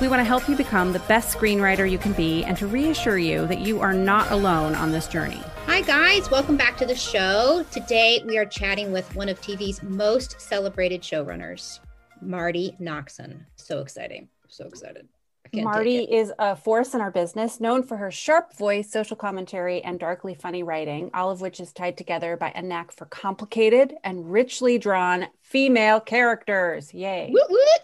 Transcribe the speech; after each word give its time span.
We 0.00 0.08
want 0.08 0.18
to 0.18 0.24
help 0.24 0.48
you 0.48 0.56
become 0.56 0.92
the 0.92 0.98
best 1.00 1.36
screenwriter 1.36 1.88
you 1.88 1.98
can 1.98 2.12
be 2.14 2.42
and 2.44 2.56
to 2.56 2.66
reassure 2.66 3.16
you 3.16 3.46
that 3.46 3.60
you 3.60 3.80
are 3.80 3.92
not 3.92 4.28
alone 4.32 4.74
on 4.74 4.90
this 4.90 5.06
journey. 5.06 5.40
Hi, 5.66 5.82
guys. 5.82 6.28
Welcome 6.32 6.56
back 6.56 6.76
to 6.78 6.86
the 6.86 6.96
show. 6.96 7.64
Today, 7.70 8.20
we 8.26 8.36
are 8.36 8.44
chatting 8.44 8.90
with 8.90 9.14
one 9.14 9.28
of 9.28 9.40
TV's 9.40 9.84
most 9.84 10.40
celebrated 10.40 11.00
showrunners, 11.00 11.78
Marti 12.20 12.74
Noxon. 12.80 13.44
So 13.54 13.78
exciting. 13.78 14.28
So 14.48 14.66
excited. 14.66 15.06
Marty 15.52 15.98
is 15.98 16.32
a 16.40 16.56
force 16.56 16.94
in 16.94 17.00
our 17.00 17.12
business, 17.12 17.60
known 17.60 17.84
for 17.84 17.96
her 17.96 18.10
sharp 18.10 18.56
voice, 18.56 18.90
social 18.90 19.16
commentary, 19.16 19.80
and 19.82 20.00
darkly 20.00 20.34
funny 20.34 20.64
writing, 20.64 21.10
all 21.14 21.30
of 21.30 21.40
which 21.40 21.60
is 21.60 21.72
tied 21.72 21.96
together 21.96 22.36
by 22.36 22.50
a 22.56 22.62
knack 22.62 22.90
for 22.90 23.04
complicated 23.06 23.94
and 24.02 24.32
richly 24.32 24.78
drawn 24.78 25.28
female 25.40 26.00
characters. 26.00 26.92
Yay. 26.92 27.30
Woot, 27.32 27.46
woot. 27.48 27.80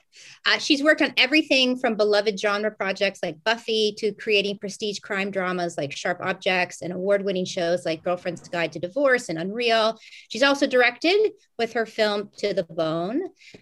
Uh, 0.47 0.59
she's 0.59 0.83
worked 0.83 1.03
on 1.03 1.13
everything 1.17 1.77
from 1.77 1.95
beloved 1.95 2.39
genre 2.41 2.71
projects 2.71 3.21
like 3.23 3.43
Buffy 3.45 3.95
to 3.99 4.13
creating 4.13 4.59
prestige 4.59 4.99
crime 4.99 5.31
dramas 5.31 5.77
like 5.77 5.93
Sharp 5.93 6.19
Objects 6.23 6.81
and 6.81 6.93
award 6.93 7.25
winning 7.25 7.45
shows 7.45 7.85
like 7.85 8.03
Girlfriend's 8.03 8.49
Guide 8.49 8.73
to 8.73 8.79
Divorce 8.79 9.29
and 9.29 9.39
Unreal. 9.39 9.99
She's 10.29 10.43
also 10.43 10.67
directed 10.67 11.33
with 11.59 11.75
her 11.75 11.85
film 11.85 12.31
To 12.39 12.55
the 12.55 12.65
Bone. 12.65 13.21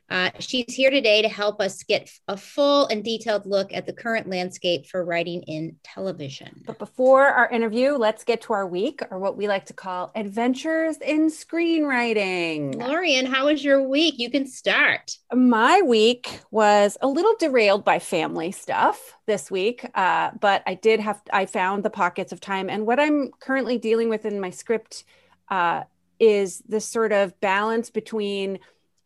Uh, 0.09 0.31
she's 0.39 0.73
here 0.73 0.91
today 0.91 1.23
to 1.23 1.29
help 1.29 1.61
us 1.61 1.83
get 1.83 2.09
a 2.29 2.37
full 2.37 2.87
and 2.87 3.03
detailed 3.03 3.45
look 3.45 3.73
at 3.73 3.87
the 3.87 3.93
current 3.93 4.29
landscape 4.29 4.87
for 4.87 5.05
writing 5.05 5.43
in 5.43 5.77
television. 5.83 6.63
But 6.65 6.79
before 6.79 7.27
our 7.27 7.51
interview, 7.51 7.93
let's 7.93 8.23
get 8.23 8.43
to 8.43 8.53
our 8.53 8.67
week 8.67 9.01
or 9.11 9.19
what 9.19 9.37
we 9.37 9.49
like 9.49 9.67
to 9.67 9.75
call 9.75 10.13
adventures 10.15 10.97
in 10.99 11.29
screenwriting. 11.29 12.77
Lorien, 12.77 13.27
how 13.27 13.47
was 13.47 13.65
your 13.65 13.83
week? 13.83 14.15
You 14.19 14.31
can 14.31 14.47
start. 14.47 15.13
My 15.33 15.83
week 15.83 16.41
was 16.53 16.68
a 17.01 17.07
little 17.07 17.35
derailed 17.39 17.85
by 17.85 17.99
family 17.99 18.53
stuff 18.53 19.17
this 19.27 19.51
week, 19.51 19.89
uh, 19.95 20.31
but 20.41 20.63
I 20.67 20.75
did 20.75 21.01
have, 21.01 21.21
I 21.33 21.47
found 21.47 21.83
the 21.83 21.91
pockets 21.91 22.33
of 22.33 22.41
time. 22.41 22.69
And 22.69 22.87
what 22.87 23.01
I'm 23.01 23.31
currently 23.41 23.79
dealing 23.79 24.09
with 24.09 24.25
in 24.25 24.41
my 24.41 24.51
script 24.51 25.05
uh, 25.51 25.85
is 26.19 26.63
this 26.69 26.85
sort 26.85 27.13
of 27.13 27.39
balance 27.41 27.91
between 27.91 28.59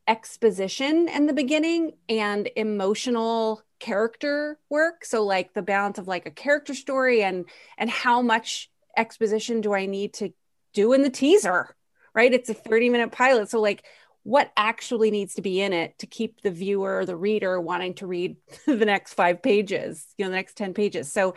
exposition 0.08 1.08
in 1.08 1.26
the 1.26 1.32
beginning 1.32 1.92
and 2.08 2.50
emotional 2.56 3.62
character 3.78 4.58
work. 4.68 5.04
So 5.04 5.24
like 5.24 5.54
the 5.54 5.62
balance 5.62 5.98
of 5.98 6.08
like 6.08 6.26
a 6.26 6.30
character 6.30 6.74
story 6.74 7.22
and 7.22 7.44
and 7.78 7.88
how 7.88 8.22
much 8.22 8.70
exposition 8.96 9.62
do 9.62 9.72
i 9.72 9.86
need 9.86 10.12
to 10.12 10.34
do 10.74 10.92
in 10.92 11.00
the 11.00 11.08
teaser 11.08 11.74
right? 12.14 12.32
It's 12.32 12.48
a 12.48 12.54
30 12.54 12.90
minute 12.90 13.12
pilot. 13.12 13.50
So 13.50 13.60
like 13.60 13.84
what 14.24 14.52
actually 14.56 15.10
needs 15.10 15.34
to 15.34 15.42
be 15.42 15.60
in 15.60 15.72
it 15.72 15.98
to 15.98 16.06
keep 16.06 16.40
the 16.42 16.50
viewer 16.50 17.04
the 17.04 17.16
reader 17.16 17.60
wanting 17.60 17.94
to 17.94 18.06
read 18.06 18.36
the 18.66 18.86
next 18.86 19.14
five 19.14 19.42
pages 19.42 20.06
you 20.16 20.24
know 20.24 20.30
the 20.30 20.36
next 20.36 20.56
10 20.56 20.74
pages. 20.74 21.12
So 21.12 21.34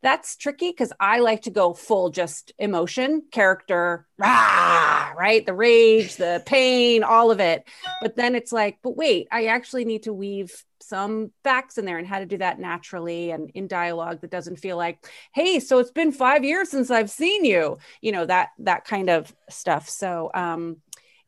that's 0.00 0.36
tricky 0.36 0.70
because 0.70 0.92
i 1.00 1.18
like 1.18 1.42
to 1.42 1.50
go 1.50 1.74
full 1.74 2.10
just 2.10 2.52
emotion 2.58 3.22
character 3.32 4.06
rah, 4.16 5.12
right? 5.18 5.44
The 5.44 5.54
rage 5.54 6.16
the 6.16 6.40
pain 6.46 7.02
all 7.02 7.32
of 7.32 7.40
it. 7.40 7.68
But 8.00 8.14
then 8.14 8.34
it's 8.34 8.52
like 8.52 8.78
but 8.82 8.96
wait 8.96 9.26
i 9.32 9.46
actually 9.46 9.84
need 9.84 10.04
to 10.04 10.12
weave 10.12 10.52
some 10.80 11.32
facts 11.42 11.78
in 11.78 11.84
there 11.84 11.98
and 11.98 12.06
how 12.06 12.20
to 12.20 12.26
do 12.26 12.38
that 12.38 12.60
naturally 12.60 13.32
and 13.32 13.50
in 13.54 13.66
dialogue 13.66 14.20
that 14.20 14.30
doesn't 14.30 14.56
feel 14.56 14.76
like 14.76 15.04
hey 15.34 15.58
so 15.58 15.78
it's 15.78 15.90
been 15.90 16.12
five 16.12 16.44
years 16.44 16.70
since 16.70 16.88
i've 16.90 17.10
seen 17.10 17.44
you 17.44 17.76
you 18.00 18.12
know 18.12 18.24
that 18.24 18.50
that 18.58 18.84
kind 18.84 19.10
of 19.10 19.34
stuff. 19.50 19.88
So 19.88 20.30
um 20.34 20.76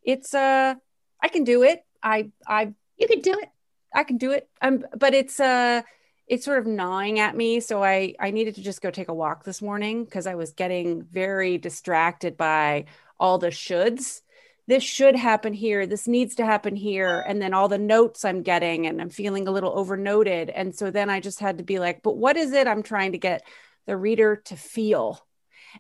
it's 0.03 0.34
uh 0.34 0.75
I 1.22 1.28
can 1.28 1.44
do 1.44 1.62
it. 1.62 1.84
I 2.03 2.31
I 2.47 2.75
you 2.97 3.06
can 3.06 3.20
do 3.20 3.32
it. 3.32 3.48
I 3.94 4.04
can 4.04 4.19
do 4.19 4.32
it. 4.32 4.48
Um, 4.60 4.84
but 4.97 5.14
it's 5.14 5.41
uh 5.41 5.82
it's 6.26 6.44
sort 6.44 6.58
of 6.58 6.66
gnawing 6.66 7.19
at 7.19 7.36
me. 7.36 7.60
So 7.60 7.82
I 7.82 8.14
I 8.20 8.31
needed 8.31 8.54
to 8.56 8.62
just 8.62 8.82
go 8.82 8.91
take 8.91 9.08
a 9.08 9.14
walk 9.14 9.44
this 9.44 9.60
morning 9.60 10.04
because 10.04 10.26
I 10.26 10.34
was 10.34 10.53
getting 10.53 11.03
very 11.03 11.59
distracted 11.59 12.36
by 12.36 12.86
all 13.19 13.38
the 13.38 13.48
shoulds. 13.48 14.22
This 14.66 14.84
should 14.84 15.16
happen 15.16 15.53
here. 15.53 15.86
This 15.86 16.06
needs 16.06 16.36
to 16.36 16.44
happen 16.44 16.76
here. 16.76 17.25
And 17.26 17.42
then 17.42 17.53
all 17.54 17.69
the 17.69 17.78
notes 17.78 18.25
I'm 18.25 18.42
getting, 18.42 18.86
and 18.86 19.00
I'm 19.00 19.10
feeling 19.10 19.48
a 19.48 19.50
little 19.50 19.72
overnoted. 19.72 20.50
And 20.54 20.75
so 20.76 20.92
then 20.92 21.10
I 21.10 21.19
just 21.19 21.41
had 21.41 21.59
to 21.59 21.64
be 21.64 21.80
like, 21.80 22.03
but 22.03 22.16
what 22.16 22.36
is 22.36 22.53
it 22.53 22.69
I'm 22.69 22.84
trying 22.84 23.12
to 23.12 23.19
get 23.19 23.42
the 23.86 23.97
reader 23.97 24.36
to 24.36 24.56
feel? 24.56 25.20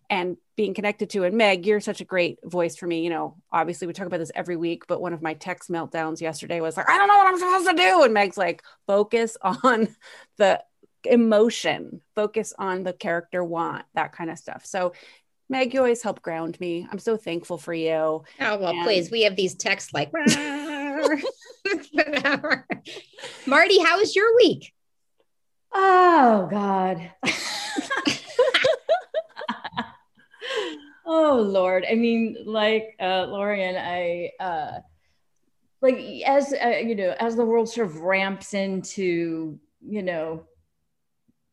And 0.08 0.36
being 0.56 0.74
connected 0.74 1.10
to. 1.10 1.24
And 1.24 1.36
Meg, 1.36 1.66
you're 1.66 1.80
such 1.80 2.00
a 2.00 2.04
great 2.04 2.38
voice 2.44 2.76
for 2.76 2.86
me. 2.86 3.02
You 3.02 3.10
know, 3.10 3.36
obviously 3.50 3.86
we 3.86 3.92
talk 3.92 4.06
about 4.06 4.18
this 4.18 4.32
every 4.34 4.56
week, 4.56 4.86
but 4.86 5.00
one 5.00 5.12
of 5.12 5.22
my 5.22 5.34
text 5.34 5.70
meltdowns 5.70 6.20
yesterday 6.20 6.60
was 6.60 6.76
like, 6.76 6.88
I 6.88 6.98
don't 6.98 7.08
know 7.08 7.16
what 7.16 7.26
I'm 7.26 7.38
supposed 7.38 7.68
to 7.70 7.76
do. 7.82 8.02
And 8.02 8.14
Meg's 8.14 8.36
like, 8.36 8.62
focus 8.86 9.36
on 9.42 9.88
the 10.36 10.62
emotion, 11.04 12.02
focus 12.14 12.52
on 12.58 12.82
the 12.82 12.92
character 12.92 13.42
want, 13.42 13.86
that 13.94 14.12
kind 14.12 14.30
of 14.30 14.38
stuff. 14.38 14.66
So 14.66 14.92
Meg, 15.48 15.74
you 15.74 15.80
always 15.80 16.02
help 16.02 16.22
ground 16.22 16.60
me. 16.60 16.86
I'm 16.92 17.00
so 17.00 17.16
thankful 17.16 17.58
for 17.58 17.74
you. 17.74 17.90
Oh, 17.92 18.24
well, 18.38 18.68
and- 18.68 18.84
please. 18.84 19.10
We 19.10 19.22
have 19.22 19.34
these 19.34 19.56
texts 19.56 19.92
like, 19.92 20.12
Marti. 23.46 23.82
how 23.82 23.98
was 23.98 24.14
your 24.14 24.36
week? 24.36 24.72
Oh, 25.72 26.46
God. 26.50 27.10
oh 31.10 31.40
Lord. 31.40 31.84
I 31.90 31.96
mean, 31.96 32.36
like 32.46 32.94
uh, 33.00 33.26
Lorien, 33.26 33.76
I 33.76 34.30
uh, 34.38 34.78
like 35.82 35.96
as 36.26 36.52
uh, 36.52 36.68
you 36.68 36.94
know, 36.94 37.14
as 37.18 37.34
the 37.36 37.44
world 37.44 37.68
sort 37.68 37.88
of 37.88 38.00
ramps 38.00 38.54
into 38.54 39.58
you 39.82 40.02
know 40.02 40.46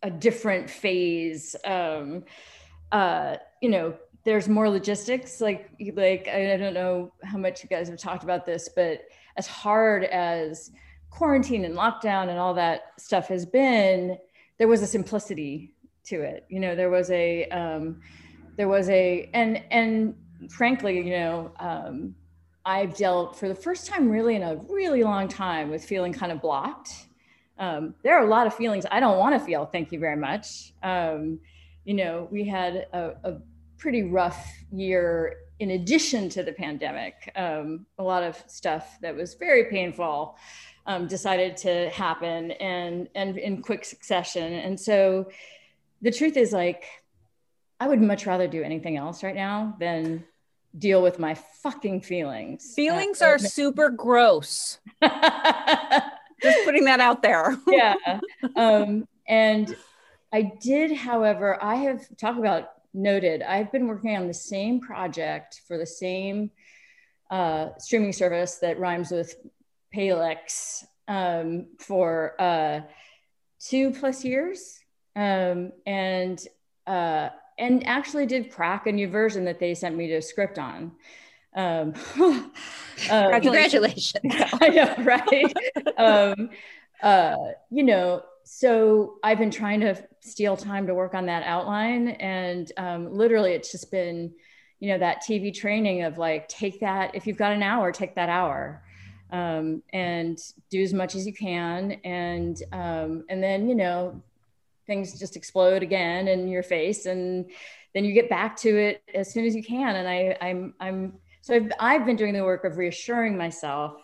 a 0.04 0.12
different 0.12 0.70
phase. 0.70 1.56
Um, 1.66 2.24
uh, 2.92 3.38
you 3.62 3.70
know, 3.70 3.96
there's 4.24 4.48
more 4.48 4.70
logistics. 4.70 5.42
Like, 5.42 5.72
like 5.96 6.28
I, 6.32 6.54
I 6.54 6.58
don't 6.58 6.76
know 6.76 7.14
how 7.24 7.40
much 7.40 7.64
you 7.64 7.70
guys 7.70 7.90
have 7.90 7.98
talked 7.98 8.24
about 8.24 8.46
this, 8.46 8.70
but 8.76 9.02
as 9.38 9.48
hard 9.48 10.04
as 10.04 10.72
quarantine 11.10 11.66
and 11.66 11.76
lockdown 11.76 12.30
and 12.30 12.38
all 12.38 12.54
that 12.54 12.92
stuff 13.00 13.28
has 13.30 13.46
been, 13.46 14.18
there 14.60 14.68
was 14.68 14.84
a 14.84 14.88
simplicity 14.88 15.74
to 16.06 16.22
it. 16.22 16.46
You 16.48 16.60
know, 16.60 16.76
there 16.76 16.92
was 16.92 17.10
a 17.10 17.50
um, 17.50 18.02
there 18.58 18.68
was 18.68 18.90
a 18.90 19.30
and 19.34 19.64
and 19.72 20.16
frankly 20.50 20.98
you 20.98 21.12
know 21.12 21.52
um, 21.60 22.14
i've 22.66 22.96
dealt 22.96 23.38
for 23.40 23.48
the 23.48 23.56
first 23.56 23.88
time 23.88 24.10
really 24.10 24.36
in 24.36 24.44
a 24.44 24.56
really 24.70 25.04
long 25.04 25.28
time 25.28 25.70
with 25.70 25.84
feeling 25.84 26.14
kind 26.14 26.32
of 26.32 26.42
blocked. 26.42 26.92
Um, 27.60 27.96
there 28.04 28.16
are 28.16 28.24
a 28.24 28.30
lot 28.30 28.46
of 28.46 28.54
feelings 28.54 28.86
i 28.92 29.00
don't 29.00 29.18
want 29.18 29.40
to 29.40 29.44
feel 29.44 29.66
thank 29.66 29.92
you 29.92 30.00
very 30.00 30.18
much. 30.18 30.74
Um, 30.84 31.40
you 31.86 31.94
know 31.94 32.28
we 32.30 32.46
had 32.46 32.88
a, 32.94 33.14
a, 33.24 33.38
pretty 33.78 34.02
rough 34.02 34.44
year 34.72 35.38
in 35.60 35.72
addition 35.72 36.30
to 36.30 36.42
the 36.42 36.52
pandemic. 36.52 37.32
Um, 37.36 37.86
a 38.00 38.04
lot 38.04 38.24
of 38.24 38.44
stuff 38.48 38.98
that 39.02 39.16
was 39.16 39.36
very 39.36 39.66
painful 39.66 40.36
um, 40.88 41.08
decided 41.08 41.58
to 41.58 41.90
happen 41.90 42.52
and 42.52 43.08
and 43.14 43.38
in 43.38 43.62
quick 43.62 43.86
succession. 43.86 44.54
And 44.54 44.80
so 44.80 45.30
the 46.02 46.12
truth 46.12 46.38
is 46.38 46.54
like 46.54 46.86
I 47.80 47.88
would 47.88 48.02
much 48.02 48.26
rather 48.26 48.48
do 48.48 48.64
anything 48.64 48.98
else 48.98 49.24
right 49.24 49.36
now 49.36 49.76
than 49.80 50.26
deal 50.78 51.02
with 51.02 51.20
my 51.20 51.36
fucking 51.36 52.02
feelings. 52.02 52.74
Feelings 52.76 53.22
uh, 53.22 53.26
are 53.26 53.40
super 53.40 53.90
gross. 53.90 54.80
Just 55.04 56.66
putting 56.66 56.86
that 56.86 57.00
out 57.00 57.22
there. 57.22 57.58
yeah. 57.68 57.96
Um, 58.56 59.08
and 59.28 59.76
I 60.32 60.52
did, 60.62 60.92
however, 60.96 61.62
I 61.64 61.76
have 61.76 62.06
talked 62.18 62.40
about 62.40 62.70
noted, 62.94 63.42
I've 63.42 63.72
been 63.72 63.88
working 63.88 64.16
on 64.16 64.28
the 64.28 64.34
same 64.34 64.80
project 64.80 65.62
for 65.68 65.78
the 65.78 65.86
same 65.86 66.52
uh, 67.30 67.70
streaming 67.78 68.14
service 68.14 68.56
that 68.58 68.80
rhymes 68.80 69.12
with 69.12 69.36
Palex 69.96 70.84
um, 71.08 71.68
for 71.80 72.40
uh, 72.40 72.82
two 73.60 73.92
plus 73.92 74.26
years. 74.26 74.80
Um, 75.16 75.72
and 75.86 76.40
uh, 76.86 77.30
and 77.58 77.86
actually 77.88 78.26
did 78.26 78.52
crack 78.52 78.88
a 78.88 78.92
new 78.92 79.08
version 79.08 79.46
that 79.46 79.60
they 79.60 79.74
sent 79.74 79.96
me 79.96 80.08
to 80.08 80.22
script 80.22 80.60
on. 80.60 80.92
Um, 81.56 81.94
um, 82.20 82.52
congratulations. 83.42 84.14
I 84.62 84.70
know, 84.70 84.96
right? 85.00 85.54
um, 85.98 86.50
uh, 87.02 87.36
you 87.72 87.84
know, 87.84 88.24
so 88.44 89.16
I've 89.24 89.40
been 89.40 89.52
trying 89.52 89.82
to 89.82 90.02
steal 90.22 90.56
time 90.56 90.88
to 90.88 90.94
work 90.94 91.14
on 91.14 91.26
that 91.26 91.44
outline. 91.44 92.10
And 92.10 92.72
um, 92.78 93.12
literally, 93.12 93.52
it's 93.54 93.72
just 93.72 93.92
been, 93.92 94.34
you 94.80 94.90
know, 94.90 95.00
that 95.00 95.24
TV 95.28 95.54
training 95.54 96.04
of 96.04 96.18
like, 96.18 96.48
take 96.48 96.80
that, 96.82 97.16
if 97.16 97.26
you've 97.28 97.38
got 97.38 97.52
an 97.52 97.64
hour, 97.64 97.92
take 97.92 98.16
that 98.16 98.30
hour. 98.30 98.84
Um, 99.30 99.84
and 99.92 100.40
do 100.70 100.82
as 100.82 100.94
much 100.94 101.14
as 101.14 101.28
you 101.28 101.34
can, 101.34 102.00
and 102.06 102.64
um, 102.72 103.26
and 103.28 103.44
then 103.44 103.68
you 103.68 103.76
know 103.76 104.22
things 104.88 105.20
just 105.20 105.36
explode 105.36 105.84
again 105.84 106.28
in 106.28 106.48
your 106.48 106.64
face, 106.64 107.06
and 107.06 107.52
then 107.94 108.06
you 108.06 108.14
get 108.14 108.30
back 108.30 108.56
to 108.58 108.70
it 108.70 109.04
as 109.14 109.32
soon 109.32 109.46
as 109.46 109.56
you 109.56 109.64
can. 109.64 109.96
And 109.96 110.08
I, 110.08 110.38
I'm 110.42 110.74
I'm 110.80 111.14
so 111.42 111.56
I've, 111.56 111.72
I've 111.80 112.06
been 112.06 112.16
doing 112.16 112.34
the 112.34 112.44
work 112.44 112.64
of 112.64 112.78
reassuring 112.78 113.38
myself 113.38 114.02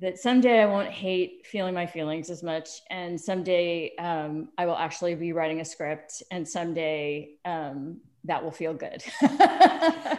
that 0.00 0.18
someday 0.18 0.60
I 0.60 0.66
won't 0.66 0.90
hate 0.90 1.46
feeling 1.46 1.74
my 1.74 1.86
feelings 1.86 2.28
as 2.30 2.42
much, 2.42 2.68
and 2.90 3.20
someday 3.20 3.96
um, 3.96 4.50
I 4.58 4.66
will 4.66 4.76
actually 4.76 5.14
be 5.14 5.32
writing 5.32 5.60
a 5.60 5.64
script, 5.64 6.22
and 6.30 6.46
someday 6.46 7.36
um, 7.44 8.00
that 8.24 8.44
will 8.44 8.50
feel 8.50 8.74
good. 8.74 9.02
I 9.22 10.18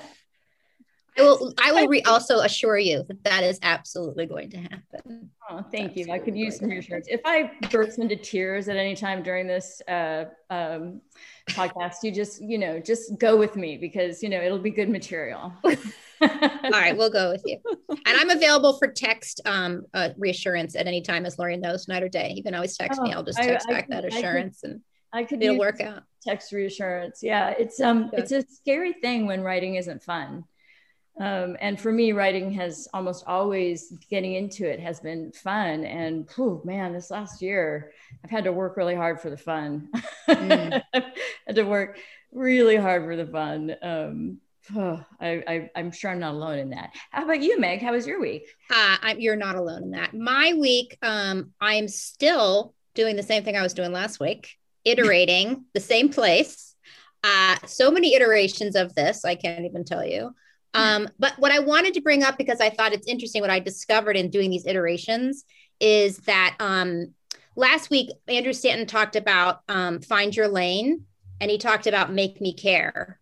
will. 1.24 1.54
I 1.62 1.72
will 1.72 1.88
re- 1.88 2.04
also 2.04 2.40
assure 2.40 2.78
you 2.78 3.04
that 3.08 3.24
that 3.24 3.44
is 3.44 3.60
absolutely 3.62 4.26
going 4.26 4.52
to 4.52 4.58
happen. 4.58 5.32
Oh, 5.50 5.64
thank 5.72 5.96
you. 5.96 6.12
I 6.12 6.20
could 6.20 6.36
use 6.36 6.60
some 6.60 6.70
reassurance. 6.70 7.08
If 7.10 7.22
I 7.24 7.52
burst 7.72 8.00
into 8.00 8.18
tears 8.18 8.68
at 8.68 8.76
any 8.76 8.96
time 8.96 9.24
during 9.24 9.48
this 9.48 9.82
uh, 9.88 10.26
um, 10.50 11.00
podcast, 11.50 12.04
you 12.04 12.12
just, 12.12 12.42
you 12.42 12.58
know, 12.58 12.80
just 12.80 13.18
go 13.18 13.38
with 13.38 13.56
me 13.56 13.78
because 13.78 14.22
you 14.22 14.28
know 14.28 14.42
it'll 14.42 14.60
be 14.60 14.72
good 14.72 14.90
material. 14.90 15.54
All 15.64 15.70
right, 16.70 16.98
we'll 16.98 17.10
go 17.10 17.32
with 17.32 17.44
you. 17.46 17.60
And 17.90 18.18
I'm 18.18 18.30
available 18.30 18.78
for 18.78 18.88
text 18.88 19.40
um, 19.46 19.86
uh, 19.94 20.10
reassurance 20.18 20.76
at 20.76 20.86
any 20.86 21.02
time, 21.02 21.26
as 21.26 21.40
Lori 21.40 21.56
knows, 21.56 21.88
night 21.88 22.04
or 22.04 22.10
day. 22.10 22.34
You 22.36 22.44
can 22.44 22.54
always 22.54 22.76
text 22.76 23.00
oh, 23.00 23.04
me. 23.04 23.14
I'll 23.14 23.24
just 23.24 23.38
text 23.38 23.68
I, 23.70 23.74
back 23.74 23.88
I 23.92 23.96
that 23.96 24.06
assurance, 24.06 24.60
I 24.64 24.68
could, 24.68 24.72
and 24.72 24.82
I 25.14 25.24
could 25.24 25.44
it'll 25.44 25.58
work 25.58 25.80
out. 25.80 26.04
Text 26.24 26.52
reassurance. 26.52 27.22
Yeah, 27.24 27.54
it's 27.58 27.80
um, 27.80 28.10
it's 28.12 28.34
a 28.34 28.42
scary 28.42 28.94
thing 28.94 29.28
when 29.28 29.42
writing 29.42 29.76
isn't 29.76 30.04
fun. 30.04 30.44
Um, 31.20 31.58
and 31.62 31.80
for 31.80 31.92
me, 31.92 32.12
writing 32.12 32.52
has 32.54 32.88
almost 32.94 33.24
always 33.26 33.92
getting 34.10 34.34
into 34.36 34.70
it 34.70 34.80
has 34.80 35.00
been 35.00 35.32
fun. 35.32 35.84
And 35.84 36.30
oh 36.38 36.62
man, 36.64 36.94
this 36.94 37.10
last 37.10 37.42
year, 37.42 37.92
I've 38.24 38.30
had 38.30 38.44
to 38.44 38.52
work 38.52 38.78
really 38.78 38.96
hard 38.96 39.20
for 39.20 39.30
the 39.30 39.38
fun. 39.38 39.90
Mm. 40.30 40.82
had 40.94 41.56
to 41.56 41.64
work 41.64 41.98
really 42.32 42.76
hard 42.76 43.06
for 43.06 43.16
the 43.16 43.26
fun. 43.26 43.76
Um, 43.82 44.38
Oh, 44.76 45.02
I, 45.22 45.70
I, 45.76 45.80
am 45.80 45.92
sure 45.92 46.12
I'm 46.12 46.20
not 46.20 46.34
alone 46.34 46.60
in 46.60 46.72
that. 46.72 46.94
How 47.12 47.24
about 47.24 47.42
you, 47.42 47.60
Meg? 47.60 47.82
How 47.82 47.94
was 47.94 48.06
your 48.06 48.20
week? 48.20 48.48
Uh, 48.70 48.98
I, 49.02 49.16
you're 49.18 49.38
not 49.38 49.56
alone 49.56 49.84
in 49.84 49.92
that. 49.92 50.14
My 50.14 50.54
week, 50.60 50.98
um, 51.02 51.54
I'm 51.62 51.88
still 51.88 52.74
doing 52.94 53.16
the 53.16 53.24
same 53.24 53.44
thing 53.44 53.56
I 53.56 53.62
was 53.62 53.74
doing 53.74 53.94
last 53.94 54.20
week, 54.20 54.58
iterating 54.84 55.66
the 55.74 55.80
same 55.80 56.10
place. 56.10 56.76
Uh, 57.24 57.56
so 57.66 57.92
many 57.92 58.14
iterations 58.14 58.76
of 58.76 58.94
this, 58.94 59.24
I 59.24 59.36
can't 59.36 59.66
even 59.66 59.86
tell 59.86 60.06
you. 60.06 60.36
Um, 60.78 61.10
but 61.20 61.34
what 61.38 61.52
I 61.52 61.60
wanted 61.60 61.94
to 61.96 62.02
bring 62.02 62.24
up 62.24 62.38
because 62.38 62.62
I 62.62 62.70
thought 62.70 62.94
it's 62.94 63.08
interesting 63.08 63.42
what 63.42 63.50
I 63.50 63.60
discovered 63.60 64.16
in 64.16 64.30
doing 64.30 64.50
these 64.50 64.66
iterations 64.66 65.44
is 65.80 66.18
that 66.20 66.56
um, 66.60 67.14
last 67.56 67.90
week 67.90 68.10
Andrew 68.28 68.54
Stanton 68.54 68.88
talked 68.88 69.16
about 69.16 69.62
um, 69.68 70.02
find 70.02 70.36
your 70.36 70.48
lane, 70.48 71.06
and 71.42 71.52
he 71.52 71.58
talked 71.58 71.88
about 71.88 72.12
make 72.12 72.42
me 72.42 72.54
care 72.54 73.20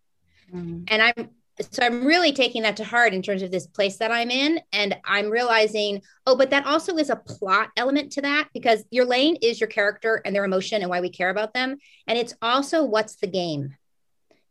Mm-hmm. 0.54 0.84
And 0.88 1.02
I'm 1.02 1.30
so 1.72 1.86
I'm 1.86 2.06
really 2.06 2.34
taking 2.34 2.64
that 2.64 2.76
to 2.78 2.84
heart 2.84 3.14
in 3.14 3.22
terms 3.22 3.42
of 3.42 3.50
this 3.50 3.66
place 3.66 3.96
that 3.98 4.12
I'm 4.12 4.30
in. 4.30 4.60
And 4.74 4.98
I'm 5.06 5.30
realizing, 5.30 6.02
oh, 6.28 6.36
but 6.36 6.50
that 6.50 6.66
also 6.66 6.98
is 6.98 7.10
a 7.10 7.16
plot 7.16 7.70
element 7.78 8.12
to 8.14 8.22
that 8.24 8.50
because 8.54 8.84
your 8.92 9.06
lane 9.06 9.38
is 9.42 9.62
your 9.62 9.70
character 9.70 10.22
and 10.26 10.36
their 10.36 10.44
emotion 10.44 10.82
and 10.82 10.90
why 10.90 11.00
we 11.00 11.10
care 11.10 11.30
about 11.30 11.54
them. 11.54 11.78
And 12.08 12.18
it's 12.18 12.34
also 12.42 12.84
what's 12.84 13.16
the 13.16 13.28
game? 13.28 13.74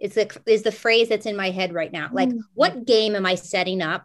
It's 0.04 0.16
the 0.16 0.30
is 0.46 0.62
the 0.62 0.70
phrase 0.70 1.08
that's 1.08 1.24
in 1.24 1.34
my 1.34 1.50
head 1.50 1.72
right 1.72 1.90
now. 1.90 2.10
Like, 2.12 2.28
mm-hmm. 2.28 2.40
what 2.52 2.84
game 2.84 3.16
am 3.16 3.24
I 3.24 3.36
setting 3.36 3.80
up? 3.80 4.04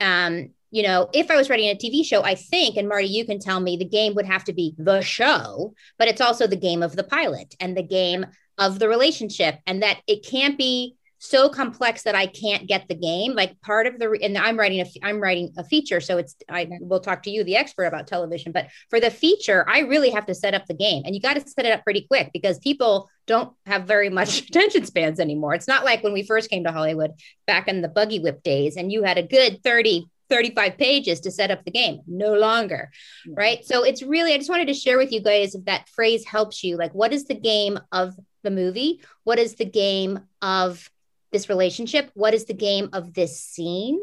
Um, 0.00 0.50
you 0.70 0.84
know, 0.84 1.10
if 1.12 1.28
I 1.30 1.36
was 1.36 1.50
writing 1.50 1.70
a 1.70 1.74
TV 1.74 2.04
show, 2.04 2.22
I 2.22 2.36
think, 2.36 2.76
and 2.76 2.88
Marti, 2.88 3.08
you 3.08 3.26
can 3.26 3.40
tell 3.40 3.58
me 3.58 3.76
the 3.76 3.84
game 3.84 4.14
would 4.14 4.26
have 4.26 4.44
to 4.44 4.52
be 4.52 4.76
the 4.78 5.00
show, 5.00 5.74
but 5.98 6.06
it's 6.06 6.20
also 6.20 6.46
the 6.46 6.56
game 6.56 6.84
of 6.84 6.94
the 6.94 7.02
pilot 7.02 7.56
and 7.58 7.76
the 7.76 7.82
game 7.82 8.26
of 8.58 8.78
the 8.78 8.88
relationship, 8.88 9.58
and 9.66 9.82
that 9.82 9.98
it 10.06 10.24
can't 10.24 10.56
be 10.56 10.94
so 11.18 11.48
complex 11.48 12.02
that 12.04 12.14
I 12.14 12.26
can't 12.26 12.66
get 12.66 12.88
the 12.88 12.94
game. 12.94 13.34
Like 13.34 13.60
part 13.60 13.86
of 13.86 13.98
the 13.98 14.18
and 14.22 14.38
I'm 14.38 14.58
writing 14.58 14.80
a 14.80 14.86
I'm 15.06 15.20
writing 15.20 15.52
a 15.56 15.64
feature, 15.64 16.00
so 16.00 16.18
it's 16.18 16.36
I 16.48 16.68
will 16.80 17.00
talk 17.00 17.22
to 17.24 17.30
you, 17.30 17.44
the 17.44 17.56
expert, 17.56 17.84
about 17.84 18.06
television. 18.06 18.52
But 18.52 18.68
for 18.88 19.00
the 19.00 19.10
feature, 19.10 19.68
I 19.68 19.80
really 19.80 20.10
have 20.10 20.26
to 20.26 20.34
set 20.34 20.54
up 20.54 20.66
the 20.66 20.74
game, 20.74 21.02
and 21.04 21.14
you 21.14 21.20
got 21.20 21.34
to 21.34 21.40
set 21.48 21.66
it 21.66 21.72
up 21.72 21.84
pretty 21.84 22.02
quick 22.02 22.30
because 22.32 22.58
people 22.58 23.10
don't 23.26 23.52
have 23.66 23.84
very 23.84 24.08
much 24.08 24.40
attention 24.48 24.84
spans 24.84 25.20
anymore. 25.20 25.54
It's 25.54 25.68
not 25.68 25.84
like 25.84 26.02
when 26.02 26.12
we 26.12 26.22
first 26.22 26.50
came 26.50 26.64
to 26.64 26.72
Hollywood 26.72 27.12
back 27.46 27.68
in 27.68 27.82
the 27.82 27.88
buggy 27.88 28.20
whip 28.20 28.42
days, 28.42 28.76
and 28.76 28.92
you 28.92 29.02
had 29.02 29.18
a 29.18 29.22
good 29.22 29.62
30 29.62 30.06
35 30.30 30.76
pages 30.76 31.20
to 31.20 31.30
set 31.30 31.50
up 31.50 31.64
the 31.64 31.70
game 31.70 32.00
no 32.06 32.34
longer 32.34 32.90
right 33.28 33.64
so 33.64 33.82
it's 33.82 34.02
really 34.02 34.34
i 34.34 34.36
just 34.36 34.50
wanted 34.50 34.68
to 34.68 34.74
share 34.74 34.98
with 34.98 35.10
you 35.10 35.22
guys 35.22 35.54
if 35.54 35.64
that 35.64 35.88
phrase 35.88 36.22
helps 36.26 36.62
you 36.62 36.76
like 36.76 36.92
what 36.92 37.14
is 37.14 37.24
the 37.24 37.34
game 37.34 37.78
of 37.92 38.14
the 38.42 38.50
movie 38.50 39.00
what 39.24 39.38
is 39.38 39.54
the 39.54 39.64
game 39.64 40.20
of 40.42 40.90
this 41.32 41.48
relationship 41.48 42.10
what 42.14 42.34
is 42.34 42.44
the 42.44 42.54
game 42.54 42.88
of 42.92 43.14
this 43.14 43.40
scene 43.40 44.00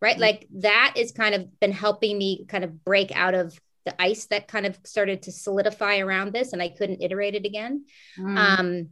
right 0.00 0.14
mm-hmm. 0.14 0.22
like 0.22 0.46
that 0.50 0.94
is 0.96 1.12
kind 1.12 1.34
of 1.34 1.60
been 1.60 1.72
helping 1.72 2.16
me 2.18 2.44
kind 2.46 2.64
of 2.64 2.84
break 2.84 3.14
out 3.16 3.34
of 3.34 3.58
the 3.84 4.02
ice 4.02 4.26
that 4.26 4.48
kind 4.48 4.66
of 4.66 4.76
started 4.84 5.22
to 5.22 5.32
solidify 5.32 5.98
around 5.98 6.32
this 6.32 6.52
and 6.52 6.62
i 6.62 6.68
couldn't 6.68 7.02
iterate 7.02 7.34
it 7.34 7.46
again 7.46 7.84
mm. 8.18 8.36
um, 8.36 8.88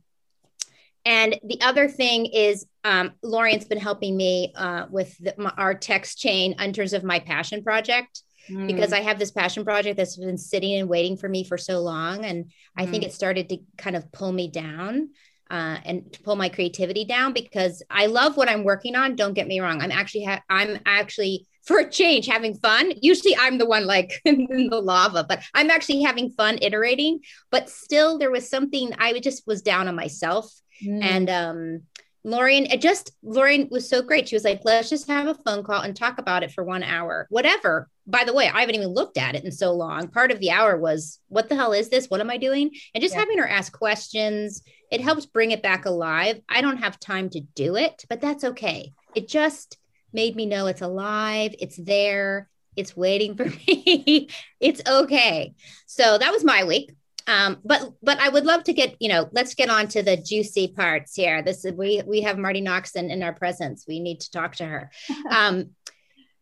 and 1.05 1.39
the 1.45 1.61
other 1.61 1.89
thing 1.89 2.27
is 2.27 2.67
um, 2.83 3.13
Lorien's 3.23 3.67
been 3.67 3.79
helping 3.79 4.17
me 4.17 4.53
uh, 4.57 4.87
with 4.89 5.17
the, 5.19 5.35
my, 5.37 5.53
our 5.57 5.75
text 5.75 6.19
chain 6.19 6.55
in 6.59 6.73
terms 6.73 6.93
of 6.93 7.05
my 7.05 7.19
passion 7.19 7.63
project 7.63 8.23
mm. 8.49 8.67
because 8.67 8.93
I 8.93 9.01
have 9.01 9.19
this 9.19 9.31
passion 9.31 9.65
project 9.65 9.97
that's 9.99 10.17
been 10.17 10.39
sitting 10.39 10.75
and 10.75 10.89
waiting 10.89 11.17
for 11.17 11.29
me 11.29 11.45
for 11.45 11.59
so 11.59 11.81
long. 11.81 12.25
And 12.25 12.51
I 12.77 12.87
mm. 12.87 12.91
think 12.91 13.05
it 13.05 13.13
started 13.13 13.51
to 13.51 13.59
kind 13.77 13.97
of 13.97 14.11
pull 14.13 14.33
me 14.33 14.49
down 14.49 15.11
uh, 15.55 15.79
and 15.85 16.12
to 16.12 16.21
pull 16.23 16.35
my 16.35 16.49
creativity 16.49 17.05
down 17.05 17.33
because 17.33 17.81
I 17.89 18.06
love 18.06 18.37
what 18.37 18.49
I'm 18.49 18.65
working 18.65 18.97
on. 18.97 19.15
Don't 19.15 19.35
get 19.35 19.47
me 19.47 19.61
wrong. 19.61 19.81
I'm 19.81 19.93
actually 19.93 20.25
ha- 20.25 20.43
I'm 20.51 20.81
actually 20.85 21.47
for 21.65 21.79
a 21.79 21.89
change 21.89 22.27
having 22.27 22.56
fun. 22.56 22.93
Usually 23.01 23.37
I'm 23.37 23.59
the 23.59 23.65
one 23.65 23.87
like 23.87 24.21
in 24.25 24.49
the 24.69 24.81
lava, 24.81 25.25
but 25.29 25.45
I'm 25.55 25.71
actually 25.71 26.03
having 26.03 26.31
fun 26.31 26.59
iterating. 26.61 27.21
But 27.53 27.71
still, 27.71 28.19
there 28.19 28.33
was 28.33 28.51
something 28.51 28.95
I 28.99 29.17
just 29.21 29.47
was 29.47 29.62
down 29.62 29.87
on 29.87 29.95
myself, 29.95 30.53
mm. 30.85 31.01
and 31.01 31.31
um, 31.31 31.83
it 32.25 32.81
just 32.81 33.12
Lorien 33.23 33.69
was 33.71 33.88
so 33.88 34.02
great. 34.02 34.28
She 34.28 34.35
was 34.35 34.45
like, 34.45 34.62
let's 34.64 34.90
just 34.90 35.07
have 35.07 35.28
a 35.28 35.35
phone 35.35 35.62
call 35.62 35.83
and 35.83 35.95
talk 35.95 36.19
about 36.19 36.43
it 36.43 36.50
for 36.50 36.64
one 36.64 36.83
hour, 36.83 37.28
whatever. 37.31 37.88
By 38.07 38.25
the 38.25 38.35
way, 38.35 38.49
I 38.49 38.61
haven't 38.61 38.75
even 38.75 38.88
looked 38.88 39.19
at 39.19 39.35
it 39.37 39.45
in 39.45 39.52
so 39.52 39.73
long. 39.73 40.09
Part 40.09 40.33
of 40.33 40.40
the 40.40 40.50
hour 40.50 40.76
was, 40.76 41.21
what 41.28 41.49
the 41.49 41.55
hell 41.55 41.73
is 41.73 41.90
this? 41.90 42.07
What 42.11 42.21
am 42.21 42.31
I 42.31 42.38
doing? 42.38 42.71
And 42.95 43.02
just 43.02 43.14
yeah. 43.14 43.21
having 43.21 43.38
her 43.38 43.49
ask 43.49 43.73
questions, 43.73 44.62
it 44.95 45.01
helps 45.01 45.27
bring 45.27 45.51
it 45.51 45.63
back 45.63 45.87
alive. 45.87 46.41
I 46.49 46.61
don't 46.61 46.79
have 46.79 46.99
time 46.99 47.29
to 47.31 47.41
do 47.41 47.77
it, 47.77 48.05
but 48.09 48.21
that's 48.21 48.45
okay. 48.45 48.93
It 49.15 49.29
just 49.29 49.79
made 50.13 50.37
me 50.37 50.47
know 50.47 50.67
it's 50.67 50.83
alive, 50.83 51.55
it's 51.59 51.77
there, 51.77 52.49
it's 52.77 52.97
waiting 52.97 53.37
for 53.37 53.45
me. 53.67 54.29
it's 54.61 54.81
okay. 54.89 55.55
So 55.87 56.19
that 56.19 56.33
was 56.33 56.45
my 56.45 56.65
week 56.65 56.93
um, 57.27 57.59
but 57.65 57.93
but 58.03 58.19
I 58.19 58.29
would 58.29 58.45
love 58.45 58.65
to 58.65 58.73
get 58.73 58.97
you 59.01 59.09
know 59.09 59.29
let's 59.33 59.55
get 59.55 59.71
on 59.71 59.89
to 59.89 60.03
the 60.03 60.17
juicy 60.17 60.69
parts 60.69 61.15
here. 61.15 61.43
This 61.43 61.65
is 61.65 61.73
we 61.73 62.03
we 62.07 62.21
have 62.23 62.39
Marti 62.39 62.61
Noxon 62.63 63.11
in 63.11 63.23
our 63.23 63.33
presence. 63.33 63.85
We 63.89 64.01
need 64.01 64.21
to 64.21 64.31
talk 64.31 64.57
to 64.57 64.65
her. 64.65 64.91
Um, 65.31 65.71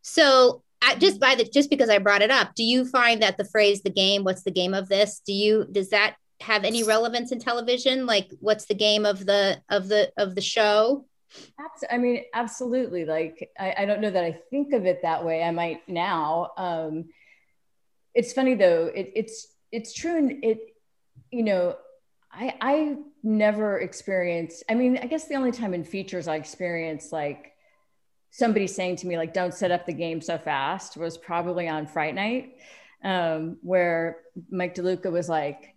so 0.02 0.62
I, 0.82 0.96
just 0.96 1.20
by 1.20 1.36
the 1.36 1.44
just 1.44 1.70
because 1.70 1.88
I 1.88 1.98
brought 1.98 2.22
it 2.22 2.30
up, 2.30 2.54
do 2.56 2.64
you 2.64 2.84
find 2.84 3.22
that 3.22 3.36
the 3.36 3.44
phrase 3.44 3.82
"the 3.82 3.90
game"? 3.90 4.24
What's 4.24 4.42
the 4.42 4.50
game 4.50 4.74
of 4.74 4.88
this? 4.88 5.20
Do 5.24 5.32
you 5.32 5.66
does 5.70 5.90
that 5.90 6.16
have 6.42 6.64
any 6.64 6.82
relevance 6.84 7.32
in 7.32 7.38
television? 7.38 8.06
Like, 8.06 8.30
what's 8.40 8.66
the 8.66 8.74
game 8.74 9.06
of 9.06 9.24
the 9.24 9.62
of 9.68 9.88
the 9.88 10.12
of 10.16 10.34
the 10.34 10.40
show? 10.40 11.06
I 11.90 11.98
mean, 11.98 12.24
absolutely. 12.34 13.04
Like, 13.04 13.50
I, 13.58 13.74
I 13.78 13.84
don't 13.86 14.00
know 14.00 14.10
that 14.10 14.24
I 14.24 14.32
think 14.50 14.74
of 14.74 14.84
it 14.84 15.00
that 15.02 15.24
way. 15.24 15.42
I 15.42 15.50
might 15.50 15.88
now. 15.88 16.50
Um, 16.56 17.06
it's 18.14 18.32
funny 18.32 18.54
though. 18.54 18.90
It, 18.94 19.12
it's 19.14 19.46
it's 19.70 19.94
true, 19.94 20.18
and 20.18 20.44
it 20.44 20.58
you 21.30 21.42
know, 21.42 21.76
I 22.30 22.54
I 22.60 22.96
never 23.22 23.78
experienced. 23.78 24.64
I 24.68 24.74
mean, 24.74 24.98
I 24.98 25.06
guess 25.06 25.28
the 25.28 25.36
only 25.36 25.52
time 25.52 25.74
in 25.74 25.84
features 25.84 26.28
I 26.28 26.36
experienced 26.36 27.12
like 27.12 27.52
somebody 28.30 28.66
saying 28.66 28.96
to 28.96 29.06
me 29.06 29.16
like, 29.16 29.32
"Don't 29.32 29.54
set 29.54 29.70
up 29.70 29.86
the 29.86 29.92
game 29.92 30.20
so 30.20 30.38
fast," 30.38 30.96
was 30.96 31.16
probably 31.16 31.68
on 31.68 31.86
Fright 31.86 32.14
Night, 32.14 32.56
um, 33.02 33.56
where 33.62 34.18
Mike 34.50 34.74
DeLuca 34.74 35.10
was 35.10 35.28
like, 35.28 35.71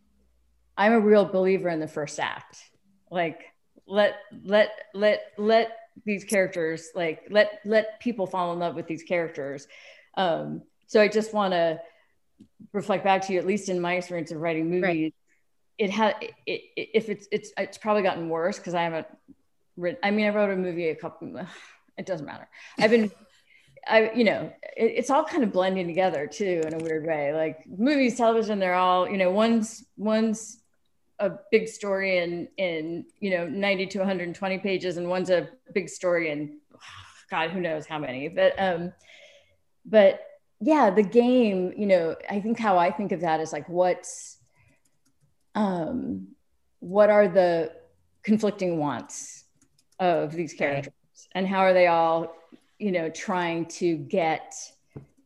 "I'm 0.77 0.93
a 0.93 0.99
real 0.99 1.25
believer 1.25 1.69
in 1.69 1.79
the 1.79 1.87
first 1.87 2.19
act. 2.19 2.61
Like, 3.09 3.43
let 3.87 4.15
let 4.43 4.71
let 4.93 5.21
let 5.37 5.77
these 6.05 6.23
characters 6.23 6.89
like 6.95 7.27
let 7.29 7.61
let 7.65 7.99
people 7.99 8.27
fall 8.27 8.53
in 8.53 8.59
love 8.59 8.75
with 8.75 8.87
these 8.87 9.03
characters." 9.03 9.67
Um, 10.15 10.63
so 10.87 11.01
I 11.01 11.07
just 11.07 11.33
want 11.33 11.53
to 11.53 11.79
reflect 12.73 13.03
back 13.03 13.25
to 13.27 13.33
you, 13.33 13.39
at 13.39 13.45
least 13.45 13.69
in 13.69 13.79
my 13.79 13.95
experience 13.95 14.31
of 14.31 14.39
writing 14.39 14.69
movies. 14.69 14.83
Right 14.83 15.13
it 15.77 15.89
had 15.89 16.15
it, 16.21 16.33
it, 16.45 16.89
if 16.93 17.09
it's 17.09 17.27
it's 17.31 17.51
it's 17.57 17.77
probably 17.77 18.03
gotten 18.03 18.29
worse 18.29 18.57
because 18.57 18.73
I 18.73 18.83
haven't 18.83 19.07
written. 19.75 19.99
I 20.03 20.11
mean, 20.11 20.25
I 20.25 20.29
wrote 20.29 20.51
a 20.51 20.55
movie 20.55 20.89
a 20.89 20.95
couple. 20.95 21.45
It 21.97 22.05
doesn't 22.05 22.25
matter. 22.25 22.47
I've 22.79 22.91
been. 22.91 23.11
I, 23.87 24.11
you 24.13 24.23
know, 24.23 24.51
it, 24.75 24.93
it's 24.95 25.11
all 25.11 25.23
kind 25.23 25.43
of 25.43 25.51
blending 25.51 25.85
together 25.85 26.25
too 26.25 26.63
in 26.65 26.73
a 26.73 26.77
weird 26.79 27.05
way. 27.05 27.33
Like 27.33 27.67
movies, 27.67 28.17
television, 28.17 28.57
they're 28.57 28.73
all, 28.73 29.07
you 29.07 29.15
know, 29.15 29.29
one's 29.29 29.85
one's 29.95 30.57
a 31.19 31.31
big 31.51 31.67
story 31.67 32.17
in 32.17 32.47
in 32.57 33.05
you 33.19 33.31
know 33.31 33.47
90 33.47 33.87
to 33.87 33.99
120 33.99 34.57
pages, 34.59 34.97
and 34.97 35.09
one's 35.09 35.29
a 35.29 35.49
big 35.73 35.89
story 35.89 36.31
in 36.31 36.59
God, 37.29 37.49
who 37.51 37.59
knows 37.59 37.85
how 37.85 37.99
many. 37.99 38.27
But 38.27 38.53
um, 38.57 38.93
but 39.85 40.21
yeah, 40.61 40.89
the 40.89 41.03
game, 41.03 41.73
you 41.77 41.85
know, 41.85 42.15
I 42.29 42.39
think 42.39 42.59
how 42.59 42.77
I 42.77 42.91
think 42.91 43.11
of 43.11 43.21
that 43.21 43.39
is 43.39 43.51
like 43.53 43.67
what's 43.69 44.37
um, 45.53 46.27
what 46.79 47.09
are 47.09 47.27
the 47.27 47.71
conflicting 48.23 48.77
wants 48.77 49.45
of 49.99 50.33
these 50.33 50.53
characters 50.53 50.93
and 51.33 51.47
how 51.47 51.59
are 51.59 51.73
they 51.73 51.87
all 51.87 52.35
you 52.79 52.91
know 52.91 53.09
trying 53.09 53.65
to 53.65 53.95
get 53.95 54.53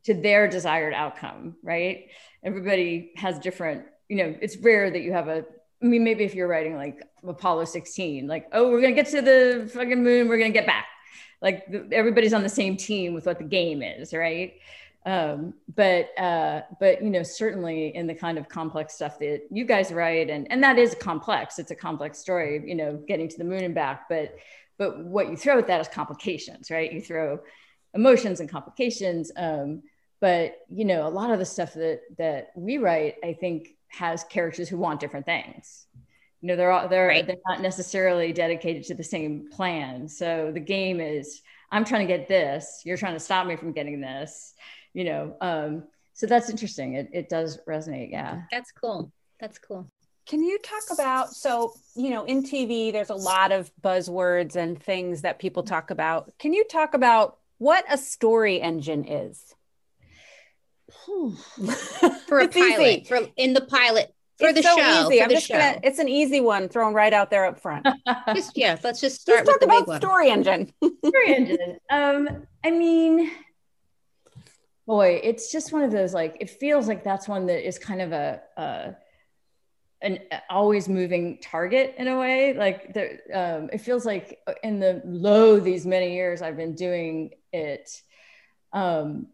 to 0.03 0.13
their 0.13 0.47
desired 0.47 0.93
outcome 0.93 1.55
right 1.63 2.09
everybody 2.43 3.11
has 3.15 3.39
different 3.39 3.85
you 4.09 4.17
know 4.17 4.35
it's 4.41 4.57
rare 4.57 4.91
that 4.91 5.01
you 5.01 5.11
have 5.11 5.27
a 5.27 5.43
i 5.81 5.85
mean 5.85 6.03
maybe 6.03 6.23
if 6.23 6.35
you're 6.35 6.47
writing 6.47 6.75
like 6.75 7.01
apollo 7.27 7.65
16 7.65 8.27
like 8.27 8.47
oh 8.53 8.69
we're 8.69 8.81
gonna 8.81 8.93
get 8.93 9.07
to 9.07 9.21
the 9.21 9.69
fucking 9.73 10.03
moon 10.03 10.27
we're 10.27 10.37
gonna 10.37 10.49
get 10.49 10.65
back. 10.65 10.85
Like 11.41 11.73
everybody's 11.91 12.33
on 12.33 12.43
the 12.43 12.49
same 12.49 12.75
team 12.75 13.13
with 13.13 13.25
what 13.25 13.37
the 13.37 13.45
game 13.45 13.81
is 13.81 14.13
right? 14.13 14.53
Um, 15.05 15.53
but 15.73 16.09
uh, 16.19 16.63
but 16.79 17.01
you 17.01 17.09
know 17.09 17.23
certainly 17.23 17.95
in 17.95 18.05
the 18.05 18.13
kind 18.13 18.37
of 18.37 18.49
complex 18.49 18.95
stuff 18.95 19.17
that 19.19 19.43
you 19.49 19.63
guys 19.63 19.93
write 19.93 20.29
and 20.29 20.51
and 20.51 20.61
that 20.61 20.77
is 20.77 20.93
complex 20.99 21.57
it's 21.57 21.71
a 21.71 21.75
complex 21.75 22.19
story 22.19 22.61
you 22.65 22.75
know 22.75 23.01
getting 23.07 23.29
to 23.29 23.37
the 23.37 23.45
moon 23.45 23.63
and 23.63 23.73
back 23.73 24.09
but 24.09 24.35
but 24.77 24.99
what 25.05 25.29
you 25.29 25.37
throw 25.37 25.57
at 25.57 25.67
that 25.67 25.79
is 25.79 25.87
complications 25.87 26.69
right? 26.69 26.91
You 26.91 26.99
throw 26.99 27.39
emotions 27.93 28.41
and 28.41 28.49
complications 28.49 29.31
um, 29.37 29.83
but 30.19 30.57
you 30.69 30.83
know 30.83 31.07
a 31.07 31.09
lot 31.09 31.31
of 31.31 31.39
the 31.39 31.45
stuff 31.45 31.73
that 31.73 32.01
that 32.17 32.51
we 32.55 32.77
write 32.77 33.15
i 33.23 33.33
think 33.33 33.69
has 33.89 34.23
characters 34.25 34.69
who 34.69 34.77
want 34.77 34.99
different 34.99 35.25
things. 35.25 35.85
You 36.41 36.47
know 36.47 36.55
they're 36.55 36.71
all 36.71 36.87
they're 36.87 37.07
right. 37.07 37.27
they're 37.27 37.35
not 37.47 37.61
necessarily 37.61 38.31
dedicated 38.31 38.85
to 38.85 38.95
the 38.95 39.03
same 39.03 39.49
plan. 39.51 40.07
So 40.07 40.51
the 40.53 40.59
game 40.59 40.99
is 41.01 41.41
i'm 41.71 41.85
trying 41.85 42.07
to 42.07 42.11
get 42.11 42.27
this 42.27 42.81
you're 42.83 42.97
trying 42.97 43.13
to 43.13 43.19
stop 43.19 43.45
me 43.45 43.55
from 43.55 43.71
getting 43.71 44.01
this 44.01 44.55
you 44.91 45.03
know 45.03 45.35
um 45.39 45.83
so 46.19 46.27
that's 46.27 46.49
interesting. 46.49 46.95
It, 46.95 47.09
it 47.13 47.29
does 47.29 47.59
resonate 47.65 48.11
yeah. 48.11 48.41
That's 48.51 48.73
cool. 48.73 49.09
That's 49.39 49.57
cool. 49.57 49.89
Can 50.27 50.43
you 50.43 50.59
talk 50.59 50.83
about 50.91 51.31
so 51.33 51.73
you 51.95 52.09
know 52.09 52.25
in 52.25 52.43
tv 52.43 52.91
there's 52.91 53.09
a 53.09 53.15
lot 53.15 53.53
of 53.53 53.71
buzzwords 53.81 54.57
and 54.57 54.81
things 54.83 55.21
that 55.21 55.39
people 55.39 55.63
talk 55.63 55.91
about. 55.91 56.37
Can 56.37 56.53
you 56.53 56.65
talk 56.65 56.93
about 56.93 57.37
what 57.57 57.85
a 57.89 57.97
story 57.97 58.59
engine 58.59 59.05
is 59.07 59.55
for 62.27 62.39
a 62.39 62.47
pilot 62.47 63.07
for 63.07 63.19
in 63.37 63.53
the 63.53 63.61
pilot 63.61 64.13
for 64.37 64.47
it's 64.49 64.57
the 64.57 64.63
so 64.63 64.77
show 64.77 65.05
easy. 65.07 65.17
for 65.17 65.23
I'm 65.23 65.29
the 65.29 65.35
just 65.35 65.47
show. 65.47 65.57
gonna 65.57 65.79
it's 65.83 65.99
an 65.99 66.07
easy 66.07 66.39
one 66.41 66.69
thrown 66.69 66.93
right 66.93 67.11
out 67.13 67.29
there 67.29 67.45
up 67.45 67.59
front. 67.59 67.85
Just 68.33 68.57
yeah 68.57 68.77
let's 68.83 69.01
just 69.01 69.21
start 69.21 69.45
Let's 69.45 69.47
with 69.47 69.53
talk 69.55 69.59
the 69.59 69.65
about 69.65 69.79
big 69.79 69.87
one. 69.87 70.01
story 70.01 70.29
engine. 70.29 70.73
Story 71.05 71.35
engine. 71.35 71.77
Um 71.89 72.47
i 72.63 72.71
mean 72.71 73.31
boy 74.87 75.19
it's 75.23 75.51
just 75.51 75.71
one 75.73 75.83
of 75.83 75.91
those 75.91 76.13
like 76.13 76.37
it 76.39 76.49
feels 76.49 76.87
like 76.87 77.03
that's 77.03 77.27
one 77.27 77.45
that 77.47 77.67
is 77.67 77.77
kind 77.77 78.01
of 78.01 78.11
a, 78.11 78.41
a 78.57 78.95
an 80.01 80.19
always 80.49 80.87
moving 80.87 81.39
target 81.41 81.93
in 81.97 82.07
a 82.07 82.17
way. 82.17 82.53
Like 82.53 82.93
there 82.93 83.19
um, 83.33 83.69
it 83.73 83.79
feels 83.81 84.05
like 84.05 84.39
in 84.63 84.79
the 84.79 85.01
low 85.05 85.59
these 85.59 85.85
many 85.85 86.13
years 86.15 86.41
i've 86.41 86.55
been 86.55 86.73
doing 86.73 87.31
it 87.51 87.89
um, 88.71 89.27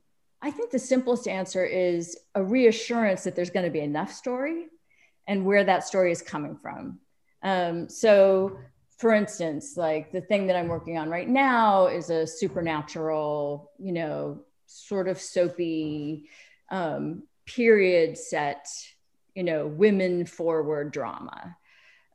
i 0.45 0.51
think 0.51 0.71
the 0.71 0.79
simplest 0.79 1.27
answer 1.27 1.65
is 1.65 2.17
a 2.35 2.43
reassurance 2.43 3.23
that 3.23 3.35
there's 3.35 3.49
going 3.49 3.65
to 3.65 3.71
be 3.71 3.81
enough 3.81 4.11
story 4.13 4.67
and 5.27 5.43
where 5.43 5.63
that 5.63 5.83
story 5.83 6.11
is 6.11 6.21
coming 6.21 6.55
from. 6.55 6.99
Um, 7.41 7.89
so 7.89 8.57
for 8.97 9.11
instance 9.11 9.75
like 9.75 10.13
the 10.13 10.21
thing 10.21 10.47
that 10.47 10.55
i'm 10.55 10.69
working 10.69 10.97
on 10.97 11.09
right 11.09 11.27
now 11.27 11.87
is 11.87 12.09
a 12.09 12.25
supernatural 12.25 13.71
you 13.77 13.91
know 13.91 14.39
sort 14.67 15.09
of 15.09 15.19
soapy 15.19 16.29
um, 16.69 17.23
period 17.45 18.17
set, 18.17 18.67
you 19.35 19.43
know, 19.43 19.67
women 19.67 20.25
forward 20.25 20.91
drama, 20.91 21.55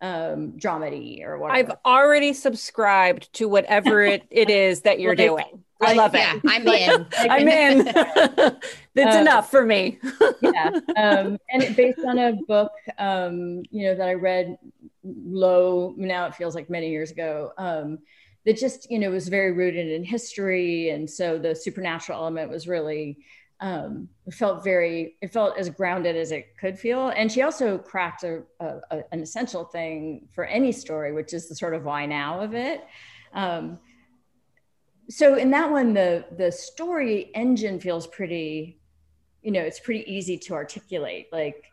um, 0.01 0.53
dramedy 0.53 1.23
or 1.25 1.39
whatever. 1.39 1.73
I've 1.73 1.77
already 1.85 2.33
subscribed 2.33 3.33
to 3.35 3.49
whatever 3.49 4.03
it, 4.03 4.25
it 4.31 4.51
is 4.67 4.83
that 4.83 5.01
you're 5.01 5.17
Like- 5.17 5.27
doing. 5.29 5.65
I 5.83 5.95
like, 5.95 5.97
love 5.97 6.15
yeah 6.15 6.35
it. 6.37 6.43
i'm 6.47 6.69
in 6.69 7.07
I'm 7.31 7.49
in. 7.49 7.85
That's 8.95 9.17
Uh, 9.17 9.21
enough 9.21 9.51
for 9.51 9.65
me. 9.65 9.99
yeah. 10.43 10.69
Um, 10.95 11.39
and 11.51 11.63
it- 11.63 11.75
based 11.75 12.01
on 12.01 12.19
a 12.19 12.35
book, 12.47 12.73
um, 12.99 13.63
you 13.71 13.87
know, 13.87 13.95
that 13.95 14.07
I 14.07 14.13
read 14.13 14.59
low, 15.03 15.95
now 15.97 16.27
it 16.27 16.35
feels 16.35 16.55
like 16.55 16.69
many 16.69 16.91
years 16.91 17.11
ago, 17.11 17.53
um, 17.57 17.99
that 18.45 18.59
just, 18.59 18.91
you 18.91 18.99
know, 18.99 19.11
was 19.11 19.29
very 19.29 19.53
rooted 19.53 19.87
in 19.89 20.05
history. 20.05 20.91
And 20.91 21.09
so 21.09 21.39
the 21.39 21.55
supernatural 21.55 22.19
element 22.21 22.51
was 22.51 22.69
really, 22.69 23.17
um, 23.61 24.09
felt 24.33 24.65
very, 24.65 25.17
it 25.21 25.33
felt 25.33 25.59
as 25.59 25.69
grounded 25.69 26.17
as 26.17 26.33
it 26.33 26.57
could 26.59 26.79
feel. 26.79 27.09
And 27.11 27.31
she 27.31 27.43
also 27.43 27.79
cracked 27.79 28.25
a, 28.25 28.43
a, 28.61 28.77
a- 28.91 29.05
an 29.13 29.21
essential 29.21 29.65
thing 29.65 30.29
for 30.35 30.45
any 30.45 30.73
story, 30.73 31.13
which 31.13 31.33
is 31.35 31.49
the 31.49 31.55
sort 31.55 31.75
of 31.75 31.85
why 31.85 32.07
now 32.07 32.41
of 32.41 32.55
it. 32.55 32.85
Um, 33.35 33.79
so 35.09 35.35
in 35.35 35.51
that 35.51 35.71
one, 35.71 35.93
the 35.93 36.25
the 36.37 36.53
story 36.53 37.31
engine 37.35 37.81
feels 37.81 38.07
pretty 38.07 38.81
you 39.43 39.51
know 39.51 39.61
it's 39.61 39.81
pretty 39.81 40.11
easy 40.11 40.37
to 40.37 40.55
articulate 40.55 41.27
like 41.33 41.65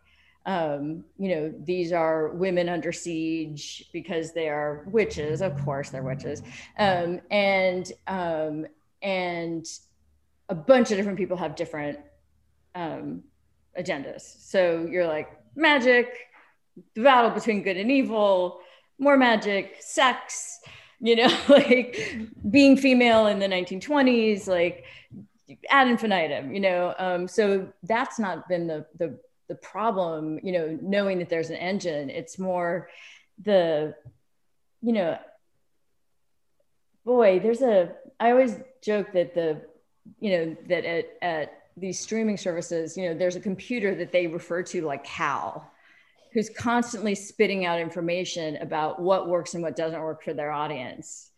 um, 0.46 1.04
you 1.18 1.30
know 1.36 1.54
these 1.64 1.92
are 1.92 2.30
women 2.30 2.70
under 2.70 2.92
siege 2.92 3.90
because 3.92 4.34
they 4.34 4.48
are 4.48 4.86
witches 4.88 5.42
of 5.42 5.62
course 5.66 5.90
they're 5.90 6.04
witches 6.04 6.42
um, 6.80 7.20
and 7.30 7.92
um, 8.08 8.66
and 9.02 9.66
a 10.50 10.56
bunch 10.56 10.92
of 10.92 10.98
different 10.98 11.18
people 11.18 11.38
have 11.38 11.56
different 11.56 12.00
um, 12.76 13.24
agendas 13.80 14.22
so 14.22 14.88
you're 14.90 15.08
like 15.08 15.30
magic 15.56 16.08
the 16.94 17.02
battle 17.02 17.32
between 17.32 17.64
good 17.64 17.78
and 17.78 17.92
evil 17.92 18.60
more 19.00 19.18
magic 19.18 19.78
sex 19.80 20.60
you 21.00 21.16
know 21.16 21.38
like 21.50 22.20
being 22.50 22.78
female 22.78 23.28
in 23.28 23.40
the 23.40 23.48
1920s 23.48 24.48
like 24.48 24.86
ad 25.70 25.88
infinitum, 25.88 26.54
you 26.54 26.60
know. 26.60 26.94
Um, 26.98 27.28
so 27.28 27.72
that's 27.84 28.20
not 28.20 28.48
been 28.48 28.68
the 28.68 28.86
the 28.98 29.20
the 29.48 29.56
problem, 29.56 30.40
you 30.44 30.52
know, 30.52 30.78
knowing 30.82 31.20
that 31.20 31.30
there's 31.30 31.50
an 31.50 31.56
engine. 31.56 32.10
It's 32.10 32.38
more 32.38 32.90
the, 33.44 33.96
you 34.82 34.92
know, 34.92 35.18
boy, 37.06 37.40
there's 37.40 37.62
a 37.62 37.94
I 38.20 38.32
always 38.32 38.58
joke 38.82 39.14
that 39.14 39.34
the, 39.34 39.62
you 40.20 40.32
know, 40.32 40.58
that 40.68 40.86
at 40.86 41.06
at 41.22 41.64
these 41.78 42.00
streaming 42.00 42.38
services, 42.38 42.98
you 42.98 43.08
know, 43.08 43.14
there's 43.14 43.36
a 43.36 43.40
computer 43.40 43.94
that 43.96 44.12
they 44.12 44.28
refer 44.28 44.64
to 44.64 44.82
like 44.82 45.06
Hal, 45.06 45.72
who's 46.34 46.50
constantly 46.50 47.14
spitting 47.14 47.66
out 47.66 47.80
information 47.80 48.58
about 48.58 49.00
what 49.00 49.30
works 49.30 49.54
and 49.54 49.64
what 49.64 49.76
doesn't 49.76 50.02
work 50.02 50.24
for 50.24 50.34
their 50.34 50.52
audience. 50.52 51.30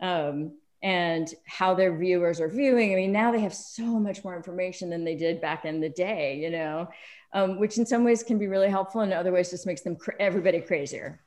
Um, 0.00 0.52
and 0.82 1.34
how 1.46 1.74
their 1.74 1.94
viewers 1.94 2.40
are 2.40 2.48
viewing. 2.48 2.92
I 2.92 2.96
mean, 2.96 3.12
now 3.12 3.30
they 3.32 3.40
have 3.40 3.52
so 3.52 3.82
much 3.82 4.24
more 4.24 4.34
information 4.34 4.88
than 4.88 5.04
they 5.04 5.14
did 5.14 5.38
back 5.38 5.66
in 5.66 5.78
the 5.78 5.90
day, 5.90 6.38
you 6.38 6.48
know, 6.48 6.88
um, 7.34 7.58
which 7.58 7.76
in 7.76 7.84
some 7.84 8.02
ways 8.02 8.22
can 8.22 8.38
be 8.38 8.48
really 8.48 8.70
helpful, 8.70 9.02
and 9.02 9.12
in 9.12 9.18
other 9.18 9.30
ways 9.30 9.50
just 9.50 9.66
makes 9.66 9.82
them 9.82 9.94
cra- 9.94 10.14
everybody 10.18 10.58
crazier 10.58 11.20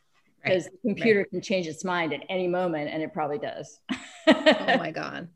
because 0.43 0.65
the 0.65 0.89
computer 0.89 1.23
can 1.25 1.39
change 1.39 1.67
its 1.67 1.85
mind 1.85 2.13
at 2.13 2.21
any 2.29 2.47
moment, 2.47 2.89
and 2.89 3.03
it 3.03 3.13
probably 3.13 3.37
does. 3.37 3.79
oh 4.27 4.77
my 4.77 4.89
god 4.89 5.29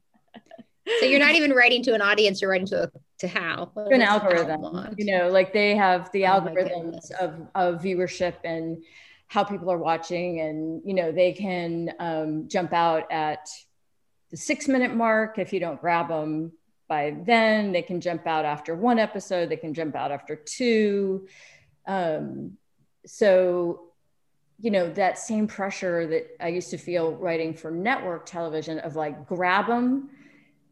so 0.99 1.05
you're 1.05 1.19
not 1.19 1.35
even 1.35 1.51
writing 1.51 1.83
to 1.83 1.93
an 1.93 2.01
audience 2.01 2.41
you're 2.41 2.51
writing 2.51 2.67
to 2.67 2.83
a, 2.83 2.91
to 3.19 3.27
how 3.27 3.71
What 3.73 3.91
an 3.93 4.01
algorithm, 4.01 4.95
you 4.97 5.05
know, 5.05 5.29
like 5.29 5.53
they 5.53 5.75
have 5.75 6.11
the 6.11 6.25
Oh 6.25 6.41
algorithms 6.41 7.11
of, 7.19 7.47
of 7.55 7.81
viewership 7.81 8.35
and 8.43 8.83
how 9.27 9.43
people 9.43 9.71
are 9.71 9.77
watching, 9.77 10.39
and 10.39 10.81
you 10.85 10.93
know, 10.93 11.11
they 11.11 11.33
can 11.33 11.93
um, 11.99 12.47
jump 12.47 12.73
out 12.73 13.11
at 13.11 13.47
the 14.31 14.37
six 14.37 14.67
minute 14.67 14.93
mark 14.95 15.37
if 15.37 15.51
you 15.51 15.59
don't 15.59 15.79
grab 15.81 16.09
them 16.09 16.51
by 16.87 17.15
then. 17.25 17.71
They 17.71 17.81
can 17.81 17.99
jump 18.01 18.25
out 18.25 18.45
after 18.45 18.75
one 18.75 18.99
episode. 18.99 19.49
They 19.49 19.57
can 19.57 19.73
jump 19.73 19.95
out 19.95 20.11
after 20.11 20.35
two. 20.35 21.27
Um, 21.85 22.57
so, 23.05 23.91
you 24.59 24.71
know, 24.71 24.89
that 24.93 25.17
same 25.17 25.47
pressure 25.47 26.07
that 26.07 26.27
I 26.39 26.49
used 26.49 26.69
to 26.71 26.77
feel 26.77 27.15
writing 27.15 27.53
for 27.53 27.71
network 27.71 28.25
television 28.25 28.79
of 28.79 28.95
like 28.95 29.27
grab 29.27 29.67
them 29.67 30.09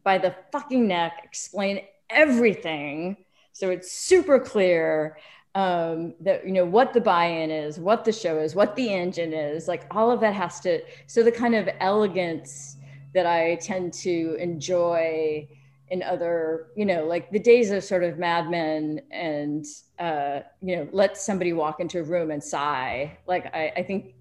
by 0.06 0.16
the 0.16 0.32
fucking 0.52 0.86
neck, 0.86 1.20
explain 1.24 1.80
everything 2.08 3.16
so 3.52 3.70
it's 3.70 3.90
super 3.90 4.38
clear 4.38 5.18
um, 5.54 6.14
that 6.20 6.46
you 6.46 6.52
know 6.52 6.66
what 6.66 6.92
the 6.92 7.00
buy-in 7.00 7.50
is, 7.50 7.80
what 7.80 8.04
the 8.04 8.12
show 8.12 8.38
is, 8.38 8.54
what 8.54 8.76
the 8.76 8.92
engine 8.92 9.32
is, 9.32 9.66
like 9.66 9.86
all 9.90 10.10
of 10.10 10.20
that 10.20 10.34
has 10.34 10.60
to. 10.60 10.82
So 11.06 11.22
the 11.22 11.32
kind 11.32 11.54
of 11.54 11.66
elegance 11.80 12.76
that 13.14 13.26
I 13.26 13.56
tend 13.56 13.94
to 13.94 14.36
enjoy 14.38 15.48
in 15.88 16.02
other, 16.02 16.66
you 16.76 16.84
know, 16.84 17.06
like 17.06 17.30
the 17.30 17.38
days 17.38 17.70
of 17.70 17.82
sort 17.82 18.04
of 18.04 18.18
Mad 18.18 18.50
Men 18.50 19.00
and 19.10 19.64
uh, 19.98 20.40
you 20.60 20.76
know, 20.76 20.88
let 20.92 21.16
somebody 21.16 21.54
walk 21.54 21.80
into 21.80 22.00
a 22.00 22.02
room 22.02 22.30
and 22.30 22.44
sigh. 22.44 23.16
Like 23.26 23.46
I, 23.54 23.72
I 23.78 23.82
think 23.82 24.14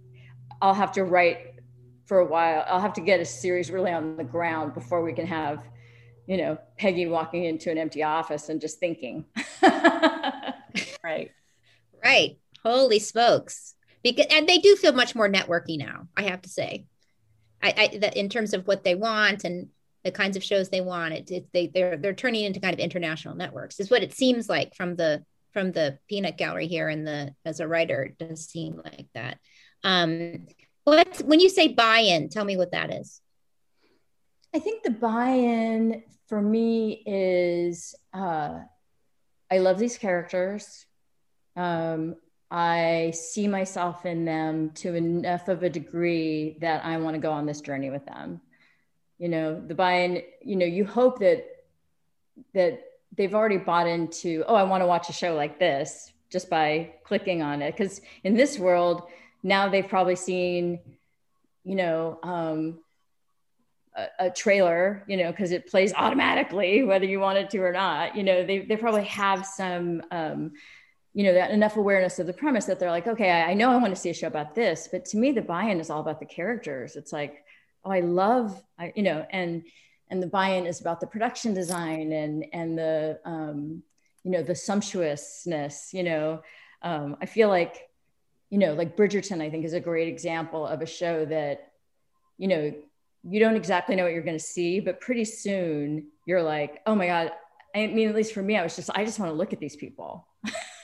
I'll 0.62 0.74
have 0.74 0.94
to 0.94 1.04
write 1.04 1.56
for 2.06 2.20
a 2.20 2.26
while. 2.26 2.64
I'll 2.70 2.80
have 2.80 2.94
to 2.94 3.02
get 3.02 3.20
a 3.20 3.26
series 3.26 3.70
really 3.70 3.92
on 3.92 4.16
the 4.16 4.24
ground 4.24 4.74
before 4.74 5.04
we 5.04 5.12
can 5.12 5.28
have, 5.28 5.60
you 6.28 6.38
know, 6.38 6.58
Peggy 6.78 7.06
walking 7.06 7.46
into 7.46 7.72
an 7.72 7.78
empty 7.78 8.04
office 8.04 8.50
and 8.50 8.60
just 8.60 8.80
thinking. 8.80 9.26
right. 11.04 11.32
Right. 12.04 12.40
Holy 12.64 13.00
smokes. 13.00 13.76
Because 14.04 14.28
and 14.30 14.48
they 14.48 14.60
do 14.60 14.76
feel 14.76 14.94
much 14.94 15.16
more 15.16 15.30
networky 15.30 15.78
now, 15.78 16.08
I 16.16 16.24
have 16.24 16.42
to 16.44 16.50
say. 16.50 16.86
I, 17.62 17.74
I 17.94 17.98
that 17.98 18.18
in 18.18 18.30
terms 18.30 18.54
of 18.54 18.68
what 18.68 18.84
they 18.84 18.96
want 18.96 19.44
and 19.44 19.70
the 20.04 20.12
kinds 20.12 20.38
of 20.38 20.44
shows 20.44 20.70
they 20.70 20.82
want, 20.82 21.14
it, 21.14 21.32
it 21.32 21.48
they 21.54 21.68
they're 21.68 21.98
they're 21.98 22.14
turning 22.14 22.44
into 22.44 22.60
kind 22.60 22.74
of 22.74 22.80
international 22.80 23.36
networks. 23.36 23.80
Is 23.80 23.90
what 23.90 24.04
it 24.04 24.14
seems 24.14 24.48
like 24.48 24.76
from 24.76 24.96
the 24.96 25.24
from 25.54 25.72
the 25.72 25.98
peanut 26.08 26.38
gallery 26.38 26.68
here 26.68 26.90
and 26.90 27.08
the 27.08 27.34
as 27.46 27.60
a 27.60 27.68
writer, 27.68 28.04
it 28.04 28.18
does 28.18 28.46
seem 28.46 28.80
like 28.84 29.08
that. 29.16 29.40
Um 29.84 30.48
what 30.84 31.22
when 31.26 31.40
you 31.40 31.50
say 31.50 31.70
buy-in, 31.70 32.30
tell 32.30 32.46
me 32.46 32.58
what 32.58 32.74
that 32.74 32.94
is. 32.94 33.22
I 34.54 34.60
think 34.60 34.84
the 34.84 34.92
buy-in 34.92 36.04
for 36.28 36.42
me 36.42 37.04
is 37.06 37.96
uh, 38.14 38.60
I 39.52 39.58
love 39.60 39.78
these 39.78 39.98
characters. 39.98 40.86
Um, 41.56 42.16
I 42.52 43.12
see 43.16 43.48
myself 43.48 44.06
in 44.06 44.26
them 44.26 44.72
to 44.76 44.96
enough 44.96 45.48
of 45.48 45.64
a 45.64 45.70
degree 45.70 46.58
that 46.62 46.86
I 46.86 46.98
want 46.98 47.16
to 47.16 47.20
go 47.20 47.32
on 47.32 47.46
this 47.46 47.62
journey 47.62 47.90
with 47.90 48.06
them. 48.06 48.42
You 49.18 49.30
know, 49.30 49.60
the 49.60 49.76
buy-in, 49.76 50.22
you 50.42 50.56
know, 50.56 50.66
you 50.66 50.86
hope 50.86 51.20
that 51.20 51.46
that 52.54 52.82
they've 53.16 53.34
already 53.34 53.58
bought 53.58 53.88
into, 53.88 54.44
oh, 54.48 54.56
I 54.56 54.64
want 54.64 54.82
to 54.82 54.88
watch 54.88 55.10
a 55.10 55.14
show 55.14 55.36
like 55.36 55.58
this 55.58 56.12
just 56.30 56.50
by 56.50 56.96
clicking 57.04 57.42
on 57.42 57.62
it. 57.62 57.72
Because 57.72 58.02
in 58.24 58.34
this 58.34 58.60
world, 58.60 59.04
now 59.42 59.70
they've 59.70 59.88
probably 59.88 60.18
seen, 60.18 60.80
you 61.64 61.76
know, 61.76 62.20
um, 62.24 62.80
a, 64.20 64.30
trailer, 64.30 65.04
you 65.08 65.18
know, 65.18 65.32
because 65.32 65.52
it 65.52 65.68
plays 65.68 65.94
automatically 65.94 66.84
whether 66.92 67.06
you 67.06 67.20
want 67.20 67.38
it 67.38 67.50
to 67.52 67.60
or 67.60 67.72
not. 67.72 68.16
You 68.16 68.24
know, 68.24 68.46
they, 68.46 68.60
they 68.60 68.76
probably 68.76 69.06
have 69.06 69.46
some, 69.46 70.02
um, 70.12 70.52
you 71.14 71.24
know, 71.24 71.34
that 71.34 71.52
enough 71.52 71.78
awareness 71.78 72.20
of 72.20 72.28
the 72.28 72.34
premise 72.34 72.66
that 72.66 72.80
they're 72.80 72.92
like, 72.92 73.08
okay, 73.08 73.32
I, 73.32 73.52
I 73.52 73.54
know 73.54 73.72
I 73.72 73.78
want 73.78 73.96
to 73.96 74.00
see 74.00 74.10
a 74.10 74.14
show 74.14 74.28
about 74.28 74.54
this, 74.54 74.90
but 74.92 75.06
to 75.06 75.18
me, 75.18 75.32
the 75.32 75.42
buy-in 75.42 75.80
is 75.80 75.90
all 75.90 76.02
about 76.02 76.20
the 76.20 76.26
characters. 76.26 76.96
It's 76.96 77.14
like, 77.14 77.46
oh, 77.84 77.92
I 77.92 78.02
love, 78.02 78.62
I, 78.78 78.92
you 78.96 79.04
know, 79.04 79.26
and 79.30 79.64
and 80.12 80.22
the 80.22 80.28
buy-in 80.28 80.68
is 80.68 80.82
about 80.82 81.00
the 81.00 81.08
production 81.08 81.54
design 81.56 82.12
and 82.12 82.46
and 82.54 82.78
the 82.78 83.20
um, 83.26 83.82
you 84.24 84.32
know 84.32 84.44
the 84.44 84.54
sumptuousness. 84.54 85.94
You 85.94 86.04
know, 86.04 86.42
um, 86.82 87.18
I 87.22 87.26
feel 87.26 87.50
like, 87.50 87.90
you 88.50 88.60
know, 88.60 88.74
like 88.74 88.96
Bridgerton, 88.96 89.42
I 89.42 89.50
think 89.50 89.66
is 89.66 89.74
a 89.74 89.80
great 89.80 90.08
example 90.08 90.66
of 90.68 90.82
a 90.82 90.86
show 90.86 91.26
that, 91.26 91.72
you 92.38 92.48
know, 92.48 92.74
you 93.28 93.40
don't 93.40 93.56
exactly 93.56 93.96
know 93.96 94.04
what 94.04 94.14
you're 94.14 94.22
going 94.22 94.38
to 94.38 94.44
see, 94.44 94.80
but 94.80 95.02
pretty 95.02 95.26
soon 95.26 96.08
you're 96.26 96.44
like, 96.44 96.82
oh 96.86 96.96
my 96.96 97.08
God. 97.08 97.32
I 97.76 97.88
mean, 97.88 98.08
at 98.08 98.16
least 98.16 98.34
for 98.34 98.42
me, 98.42 98.58
I 98.58 98.64
was 98.64 98.76
just, 98.76 98.90
I 98.96 99.04
just 99.04 99.20
want 99.20 99.32
to 99.32 99.36
look 99.36 99.52
at 99.52 99.60
these 99.60 99.76
people 99.76 100.28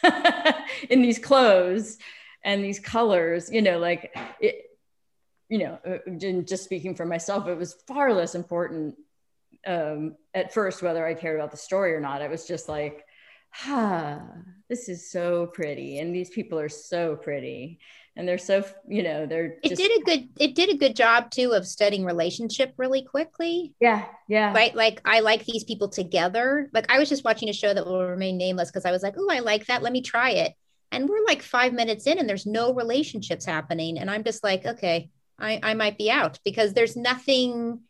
in 0.90 1.02
these 1.02 1.20
clothes 1.20 1.98
and 2.44 2.64
these 2.64 2.80
colors, 2.80 3.50
you 3.52 3.62
know, 3.62 3.80
like 3.80 4.14
it, 4.42 4.66
you 5.48 5.60
know, 5.60 5.80
uh, 5.86 6.42
just 6.42 6.64
speaking 6.64 6.96
for 6.96 7.06
myself, 7.06 7.48
it 7.48 7.58
was 7.58 7.76
far 7.88 8.14
less 8.14 8.36
important 8.36 8.96
um, 9.68 10.16
at 10.34 10.54
first 10.54 10.82
whether 10.82 11.06
I 11.06 11.14
cared 11.14 11.40
about 11.40 11.52
the 11.52 11.58
story 11.58 11.94
or 11.94 12.00
not. 12.00 12.22
It 12.22 12.30
was 12.30 12.48
just 12.48 12.68
like, 12.68 13.06
ah, 13.66 14.22
this 14.70 14.90
is 14.90 15.10
so 15.12 15.48
pretty, 15.48 16.00
and 16.00 16.16
these 16.16 16.30
people 16.30 16.60
are 16.60 16.70
so 16.70 17.16
pretty, 17.16 17.80
and 18.16 18.28
they're 18.28 18.38
so 18.38 18.64
you 18.88 19.04
know 19.04 19.26
they're 19.26 19.58
it 19.64 19.78
did 19.78 20.02
a 20.02 20.04
good 20.04 20.30
it 20.38 20.56
did 20.56 20.70
a 20.70 20.78
good 20.78 20.96
job 20.96 21.32
too 21.32 21.54
of 21.54 21.66
studying 21.66 22.04
relationship 22.04 22.74
really 22.78 23.04
quickly. 23.04 23.74
Yeah 23.80 24.06
yeah. 24.28 24.54
Right? 24.54 24.76
Like 24.76 25.02
i 25.06 25.22
like 25.22 25.46
these 25.46 25.64
people 25.64 25.90
together. 25.90 26.70
Like 26.74 26.92
i 26.92 27.00
was 27.00 27.10
just 27.10 27.24
watching 27.24 27.50
a 27.50 27.54
show 27.54 27.74
that 27.74 27.86
will 27.86 28.06
remain 28.06 28.38
nameless 28.38 28.70
because 28.70 28.86
i 28.86 28.92
was 28.92 29.04
like 29.04 29.16
oh 29.18 29.28
i 29.30 29.40
like 29.40 29.68
that. 29.68 29.84
Let 29.84 29.94
me 29.94 30.02
try 30.02 30.32
it. 30.32 30.54
And 30.92 31.08
we're 31.08 31.24
like 31.26 31.42
five 31.42 31.74
minutes 31.74 32.06
in 32.06 32.20
and 32.20 32.28
there's 32.28 32.46
no 32.46 32.74
relationships 32.74 33.46
happening. 33.46 33.98
And 33.98 34.12
i'm 34.12 34.24
just 34.24 34.44
like 34.44 34.66
okay 34.66 35.10
i 35.40 35.60
i 35.64 35.74
might 35.74 35.98
be 35.98 36.12
out. 36.12 36.40
Because 36.44 36.74
there's 36.74 36.98
nothing 36.98 37.82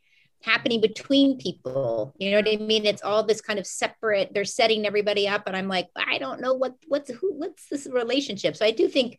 happening 0.43 0.81
between 0.81 1.38
people. 1.38 2.13
You 2.17 2.31
know 2.31 2.38
what 2.38 2.47
i 2.47 2.57
mean? 2.57 2.86
It's 2.86 3.01
all 3.01 3.23
this 3.23 3.41
kind 3.41 3.57
of 3.57 3.65
separate 3.65 4.34
they're 4.34 4.45
setting 4.45 4.86
everybody 4.86 5.27
up 5.27 5.43
and 5.47 5.57
i'm 5.57 5.67
like 5.67 5.88
i 5.95 6.19
don't 6.19 6.41
know 6.41 6.53
what 6.53 6.75
what's 6.88 7.10
who 7.10 7.34
what's 7.34 7.67
this 7.69 7.88
relationship? 7.91 8.55
So 8.55 8.65
i 8.65 8.71
do 8.71 8.88
think 8.88 9.17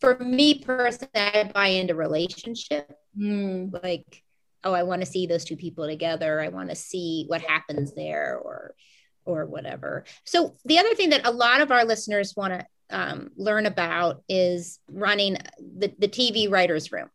for 0.00 0.18
me 0.18 0.60
personally, 0.60 1.10
I 1.14 1.50
buy 1.52 1.68
into 1.68 1.94
relationship. 1.94 2.90
Mm. 3.18 3.72
Like, 3.82 4.22
oh, 4.64 4.72
I 4.72 4.84
want 4.84 5.02
to 5.02 5.06
see 5.06 5.26
those 5.26 5.44
two 5.44 5.56
people 5.56 5.86
together. 5.86 6.40
I 6.40 6.48
want 6.48 6.70
to 6.70 6.76
see 6.76 7.24
what 7.26 7.42
happens 7.42 7.94
there, 7.94 8.38
or 8.38 8.74
or 9.24 9.46
whatever. 9.46 10.04
So 10.24 10.54
the 10.64 10.78
other 10.78 10.94
thing 10.94 11.10
that 11.10 11.26
a 11.26 11.30
lot 11.30 11.60
of 11.60 11.70
our 11.70 11.84
listeners 11.84 12.34
want 12.34 12.54
to 12.54 12.66
um, 12.90 13.30
learn 13.36 13.66
about 13.66 14.22
is 14.28 14.80
running 14.88 15.36
the, 15.58 15.92
the 15.98 16.08
TV 16.08 16.50
writers 16.50 16.90
room, 16.90 17.10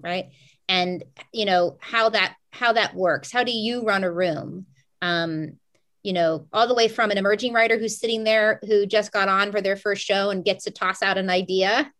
right? 0.00 0.30
And 0.68 1.04
you 1.32 1.44
know 1.44 1.76
how 1.80 2.08
that 2.10 2.34
how 2.50 2.72
that 2.72 2.94
works. 2.94 3.30
How 3.30 3.44
do 3.44 3.52
you 3.52 3.82
run 3.82 4.04
a 4.04 4.12
room? 4.12 4.66
Um, 5.02 5.58
you 6.02 6.12
know, 6.12 6.46
all 6.52 6.68
the 6.68 6.74
way 6.74 6.88
from 6.88 7.10
an 7.10 7.18
emerging 7.18 7.54
writer 7.54 7.78
who's 7.78 7.98
sitting 7.98 8.24
there 8.24 8.60
who 8.66 8.84
just 8.84 9.10
got 9.10 9.28
on 9.28 9.50
for 9.52 9.62
their 9.62 9.76
first 9.76 10.04
show 10.04 10.30
and 10.30 10.44
gets 10.44 10.64
to 10.64 10.70
toss 10.70 11.02
out 11.02 11.16
an 11.16 11.30
idea 11.30 11.90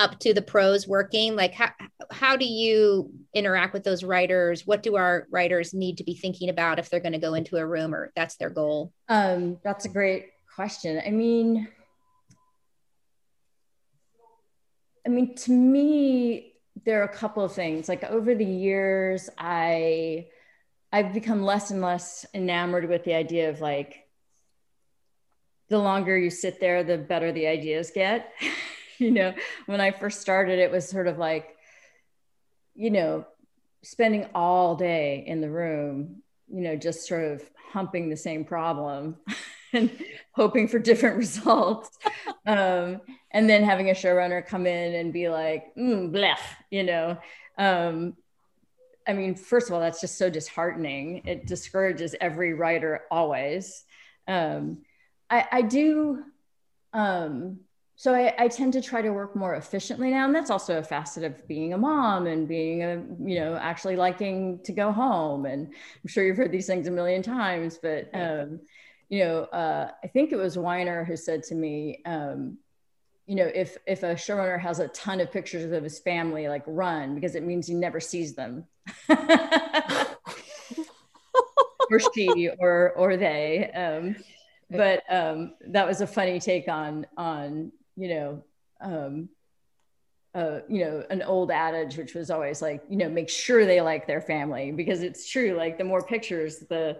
up 0.00 0.18
to 0.20 0.32
the 0.32 0.42
pros 0.42 0.88
working? 0.88 1.36
Like 1.36 1.52
how, 1.54 1.70
how 2.10 2.36
do 2.36 2.46
you 2.46 3.12
interact 3.34 3.74
with 3.74 3.84
those 3.84 4.02
writers? 4.02 4.66
What 4.66 4.82
do 4.82 4.96
our 4.96 5.28
writers 5.30 5.74
need 5.74 5.98
to 5.98 6.04
be 6.04 6.14
thinking 6.14 6.48
about 6.48 6.78
if 6.78 6.88
they're 6.88 7.00
going 7.00 7.12
to 7.12 7.18
go 7.18 7.34
into 7.34 7.58
a 7.58 7.66
room 7.66 7.94
or 7.94 8.10
that's 8.16 8.36
their 8.36 8.50
goal? 8.50 8.92
Um, 9.08 9.58
that's 9.62 9.84
a 9.84 9.90
great 9.90 10.30
question. 10.56 11.00
I 11.06 11.10
mean 11.10 11.68
i 15.06 15.08
mean 15.08 15.34
to 15.34 15.50
me 15.50 16.52
there 16.84 17.00
are 17.00 17.04
a 17.04 17.08
couple 17.08 17.44
of 17.44 17.52
things. 17.52 17.88
Like 17.88 18.04
over 18.04 18.34
the 18.34 18.44
years 18.44 19.28
i 19.38 20.26
i've 20.92 21.12
become 21.12 21.42
less 21.42 21.70
and 21.70 21.80
less 21.80 22.26
enamored 22.34 22.88
with 22.88 23.04
the 23.04 23.14
idea 23.14 23.50
of 23.50 23.60
like 23.60 24.06
the 25.68 25.78
longer 25.78 26.18
you 26.18 26.30
sit 26.30 26.58
there 26.58 26.82
the 26.82 26.98
better 26.98 27.32
the 27.32 27.46
ideas 27.46 27.92
get 27.94 28.32
you 29.06 29.10
know, 29.10 29.34
when 29.66 29.80
I 29.80 29.90
first 29.90 30.20
started, 30.20 30.58
it 30.58 30.70
was 30.70 30.88
sort 30.88 31.08
of 31.08 31.18
like, 31.18 31.56
you 32.74 32.90
know, 32.90 33.26
spending 33.82 34.26
all 34.34 34.76
day 34.76 35.24
in 35.26 35.40
the 35.40 35.50
room, 35.50 36.22
you 36.52 36.60
know, 36.60 36.76
just 36.76 37.08
sort 37.08 37.24
of 37.24 37.42
humping 37.72 38.10
the 38.10 38.16
same 38.16 38.44
problem 38.44 39.16
and 39.72 39.90
hoping 40.32 40.68
for 40.68 40.78
different 40.78 41.16
results. 41.24 41.98
Um, 42.46 43.00
and 43.30 43.48
then 43.48 43.64
having 43.64 43.88
a 43.88 43.94
showrunner 43.94 44.46
come 44.46 44.66
in 44.66 44.94
and 44.94 45.12
be 45.12 45.30
like, 45.30 45.74
mm, 45.76 46.10
blech, 46.10 46.38
you 46.70 46.82
know. 46.82 47.16
Um, 47.56 48.16
I 49.08 49.14
mean, 49.14 49.34
first 49.34 49.68
of 49.68 49.74
all, 49.74 49.80
that's 49.80 50.00
just 50.00 50.18
so 50.18 50.28
disheartening. 50.28 51.22
It 51.24 51.46
discourages 51.46 52.14
every 52.20 52.52
writer 52.52 53.02
always. 53.10 53.84
Um, 54.28 54.82
I, 55.30 55.46
I 55.50 55.62
do. 55.62 56.22
Um, 56.92 57.60
so 58.00 58.14
I, 58.14 58.32
I, 58.38 58.48
tend 58.48 58.72
to 58.72 58.80
try 58.80 59.02
to 59.02 59.10
work 59.10 59.36
more 59.36 59.56
efficiently 59.56 60.10
now 60.10 60.24
and 60.24 60.34
that's 60.34 60.48
also 60.48 60.78
a 60.78 60.82
facet 60.82 61.22
of 61.22 61.46
being 61.46 61.74
a 61.74 61.78
mom 61.78 62.26
and 62.26 62.48
being 62.48 62.82
a 62.82 62.94
you 63.22 63.38
know 63.38 63.56
actually 63.56 63.94
liking 63.94 64.58
to 64.64 64.72
go 64.72 64.90
home. 64.90 65.44
And 65.44 65.66
i'm 65.66 66.08
sure 66.08 66.24
you've 66.24 66.38
heard 66.38 66.50
these 66.50 66.66
things 66.66 66.86
a 66.86 66.90
million 66.90 67.22
times 67.22 67.78
but 67.82 68.08
um, 68.14 68.60
you 69.10 69.22
know 69.22 69.42
uh, 69.52 69.90
i 70.02 70.06
think 70.06 70.32
it 70.32 70.36
was 70.36 70.56
weiner 70.56 71.04
who 71.04 71.14
said 71.14 71.42
to 71.42 71.54
me 71.54 72.00
um, 72.06 72.56
you 73.26 73.34
know 73.34 73.50
if 73.54 73.76
if 73.86 74.02
a 74.02 74.14
showrunner 74.14 74.58
has 74.58 74.78
a 74.78 74.88
ton 74.88 75.20
of 75.20 75.30
pictures 75.30 75.70
of 75.70 75.84
his 75.84 75.98
family 75.98 76.48
like 76.48 76.64
run 76.66 77.14
because 77.14 77.34
it 77.34 77.42
means 77.42 77.66
he 77.66 77.74
never 77.74 78.00
sees 78.00 78.34
them. 78.34 78.64
Or 81.92 81.98
she 82.14 82.48
or 82.60 82.92
or 82.92 83.16
they 83.16 83.68
um, 83.72 84.14
but 84.70 85.02
um, 85.10 85.54
that 85.66 85.88
was 85.88 86.00
a 86.00 86.06
funny 86.06 86.38
take 86.38 86.68
on 86.68 87.04
on 87.16 87.72
you 88.00 88.08
know, 88.08 88.44
um, 88.80 89.28
uh, 90.34 90.60
you 90.68 90.84
know, 90.84 91.04
an 91.10 91.22
old 91.22 91.50
adage, 91.50 91.96
which 91.96 92.14
was 92.14 92.30
always 92.30 92.62
like, 92.62 92.82
you 92.88 92.96
know, 92.96 93.08
make 93.08 93.28
sure 93.28 93.66
they 93.66 93.80
like 93.80 94.06
their 94.06 94.20
family 94.20 94.72
because 94.72 95.02
it's 95.02 95.28
true. 95.28 95.54
Like 95.54 95.76
the 95.76 95.84
more 95.84 96.02
pictures, 96.02 96.60
the, 96.60 96.98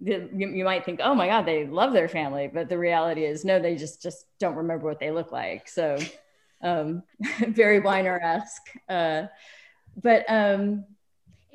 the, 0.00 0.28
you, 0.32 0.48
you, 0.50 0.64
might 0.64 0.84
think, 0.84 1.00
oh 1.02 1.14
my 1.14 1.26
God, 1.26 1.44
they 1.44 1.66
love 1.66 1.92
their 1.92 2.08
family. 2.08 2.48
But 2.52 2.68
the 2.68 2.78
reality 2.78 3.24
is, 3.24 3.44
no, 3.44 3.58
they 3.58 3.74
just, 3.74 4.02
just 4.02 4.26
don't 4.38 4.54
remember 4.54 4.86
what 4.86 5.00
they 5.00 5.10
look 5.10 5.32
like. 5.32 5.66
So 5.66 5.98
um, 6.62 7.02
very 7.48 7.80
Weiner-esque. 7.80 8.68
Uh, 8.88 9.24
but 10.00 10.24
um, 10.28 10.84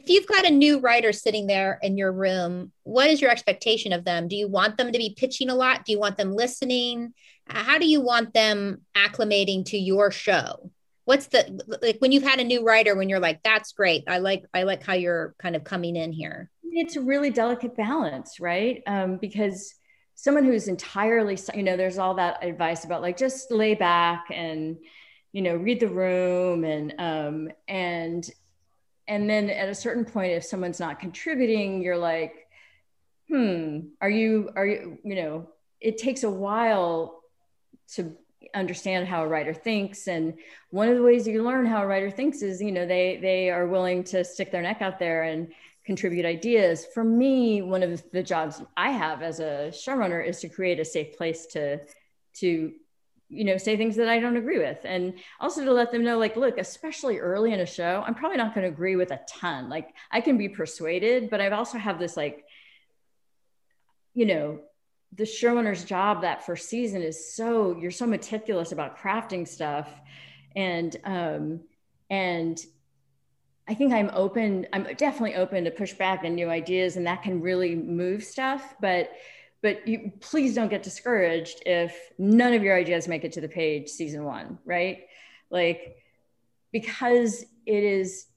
if 0.03 0.09
you've 0.09 0.27
got 0.27 0.45
a 0.45 0.51
new 0.51 0.79
writer 0.79 1.13
sitting 1.13 1.47
there 1.47 1.79
in 1.81 1.97
your 1.97 2.11
room, 2.11 2.73
what 2.83 3.09
is 3.09 3.21
your 3.21 3.31
expectation 3.31 3.93
of 3.93 4.03
them? 4.03 4.27
Do 4.27 4.35
you 4.35 4.49
want 4.49 4.77
them 4.77 4.91
to 4.91 4.97
be 4.97 5.15
pitching 5.17 5.49
a 5.49 5.55
lot? 5.55 5.85
Do 5.85 5.93
you 5.93 5.99
want 5.99 6.17
them 6.17 6.35
listening? 6.35 7.13
How 7.47 7.77
do 7.77 7.87
you 7.87 8.01
want 8.01 8.33
them 8.33 8.81
acclimating 8.97 9.63
to 9.67 9.77
your 9.77 10.11
show? 10.11 10.71
What's 11.05 11.27
the 11.27 11.77
like 11.81 11.97
when 11.99 12.11
you've 12.11 12.23
had 12.23 12.39
a 12.39 12.43
new 12.43 12.65
writer 12.65 12.95
when 12.95 13.07
you're 13.07 13.19
like, 13.19 13.41
that's 13.43 13.71
great. 13.71 14.03
I 14.07 14.17
like 14.17 14.43
I 14.53 14.63
like 14.63 14.83
how 14.83 14.93
you're 14.93 15.35
kind 15.37 15.55
of 15.55 15.63
coming 15.63 15.95
in 15.95 16.11
here. 16.11 16.49
It's 16.63 16.97
a 16.97 17.01
really 17.01 17.29
delicate 17.29 17.75
balance, 17.75 18.39
right? 18.41 18.83
Um, 18.87 19.17
because 19.17 19.73
someone 20.15 20.43
who's 20.43 20.67
entirely, 20.67 21.37
you 21.53 21.63
know, 21.63 21.77
there's 21.77 21.97
all 21.97 22.15
that 22.15 22.43
advice 22.43 22.83
about 22.83 23.01
like 23.01 23.17
just 23.17 23.51
lay 23.51 23.73
back 23.73 24.25
and 24.31 24.77
you 25.31 25.41
know 25.41 25.55
read 25.55 25.79
the 25.79 25.87
room 25.87 26.63
and 26.65 26.93
um, 26.99 27.49
and 27.67 28.29
and 29.07 29.29
then 29.29 29.49
at 29.49 29.69
a 29.69 29.75
certain 29.75 30.05
point 30.05 30.31
if 30.31 30.43
someone's 30.43 30.79
not 30.79 30.99
contributing 30.99 31.81
you're 31.81 31.97
like 31.97 32.47
hmm 33.29 33.79
are 34.01 34.09
you 34.09 34.49
are 34.55 34.65
you 34.65 34.97
you 35.03 35.15
know 35.15 35.49
it 35.81 35.97
takes 35.97 36.23
a 36.23 36.29
while 36.29 37.21
to 37.93 38.15
understand 38.53 39.07
how 39.07 39.23
a 39.23 39.27
writer 39.27 39.53
thinks. 39.53 40.07
And 40.07 40.33
one 40.69 40.89
of 40.89 40.95
the 40.95 41.03
ways 41.03 41.27
you 41.27 41.43
learn 41.43 41.65
how 41.65 41.83
a 41.83 41.87
writer 41.87 42.09
thinks 42.09 42.41
is 42.41 42.61
you 42.61 42.71
know 42.71 42.85
they 42.85 43.17
they 43.21 43.49
are 43.49 43.67
willing 43.67 44.03
to 44.05 44.23
stick 44.23 44.51
their 44.51 44.61
neck 44.61 44.81
out 44.81 44.99
there 44.99 45.23
and 45.23 45.51
contribute 45.85 46.25
ideas. 46.25 46.85
For 46.93 47.03
me 47.03 47.61
one 47.61 47.83
of 47.83 48.03
the 48.11 48.23
jobs 48.23 48.61
i 48.77 48.89
have 48.89 49.21
as 49.21 49.39
a 49.39 49.69
showrunner 49.71 50.25
is 50.25 50.39
to 50.41 50.49
create 50.49 50.79
a 50.79 50.85
safe 50.85 51.17
place 51.17 51.45
to 51.47 51.79
to 52.35 52.73
you 53.33 53.43
know 53.43 53.57
say 53.57 53.75
things 53.75 53.95
that 53.95 54.07
i 54.07 54.19
don't 54.19 54.37
agree 54.37 54.59
with. 54.59 54.79
And 54.83 55.13
also 55.39 55.63
to 55.63 55.73
let 55.73 55.91
them 55.91 56.03
know 56.03 56.17
like 56.17 56.35
look 56.35 56.57
especially 56.57 57.19
early 57.19 57.53
in 57.53 57.59
a 57.59 57.65
show 57.65 58.03
i'm 58.05 58.15
probably 58.15 58.37
not 58.37 58.53
going 58.53 58.65
to 58.65 58.73
agree 58.73 58.95
with 58.95 59.11
a 59.11 59.19
ton. 59.27 59.69
Like 59.69 59.89
i 60.11 60.21
can 60.21 60.37
be 60.37 60.49
persuaded 60.49 61.29
but 61.29 61.41
i've 61.41 61.53
also 61.53 61.77
have 61.77 61.99
this 61.99 62.15
like 62.15 62.45
you 64.13 64.25
know 64.25 64.59
the 65.15 65.23
showrunner's 65.23 65.83
job 65.83 66.21
that 66.21 66.45
first 66.45 66.69
season 66.69 67.01
is 67.01 67.35
so 67.35 67.77
you're 67.79 67.91
so 67.91 68.07
meticulous 68.07 68.71
about 68.71 68.97
crafting 68.97 69.47
stuff. 69.47 69.89
And 70.55 70.95
um 71.03 71.61
and 72.09 72.59
i 73.67 73.73
think 73.73 73.93
i'm 73.93 74.11
open 74.13 74.67
i'm 74.73 74.83
definitely 74.95 75.35
open 75.35 75.63
to 75.63 75.71
push 75.71 75.93
back 75.93 76.25
and 76.25 76.35
new 76.35 76.49
ideas 76.49 76.97
and 76.97 77.07
that 77.07 77.23
can 77.23 77.41
really 77.41 77.75
move 77.75 78.23
stuff. 78.23 78.75
But 78.79 79.11
but 79.63 79.87
you 79.87 80.11
please 80.19 80.53
don't 80.53 80.69
get 80.69 80.83
discouraged 80.83 81.63
if 81.65 81.97
none 82.19 82.53
of 82.53 82.61
your 82.61 82.75
ideas 82.75 83.07
make 83.07 83.23
it 83.23 83.31
to 83.31 83.41
the 83.41 83.47
page 83.47 83.89
season 83.89 84.25
one 84.25 84.59
right? 84.65 85.05
Like 85.49 85.97
because 86.71 87.45
it 87.65 87.83
is 87.83 88.27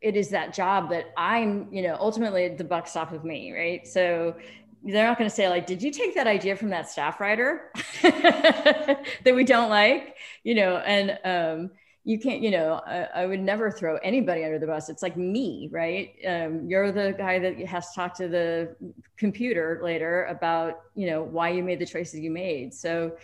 it 0.00 0.16
is 0.16 0.30
that 0.30 0.52
job 0.52 0.90
that 0.90 1.06
i'm 1.16 1.68
you 1.72 1.80
know 1.80 1.96
ultimately 2.00 2.48
the 2.48 2.64
buck 2.64 2.86
stops 2.86 3.12
with 3.12 3.24
me 3.24 3.52
right? 3.52 3.86
So 3.86 4.36
they're 4.84 5.06
not 5.06 5.18
going 5.18 5.28
to 5.28 5.34
say 5.34 5.48
like 5.48 5.66
did 5.66 5.82
you 5.82 5.90
take 5.90 6.14
that 6.14 6.26
idea 6.26 6.56
from 6.56 6.70
that 6.70 6.88
staff 6.88 7.20
writer 7.20 7.72
that 8.02 9.34
we 9.34 9.44
don't 9.44 9.68
like? 9.68 10.16
You 10.44 10.54
know 10.54 10.76
and 10.78 11.18
um 11.24 11.70
you 12.04 12.18
can't, 12.18 12.42
you 12.42 12.50
know, 12.50 12.80
I, 12.84 13.08
I, 13.14 13.26
would 13.26 13.40
never 13.40 13.70
throw 13.70 13.96
anybody 13.98 14.44
under 14.44 14.58
the 14.58 14.66
bus. 14.66 14.88
It's 14.88 15.02
like 15.02 15.16
me, 15.16 15.68
right? 15.70 16.14
Um, 16.26 16.68
you're 16.68 16.90
the 16.90 17.14
guy 17.16 17.38
that 17.38 17.58
has 17.60 17.90
to 17.90 17.94
talk 17.94 18.14
to 18.16 18.26
the 18.26 18.74
computer 19.16 19.80
later 19.84 20.24
about, 20.24 20.80
you 20.96 21.06
know, 21.06 21.22
why 21.22 21.50
you 21.50 21.62
made 21.62 21.78
the 21.78 21.86
choices 21.86 22.18
you 22.18 22.30
made. 22.30 22.74
So, 22.74 23.16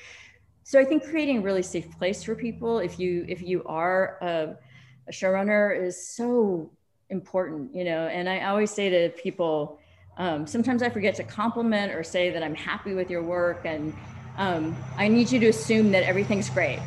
so 0.62 0.78
I 0.78 0.84
think 0.84 1.04
creating 1.04 1.38
a 1.38 1.40
really 1.40 1.62
safe 1.62 1.90
place 1.98 2.22
for 2.22 2.36
people, 2.36 2.78
if 2.78 3.00
you 3.00 3.24
if 3.26 3.42
you 3.42 3.64
are 3.64 4.18
a, 4.20 4.56
a 5.08 5.12
showrunner, 5.12 5.76
is 5.76 6.06
so 6.06 6.70
important, 7.10 7.74
you 7.74 7.84
know. 7.84 8.06
And 8.06 8.28
I 8.28 8.44
always 8.44 8.70
say 8.70 8.90
to 8.90 9.08
people, 9.20 9.80
um, 10.18 10.46
sometimes 10.46 10.82
I 10.82 10.90
forget 10.90 11.14
to 11.16 11.24
compliment 11.24 11.92
or 11.92 12.04
say 12.04 12.30
that 12.30 12.42
I'm 12.42 12.54
happy 12.54 12.94
with 12.94 13.10
your 13.10 13.22
work, 13.22 13.62
and 13.64 13.92
um, 14.36 14.76
I 14.96 15.08
need 15.08 15.32
you 15.32 15.40
to 15.40 15.48
assume 15.48 15.90
that 15.92 16.04
everything's 16.04 16.50
great. 16.50 16.80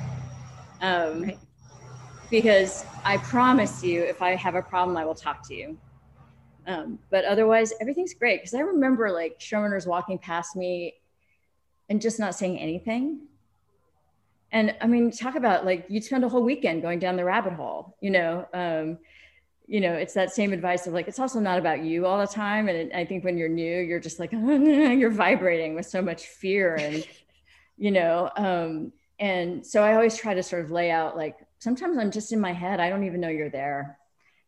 Um, 0.80 1.24
right 1.24 1.40
because 2.32 2.86
I 3.04 3.18
promise 3.18 3.84
you, 3.84 4.02
if 4.02 4.22
I 4.22 4.36
have 4.36 4.56
a 4.56 4.62
problem, 4.62 4.98
I 4.98 5.06
will 5.06 5.14
talk 5.14 5.46
to 5.50 5.54
you. 5.54 5.78
Um, 6.66 6.98
but 7.10 7.26
otherwise, 7.26 7.74
everything's 7.82 8.14
great. 8.14 8.40
Because 8.40 8.54
I 8.54 8.62
remember 8.62 9.12
like 9.12 9.38
showrunners 9.40 9.86
walking 9.86 10.18
past 10.18 10.56
me 10.56 10.96
and 11.90 12.02
just 12.02 12.20
not 12.20 12.34
saying 12.34 12.58
anything. 12.58 13.28
And 14.54 14.76
I 14.82 14.88
mean, 14.88 15.12
talk 15.12 15.36
about 15.36 15.66
like 15.66 15.86
you'd 15.90 16.04
spend 16.04 16.24
a 16.24 16.30
whole 16.30 16.44
weekend 16.44 16.82
going 16.82 17.00
down 17.00 17.18
the 17.18 17.26
rabbit 17.26 17.54
hole, 17.54 17.98
you 18.02 18.10
know. 18.10 18.48
Um, 18.54 18.98
you 19.68 19.80
know, 19.80 19.94
it's 19.94 20.14
that 20.14 20.34
same 20.34 20.52
advice 20.52 20.88
of 20.88 20.94
like, 20.94 21.08
it's 21.08 21.20
also 21.20 21.40
not 21.40 21.58
about 21.58 21.84
you 21.84 22.06
all 22.06 22.20
the 22.20 22.28
time. 22.28 22.68
And 22.68 22.78
it, 22.78 22.92
I 22.94 23.06
think 23.06 23.24
when 23.24 23.38
you're 23.38 23.50
new, 23.50 23.80
you're 23.80 24.02
just 24.02 24.20
like, 24.20 24.32
you're 24.34 25.12
vibrating 25.12 25.76
with 25.76 25.86
so 25.86 26.02
much 26.02 26.26
fear 26.26 26.76
and, 26.76 27.08
you 27.78 27.92
know, 27.92 28.30
um, 28.36 28.92
and 29.20 29.66
so 29.66 29.82
I 29.84 29.94
always 29.94 30.18
try 30.18 30.34
to 30.34 30.44
sort 30.44 30.66
of 30.66 30.72
lay 30.72 30.92
out 30.92 31.16
like, 31.16 31.38
sometimes 31.62 31.98
I'm 31.98 32.12
just 32.12 32.34
in 32.34 32.40
my 32.40 32.52
head. 32.54 32.80
I 32.80 32.90
don't 32.90 33.06
even 33.06 33.22
know 33.22 33.30
you're 33.30 33.50
there. 33.50 33.98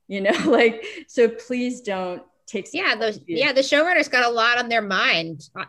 You 0.07 0.21
know, 0.21 0.37
like 0.45 0.85
so 1.07 1.29
please 1.29 1.81
don't 1.81 2.21
take 2.45 2.67
Yeah, 2.73 2.95
those 2.95 3.19
yeah, 3.25 3.53
the 3.53 3.61
showrunner's 3.61 4.09
got 4.09 4.25
a 4.25 4.29
lot 4.29 4.57
on 4.57 4.67
their 4.67 4.81
mind. 4.81 5.47
Uh, 5.55 5.65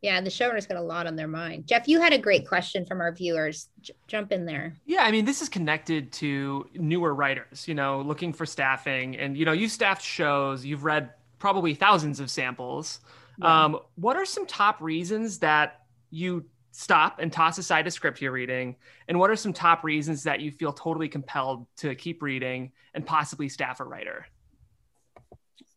yeah, 0.00 0.20
the 0.20 0.30
showrunner's 0.30 0.66
got 0.66 0.78
a 0.78 0.82
lot 0.82 1.06
on 1.06 1.14
their 1.14 1.28
mind. 1.28 1.68
Jeff, 1.68 1.86
you 1.86 2.00
had 2.00 2.12
a 2.12 2.18
great 2.18 2.48
question 2.48 2.84
from 2.84 3.00
our 3.00 3.12
viewers. 3.12 3.68
J- 3.80 3.94
jump 4.08 4.32
in 4.32 4.44
there. 4.46 4.74
Yeah, 4.84 5.04
I 5.04 5.12
mean, 5.12 5.24
this 5.24 5.42
is 5.42 5.48
connected 5.48 6.10
to 6.14 6.68
newer 6.74 7.14
writers, 7.14 7.68
you 7.68 7.74
know, 7.74 8.00
looking 8.00 8.32
for 8.32 8.44
staffing. 8.44 9.16
And, 9.16 9.36
you 9.36 9.44
know, 9.44 9.52
you've 9.52 9.70
staffed 9.70 10.02
shows, 10.02 10.64
you've 10.64 10.82
read 10.82 11.10
probably 11.38 11.74
thousands 11.74 12.18
of 12.18 12.32
samples. 12.32 12.98
Yeah. 13.38 13.64
Um, 13.64 13.78
what 13.94 14.16
are 14.16 14.24
some 14.24 14.44
top 14.44 14.80
reasons 14.80 15.38
that 15.38 15.82
you 16.10 16.46
stop 16.72 17.20
and 17.20 17.32
toss 17.32 17.58
aside 17.58 17.86
a 17.86 17.90
script 17.90 18.20
you're 18.20 18.32
reading? 18.32 18.76
And 19.06 19.18
what 19.18 19.30
are 19.30 19.36
some 19.36 19.52
top 19.52 19.84
reasons 19.84 20.24
that 20.24 20.40
you 20.40 20.50
feel 20.50 20.72
totally 20.72 21.08
compelled 21.08 21.66
to 21.76 21.94
keep 21.94 22.22
reading 22.22 22.72
and 22.94 23.06
possibly 23.06 23.48
staff 23.48 23.78
a 23.80 23.84
writer? 23.84 24.26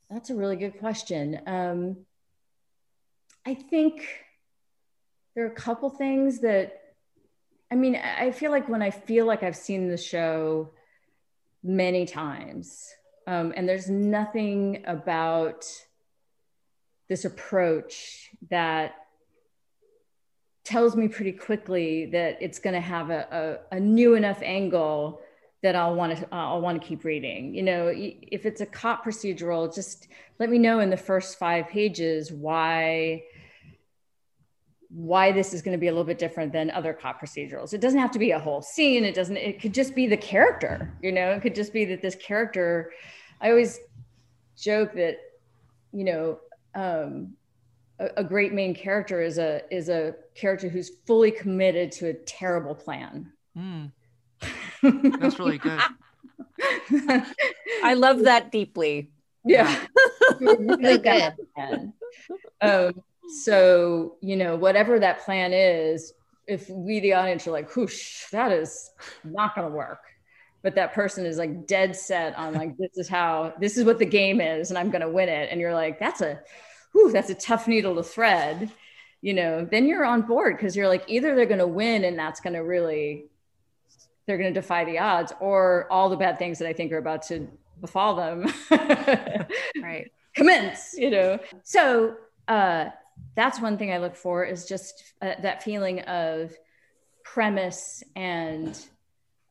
That's 0.10 0.30
a 0.30 0.36
really 0.36 0.56
good 0.56 0.80
question. 0.80 1.42
Um, 1.46 1.98
I 3.46 3.54
think 3.54 4.08
there 5.36 5.44
are 5.44 5.52
a 5.52 5.56
couple 5.56 5.90
things 5.90 6.40
that, 6.40 6.82
I 7.72 7.76
mean, 7.76 7.96
I 7.96 8.32
feel 8.32 8.52
like 8.52 8.70
when 8.70 8.82
I 8.82 8.92
feel 8.92 9.26
like 9.26 9.44
I've 9.44 9.56
seen 9.56 9.90
the 9.90 9.98
show 9.98 10.72
many 11.64 12.06
times, 12.06 12.88
um, 13.28 13.54
and 13.56 13.68
there's 13.68 13.90
nothing 13.90 14.84
about 14.88 15.66
this 17.10 17.26
approach 17.26 18.30
that 18.50 18.96
tells 20.66 20.96
me 20.96 21.08
pretty 21.08 21.32
quickly 21.32 22.08
that 22.08 22.38
it's 22.42 22.60
going 22.60 22.74
to 22.74 22.82
have 22.82 23.12
a, 23.12 23.62
a, 23.72 23.76
a, 23.76 23.80
new 23.80 24.16
enough 24.16 24.42
angle 24.42 25.22
that 25.62 25.76
I'll 25.76 25.96
want 25.96 26.18
to 26.18 26.28
I'll 26.32 26.60
want 26.60 26.82
to 26.82 26.86
keep 26.86 27.06
reading. 27.06 27.54
You 27.54 27.64
know, 27.64 27.92
if 27.96 28.46
it's 28.46 28.62
a 28.62 28.66
cop 28.66 29.06
procedural, 29.06 29.74
just 29.74 30.08
let 30.40 30.50
me 30.50 30.58
know 30.58 30.80
in 30.80 30.90
the 30.90 30.98
first 30.98 31.40
five 31.40 31.68
pages 31.70 32.32
why 32.32 33.24
why 34.90 35.32
this 35.32 35.54
is 35.54 35.62
going 35.62 35.74
to 35.74 35.80
be 35.80 35.88
a 35.88 35.92
little 35.92 36.06
bit 36.06 36.18
different 36.18 36.54
than 36.54 36.72
other 36.72 36.94
cop 36.94 37.22
procedurals. 37.22 37.74
It 37.74 37.82
doesn't 37.82 38.00
have 38.00 38.12
to 38.12 38.20
be 38.20 38.32
a 38.32 38.40
whole 38.40 38.62
scene. 38.62 39.04
It 39.04 39.14
doesn't. 39.14 39.38
It 39.38 39.62
could 39.62 39.74
just 39.74 39.94
be 39.96 40.08
the 40.08 40.18
character. 40.18 40.94
You 41.02 41.12
know, 41.12 41.32
it 41.32 41.42
could 41.42 41.56
just 41.56 41.74
be 41.74 41.86
that 41.86 42.02
this 42.02 42.16
character. 42.16 42.92
I 43.40 43.50
always 43.50 43.80
joke 44.58 44.94
that 44.94 45.18
you 45.92 46.06
know 46.06 46.40
um, 46.76 47.34
a, 48.00 48.10
a 48.18 48.24
great 48.24 48.54
main 48.54 48.74
character 48.74 49.22
is 49.22 49.38
a 49.38 49.62
is 49.72 49.90
a 49.90 50.16
character 50.34 50.70
who's 50.70 50.92
fully 51.06 51.32
committed 51.32 51.92
to 51.94 52.08
a 52.10 52.14
terrible 52.14 52.76
plan. 52.76 53.32
Mm. 53.58 53.92
That's 55.20 55.40
really 55.40 55.58
good. 55.58 55.80
I 57.84 57.94
love 57.96 58.24
that 58.24 58.52
deeply. 58.52 59.10
Yeah. 59.44 59.80
really 60.40 60.98
good. 60.98 61.34
Um, 62.62 63.04
so, 63.28 64.16
you 64.22 64.36
know, 64.36 64.56
whatever 64.56 65.00
that 65.00 65.24
plan 65.24 65.54
is, 65.54 66.14
if 66.48 66.70
we, 66.70 67.00
the 67.00 67.14
audience, 67.14 67.48
are 67.48 67.52
like, 67.52 67.76
whoosh, 67.76 68.26
that 68.32 68.52
is 68.52 68.92
not 69.24 69.56
going 69.56 69.68
to 69.68 69.76
work. 69.76 70.02
But 70.62 70.76
that 70.76 70.94
person 70.94 71.26
is 71.26 71.38
like 71.38 71.68
dead 71.68 71.96
set 71.96 72.36
on 72.38 72.54
like, 72.54 72.76
this 72.78 72.98
is 72.98 73.08
how, 73.08 73.54
this 73.60 73.78
is 73.78 73.86
what 73.86 74.00
the 74.00 74.06
game 74.06 74.42
is, 74.42 74.70
and 74.70 74.80
I'm 74.80 74.90
going 74.90 75.02
to 75.02 75.10
win 75.10 75.30
it. 75.30 75.50
And 75.52 75.62
you're 75.62 75.74
like, 75.74 76.00
that's 76.00 76.22
a, 76.22 76.40
whew, 76.96 77.12
that's 77.12 77.30
a 77.30 77.36
tough 77.36 77.68
needle 77.68 77.94
to 77.96 78.04
thread, 78.04 78.72
you 79.20 79.34
know, 79.34 79.66
then 79.66 79.86
you're 79.86 80.06
on 80.06 80.22
board 80.22 80.56
because 80.56 80.78
you're 80.78 80.88
like, 80.88 81.04
either 81.08 81.36
they're 81.36 81.46
going 81.46 81.60
to 81.60 81.68
win 81.68 82.06
and 82.06 82.18
that's 82.18 82.40
going 82.40 82.54
to 82.54 82.62
really, 82.62 83.26
they're 84.26 84.38
going 84.38 84.54
to 84.54 84.62
defy 84.62 84.86
the 84.86 84.98
odds, 84.98 85.34
or 85.42 85.92
all 85.92 86.10
the 86.10 86.16
bad 86.16 86.40
things 86.40 86.58
that 86.60 86.70
I 86.70 86.74
think 86.74 86.94
are 86.94 86.98
about 86.98 87.24
to 87.24 87.50
befall 87.82 88.16
them. 88.16 88.46
right. 89.82 90.10
commence, 90.36 90.96
you 90.98 91.10
know. 91.10 91.38
So 91.64 92.16
uh, 92.48 92.86
that's 93.36 93.60
one 93.60 93.78
thing 93.78 93.92
I 93.92 93.98
look 93.98 94.16
for 94.16 94.46
is 94.46 94.66
just 94.66 95.04
uh, 95.22 95.34
that 95.42 95.64
feeling 95.64 96.00
of 96.02 96.56
premise 97.26 98.04
and 98.16 98.80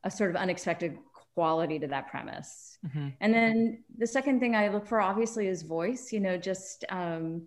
a 0.03 0.09
sort 0.09 0.31
of 0.31 0.35
unexpected 0.35 0.97
quality 1.35 1.77
to 1.77 1.87
that 1.87 2.07
premise. 2.07 2.74
Mm-hmm. 2.85 3.07
And 3.19 3.33
then 3.33 3.83
the 3.97 4.07
second 4.07 4.39
thing 4.39 4.55
I 4.55 4.67
look 4.67 4.87
for 4.87 5.01
obviously 5.01 5.47
is 5.47 5.63
voice, 5.63 6.11
you 6.11 6.19
know, 6.19 6.37
just 6.37 6.85
um, 6.89 7.43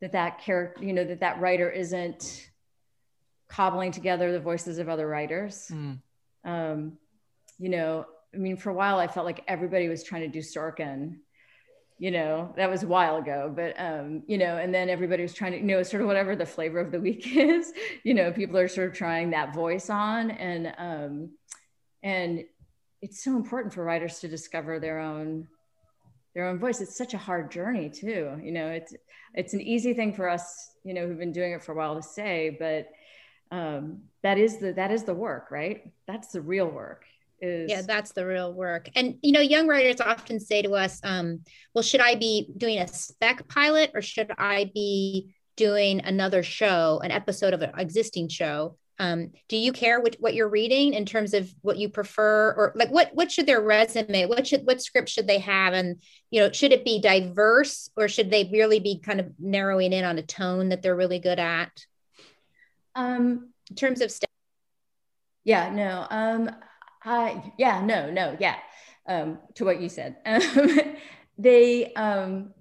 that 0.00 0.12
that 0.12 0.40
character, 0.40 0.84
you 0.84 0.92
know, 0.92 1.04
that 1.04 1.20
that 1.20 1.40
writer 1.40 1.70
isn't 1.70 2.50
cobbling 3.48 3.92
together 3.92 4.32
the 4.32 4.40
voices 4.40 4.78
of 4.78 4.88
other 4.88 5.06
writers. 5.06 5.70
Mm. 5.72 5.98
Um, 6.44 6.98
you 7.58 7.68
know, 7.68 8.06
I 8.34 8.38
mean, 8.38 8.56
for 8.56 8.70
a 8.70 8.74
while 8.74 8.98
I 8.98 9.06
felt 9.06 9.26
like 9.26 9.44
everybody 9.46 9.88
was 9.88 10.02
trying 10.02 10.22
to 10.22 10.28
do 10.28 10.40
Sorkin 10.40 11.18
you 12.00 12.10
know 12.10 12.52
that 12.56 12.68
was 12.70 12.82
a 12.82 12.86
while 12.88 13.18
ago 13.18 13.52
but 13.54 13.78
um 13.78 14.22
you 14.26 14.38
know 14.38 14.56
and 14.56 14.74
then 14.74 14.88
everybody 14.88 15.22
was 15.22 15.34
trying 15.34 15.52
to 15.52 15.58
you 15.58 15.64
know 15.64 15.82
sort 15.82 16.00
of 16.00 16.08
whatever 16.08 16.34
the 16.34 16.46
flavor 16.46 16.80
of 16.80 16.90
the 16.90 16.98
week 16.98 17.26
is 17.36 17.72
you 18.02 18.14
know 18.14 18.32
people 18.32 18.56
are 18.58 18.66
sort 18.66 18.88
of 18.88 18.94
trying 18.94 19.30
that 19.30 19.54
voice 19.54 19.90
on 19.90 20.30
and 20.32 20.72
um 20.78 21.30
and 22.02 22.44
it's 23.02 23.24
so 23.24 23.36
important 23.36 23.72
for 23.72 23.84
writers 23.84 24.20
to 24.20 24.28
discover 24.28 24.78
their 24.78 24.98
own 24.98 25.46
their 26.34 26.46
own 26.46 26.58
voice. 26.58 26.80
It's 26.80 26.96
such 26.96 27.14
a 27.14 27.18
hard 27.18 27.50
journey 27.50 27.90
too 27.90 28.40
you 28.42 28.52
know 28.52 28.68
it's 28.68 28.94
it's 29.34 29.54
an 29.54 29.60
easy 29.60 29.94
thing 29.94 30.12
for 30.12 30.28
us 30.28 30.70
you 30.84 30.94
know 30.94 31.06
who've 31.06 31.18
been 31.18 31.32
doing 31.32 31.52
it 31.52 31.62
for 31.62 31.72
a 31.72 31.76
while 31.76 31.96
to 31.96 32.02
say 32.02 32.56
but 32.58 32.88
um 33.56 34.02
that 34.22 34.38
is 34.38 34.58
the 34.58 34.72
that 34.72 34.90
is 34.90 35.04
the 35.04 35.14
work 35.14 35.50
right? 35.50 35.90
That's 36.06 36.28
the 36.28 36.40
real 36.40 36.68
work 36.68 37.04
is 37.40 37.70
yeah 37.70 37.82
that's 37.82 38.12
the 38.12 38.26
real 38.26 38.52
work. 38.52 38.88
And 38.94 39.16
you 39.22 39.32
know 39.32 39.40
young 39.40 39.66
writers 39.66 40.00
often 40.00 40.40
say 40.40 40.62
to 40.62 40.72
us 40.72 41.00
um, 41.02 41.40
well 41.74 41.82
should 41.82 42.00
i 42.00 42.14
be 42.14 42.48
doing 42.56 42.78
a 42.78 42.88
spec 42.88 43.48
pilot 43.48 43.90
or 43.94 44.02
should 44.02 44.30
i 44.38 44.70
be 44.74 45.34
doing 45.56 46.00
another 46.00 46.42
show 46.42 47.00
an 47.02 47.10
episode 47.10 47.54
of 47.54 47.62
an 47.62 47.72
existing 47.78 48.28
show 48.28 48.76
um, 49.00 49.32
do 49.48 49.56
you 49.56 49.72
care 49.72 50.00
what, 50.00 50.16
what 50.20 50.34
you're 50.34 50.48
reading 50.48 50.94
in 50.94 51.04
terms 51.04 51.34
of 51.34 51.52
what 51.62 51.78
you 51.78 51.88
prefer 51.88 52.52
or 52.52 52.72
like 52.76 52.90
what 52.90 53.10
what 53.14 53.32
should 53.32 53.46
their 53.46 53.60
resume 53.60 54.26
what 54.26 54.46
should 54.46 54.64
what 54.64 54.80
script 54.80 55.08
should 55.08 55.26
they 55.26 55.38
have 55.38 55.74
and 55.74 56.00
you 56.30 56.40
know 56.40 56.52
should 56.52 56.72
it 56.72 56.84
be 56.84 57.00
diverse 57.00 57.90
or 57.96 58.06
should 58.06 58.30
they 58.30 58.48
really 58.52 58.78
be 58.78 59.00
kind 59.00 59.18
of 59.18 59.32
narrowing 59.38 59.92
in 59.92 60.04
on 60.04 60.18
a 60.18 60.22
tone 60.22 60.68
that 60.68 60.82
they're 60.82 60.94
really 60.94 61.18
good 61.18 61.40
at 61.40 61.72
um 62.94 63.50
in 63.68 63.76
terms 63.76 64.00
of 64.00 64.12
yeah 65.44 65.70
no 65.70 66.06
um 66.10 66.50
Hi. 67.02 67.52
Yeah. 67.56 67.80
No. 67.80 68.10
No. 68.10 68.36
Yeah. 68.38 68.56
Um, 69.06 69.38
to 69.54 69.64
what 69.64 69.80
you 69.80 69.88
said, 69.88 70.16
um, 70.26 70.96
they. 71.38 71.92
Um, 71.94 72.54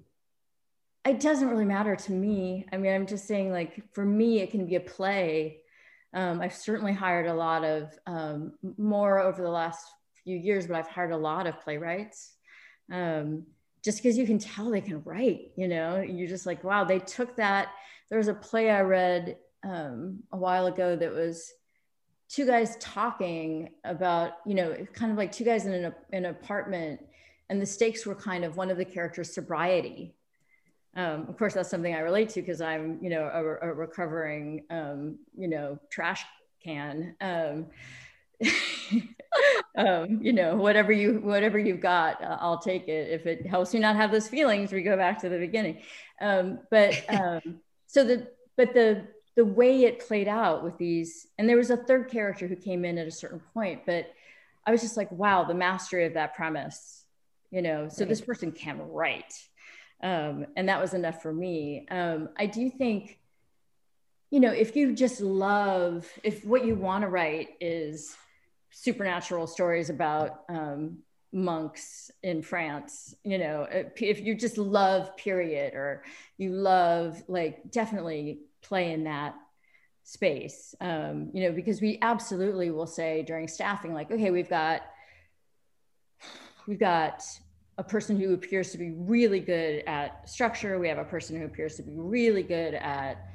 it 1.06 1.19
doesn't 1.19 1.47
really 1.47 1.65
matter 1.65 1.95
to 1.95 2.12
me. 2.12 2.65
I 2.71 2.78
mean, 2.78 2.93
I'm 2.93 3.08
just 3.08 3.25
saying, 3.25 3.52
like, 3.52 3.82
for 3.93 4.06
me, 4.06 4.41
it 4.41 4.52
can 4.52 4.65
be 4.65 4.75
a 4.75 4.82
play. 4.82 5.60
Um, 6.13 6.41
I've 6.41 6.56
certainly 6.56 6.93
hired 6.93 7.28
a 7.28 7.34
lot 7.34 7.63
of 7.63 7.98
um, 8.08 8.54
more 8.78 9.19
over 9.19 9.41
the 9.41 9.50
last 9.50 9.86
few 10.24 10.38
years, 10.38 10.67
but 10.67 10.76
I've 10.76 10.88
hired 10.88 11.12
a 11.12 11.17
lot 11.17 11.48
of 11.48 11.60
playwrights. 11.62 12.34
Um, 12.91 13.43
just 13.84 14.00
because 14.00 14.17
you 14.17 14.26
can 14.26 14.39
tell 14.39 14.69
they 14.69 14.82
can 14.82 15.02
write, 15.04 15.52
you 15.56 15.67
know, 15.67 16.02
you're 16.02 16.28
just 16.28 16.45
like, 16.45 16.63
wow, 16.63 16.84
they 16.84 17.00
took 17.00 17.36
that. 17.38 17.69
There 18.10 18.17
was 18.17 18.28
a 18.28 18.34
play 18.34 18.69
I 18.69 18.82
read 18.82 19.38
um, 19.63 20.19
a 20.32 20.38
while 20.38 20.65
ago 20.65 20.95
that 20.95 21.13
was 21.13 21.52
two 22.28 22.45
guys 22.45 22.76
talking 22.80 23.72
about, 23.84 24.34
you 24.45 24.56
know, 24.56 24.76
kind 24.93 25.12
of 25.12 25.17
like 25.17 25.32
two 25.32 25.43
guys 25.43 25.65
in 25.65 25.74
an, 25.74 25.93
an 26.12 26.26
apartment, 26.26 27.02
and 27.50 27.62
the 27.62 27.65
stakes 27.65 28.06
were 28.06 28.15
kind 28.15 28.43
of 28.43 28.58
one 28.58 28.69
of 28.69 28.78
the 28.78 28.86
characters' 28.86 29.34
sobriety. 29.34 30.13
Um, 30.95 31.28
of 31.30 31.38
course, 31.38 31.54
that's 31.54 31.69
something 31.69 31.93
I 31.93 31.99
relate 31.99 32.30
to 32.30 32.41
because 32.41 32.62
I'm, 32.62 32.99
you 33.02 33.10
know, 33.10 33.30
a, 33.32 33.69
a 33.69 33.73
recovering, 33.73 34.65
um, 34.69 35.19
you 35.38 35.47
know, 35.47 35.80
trash 35.89 36.25
can. 36.63 37.15
Um, 37.21 37.67
um, 39.78 40.19
you 40.21 40.34
know, 40.34 40.56
whatever 40.56 40.91
you 40.91 41.19
whatever 41.19 41.60
you've 41.60 41.82
got, 41.82 42.23
uh, 42.23 42.38
I'll 42.39 42.60
take 42.60 42.88
it. 42.88 43.10
If 43.12 43.25
it 43.25 43.45
helps 43.45 43.73
you 43.73 43.80
not 43.80 43.95
have 43.95 44.12
those 44.12 44.28
feelings, 44.28 44.71
we 44.71 44.82
go 44.82 44.97
back 44.97 45.19
to 45.21 45.30
the 45.30 45.38
beginning. 45.38 45.82
Um, 46.21 46.60
but 46.71 46.95
um, 47.10 47.60
so 47.88 48.04
the 48.04 48.28
but 48.58 48.73
the 48.73 49.06
the 49.36 49.45
way 49.45 49.84
it 49.84 50.06
played 50.06 50.28
out 50.28 50.63
with 50.63 50.78
these, 50.78 51.28
and 51.38 51.47
there 51.47 51.56
was 51.56 51.69
a 51.69 51.78
third 51.78 52.10
character 52.10 52.47
who 52.47 52.56
came 52.56 52.84
in 52.84 52.97
at 52.97 53.08
a 53.08 53.12
certain 53.12 53.41
point, 53.54 53.86
but 53.86 54.12
I 54.65 54.71
was 54.71 54.82
just 54.82 54.97
like, 54.97 55.10
wow, 55.12 55.45
the 55.45 55.54
mastery 55.54 56.06
of 56.06 56.15
that 56.15 56.36
premise, 56.36 57.06
you 57.49 57.62
know, 57.62 57.88
so 57.89 58.04
this 58.04 58.19
person 58.21 58.52
can 58.52 58.82
write. 58.89 59.34
Um, 60.01 60.45
and 60.55 60.69
that 60.69 60.81
was 60.81 60.93
enough 60.93 61.21
for 61.21 61.33
me. 61.33 61.85
Um, 61.89 62.29
I 62.38 62.45
do 62.45 62.69
think, 62.69 63.19
you 64.31 64.39
know, 64.39 64.51
if 64.51 64.75
you 64.75 64.93
just 64.93 65.21
love, 65.21 66.07
if 66.23 66.45
what 66.45 66.65
you 66.65 66.75
want 66.75 67.03
to 67.03 67.09
write 67.09 67.49
is 67.59 68.15
supernatural 68.71 69.47
stories 69.47 69.89
about 69.89 70.41
um, 70.47 70.99
monks 71.33 72.12
in 72.23 72.41
France, 72.41 73.15
you 73.23 73.38
know, 73.38 73.67
if 73.69 74.21
you 74.21 74.35
just 74.35 74.57
love 74.57 75.15
period 75.17 75.73
or 75.73 76.03
you 76.38 76.51
love 76.51 77.21
like 77.27 77.71
definitely 77.71 78.39
play 78.62 78.91
in 78.91 79.03
that 79.05 79.35
space 80.09 80.73
um, 80.81 81.29
you 81.33 81.43
know 81.43 81.51
because 81.51 81.81
we 81.81 81.99
absolutely 82.01 82.71
will 82.71 82.88
say 82.88 83.21
during 83.21 83.47
staffing 83.47 83.93
like 83.93 84.09
okay 84.09 84.31
we've 84.31 84.49
got 84.49 84.81
we've 86.67 86.79
got 86.79 87.23
a 87.80 87.84
person 87.84 88.20
who 88.20 88.34
appears 88.34 88.72
to 88.72 88.78
be 88.78 88.92
really 88.92 89.39
good 89.39 89.84
at 89.88 90.30
structure. 90.30 90.78
We 90.78 90.89
have 90.89 90.98
a 90.98 91.06
person 91.06 91.39
who 91.39 91.46
appears 91.46 91.76
to 91.78 91.84
be 91.84 91.94
really 91.96 92.44
good 92.44 92.74
at 92.74 93.26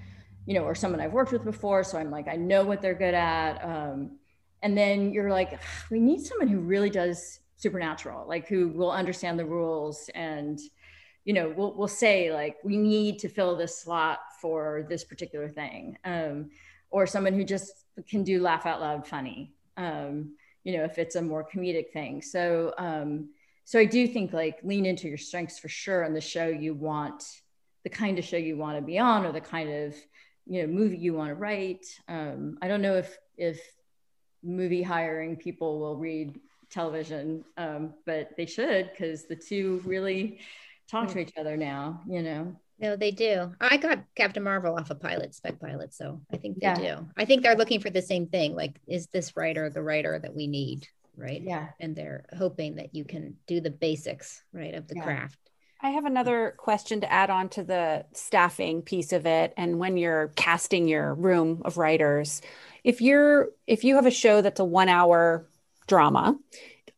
you 0.46 0.52
know 0.52 0.62
or 0.62 0.74
someone 0.74 1.00
i've 1.00 1.14
worked 1.14 1.32
with 1.32 1.42
before 1.42 1.82
so 1.82 1.96
i'm 1.96 2.10
like 2.10 2.28
i 2.28 2.36
know 2.36 2.62
what 2.64 2.82
they're 2.82 2.92
good 2.92 3.14
at 3.14 3.64
um, 3.64 4.18
and 4.62 4.76
then 4.76 5.10
you're 5.10 5.30
like 5.30 5.58
we 5.90 5.98
need 5.98 6.20
someone 6.20 6.48
who 6.48 6.60
really 6.60 6.90
does 6.90 7.40
supernatural 7.56 8.28
like 8.28 8.46
who 8.46 8.68
will 8.68 8.90
understand 8.90 9.38
the 9.38 9.44
rules 9.44 10.10
and 10.14 10.60
you 11.24 11.32
know 11.32 11.54
we'll, 11.56 11.74
we'll 11.74 11.88
say 11.88 12.30
like 12.30 12.56
we 12.62 12.76
need 12.76 13.18
to 13.18 13.26
fill 13.26 13.56
this 13.56 13.78
slot 13.78 14.18
for 14.38 14.86
this 14.90 15.02
particular 15.02 15.48
thing 15.48 15.96
um, 16.04 16.50
or 16.90 17.06
someone 17.06 17.32
who 17.32 17.42
just 17.42 17.86
can 18.06 18.22
do 18.22 18.42
laugh 18.42 18.66
out 18.66 18.82
loud 18.82 19.06
funny 19.06 19.50
um, 19.78 20.34
you 20.64 20.76
know 20.76 20.84
if 20.84 20.98
it's 20.98 21.14
a 21.14 21.22
more 21.22 21.46
comedic 21.46 21.92
thing. 21.92 22.20
So 22.20 22.74
um, 22.78 23.28
so 23.64 23.78
i 23.78 23.84
do 23.84 24.06
think 24.06 24.32
like 24.32 24.58
lean 24.62 24.86
into 24.86 25.08
your 25.08 25.18
strengths 25.18 25.58
for 25.58 25.68
sure 25.68 26.04
on 26.04 26.14
the 26.14 26.20
show 26.20 26.46
you 26.46 26.74
want 26.74 27.24
the 27.84 27.90
kind 27.90 28.18
of 28.18 28.24
show 28.24 28.36
you 28.36 28.56
want 28.56 28.76
to 28.76 28.82
be 28.82 28.98
on 28.98 29.24
or 29.26 29.32
the 29.32 29.40
kind 29.40 29.70
of 29.70 29.94
you 30.46 30.62
know 30.62 30.66
movie 30.66 30.98
you 30.98 31.14
want 31.14 31.30
to 31.30 31.34
write 31.34 31.86
um, 32.08 32.58
i 32.62 32.68
don't 32.68 32.82
know 32.82 32.96
if 32.96 33.18
if 33.36 33.60
movie 34.42 34.82
hiring 34.82 35.36
people 35.36 35.78
will 35.78 35.96
read 35.96 36.38
television 36.70 37.44
um, 37.56 37.94
but 38.04 38.30
they 38.36 38.46
should 38.46 38.90
because 38.90 39.24
the 39.24 39.36
two 39.36 39.80
really 39.84 40.40
talk 40.88 41.08
to 41.08 41.14
mm. 41.14 41.22
each 41.22 41.32
other 41.38 41.56
now, 41.56 42.00
you 42.08 42.22
know. 42.22 42.56
No, 42.78 42.96
they 42.96 43.12
do. 43.12 43.52
I 43.60 43.76
got 43.76 44.04
Captain 44.16 44.42
Marvel 44.42 44.74
off 44.76 44.90
a 44.90 44.96
pilot, 44.96 45.34
spec 45.34 45.60
pilot, 45.60 45.94
so 45.94 46.20
I 46.32 46.36
think 46.36 46.58
they 46.58 46.66
yeah. 46.66 46.74
do. 46.74 47.06
I 47.16 47.24
think 47.24 47.42
they're 47.42 47.56
looking 47.56 47.80
for 47.80 47.90
the 47.90 48.02
same 48.02 48.26
thing. 48.26 48.56
Like, 48.56 48.80
is 48.88 49.06
this 49.06 49.36
writer 49.36 49.70
the 49.70 49.82
writer 49.82 50.18
that 50.18 50.34
we 50.34 50.48
need? 50.48 50.88
Right. 51.16 51.42
Yeah. 51.42 51.68
And 51.80 51.94
they're 51.94 52.26
hoping 52.36 52.76
that 52.76 52.94
you 52.94 53.04
can 53.04 53.36
do 53.46 53.60
the 53.60 53.70
basics, 53.70 54.42
right, 54.52 54.74
of 54.74 54.88
the 54.88 54.96
yeah. 54.96 55.02
craft. 55.02 55.38
I 55.80 55.90
have 55.90 56.06
another 56.06 56.54
question 56.56 57.02
to 57.02 57.12
add 57.12 57.30
on 57.30 57.50
to 57.50 57.62
the 57.62 58.06
staffing 58.14 58.82
piece 58.82 59.12
of 59.12 59.26
it. 59.26 59.52
And 59.56 59.78
when 59.78 59.96
you're 59.96 60.32
casting 60.34 60.88
your 60.88 61.14
room 61.14 61.62
of 61.64 61.76
writers, 61.76 62.40
if 62.84 63.00
you're 63.00 63.50
if 63.66 63.84
you 63.84 63.96
have 63.96 64.06
a 64.06 64.10
show 64.10 64.40
that's 64.40 64.60
a 64.60 64.64
one 64.64 64.88
hour 64.88 65.46
drama 65.86 66.38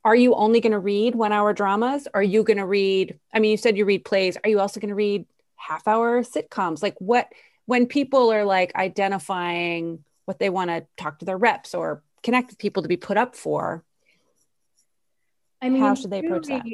are 0.06 0.14
you 0.14 0.36
only 0.36 0.60
going 0.60 0.70
to 0.70 0.78
read 0.78 1.16
one 1.16 1.32
hour 1.32 1.52
dramas? 1.52 2.06
Are 2.14 2.22
you 2.22 2.44
going 2.44 2.58
to 2.58 2.64
read, 2.64 3.18
I 3.34 3.40
mean, 3.40 3.50
you 3.50 3.56
said 3.56 3.76
you 3.76 3.84
read 3.84 4.04
plays. 4.04 4.36
Are 4.44 4.48
you 4.48 4.60
also 4.60 4.78
going 4.78 4.90
to 4.90 4.94
read 4.94 5.26
half 5.56 5.88
hour 5.88 6.22
sitcoms? 6.22 6.80
Like 6.80 6.94
what, 7.00 7.32
when 7.64 7.86
people 7.86 8.32
are 8.32 8.44
like 8.44 8.72
identifying 8.76 10.04
what 10.24 10.38
they 10.38 10.48
want 10.48 10.70
to 10.70 10.86
talk 10.96 11.18
to 11.18 11.24
their 11.24 11.36
reps 11.36 11.74
or 11.74 12.04
connect 12.22 12.50
with 12.50 12.58
people 12.58 12.84
to 12.84 12.88
be 12.88 12.96
put 12.96 13.16
up 13.16 13.34
for, 13.34 13.82
I 15.62 15.68
mean, 15.68 15.82
how 15.82 15.94
should 15.94 16.10
they 16.10 16.20
approach 16.20 16.46
that? 16.46 16.64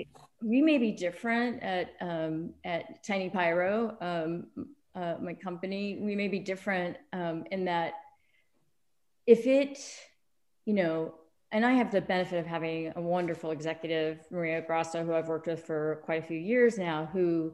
We 0.42 0.60
may 0.60 0.78
be 0.78 0.92
different 0.92 1.62
at, 1.62 1.94
um, 2.00 2.54
at 2.64 3.04
Tiny 3.04 3.30
Pyro, 3.30 3.96
um, 4.00 4.46
uh, 4.94 5.14
my 5.20 5.34
company. 5.34 5.98
We 6.00 6.16
may 6.16 6.28
be 6.28 6.40
different 6.40 6.96
um, 7.12 7.44
in 7.50 7.64
that 7.66 7.94
if 9.26 9.46
it, 9.46 9.78
you 10.64 10.74
know, 10.74 11.14
and 11.52 11.66
I 11.66 11.72
have 11.72 11.90
the 11.92 12.00
benefit 12.00 12.38
of 12.38 12.46
having 12.46 12.92
a 12.96 13.00
wonderful 13.00 13.50
executive, 13.50 14.20
Maria 14.30 14.62
Grasso, 14.62 15.04
who 15.04 15.14
I've 15.14 15.28
worked 15.28 15.46
with 15.46 15.64
for 15.64 16.00
quite 16.04 16.24
a 16.24 16.26
few 16.26 16.38
years 16.38 16.78
now, 16.78 17.08
who 17.12 17.52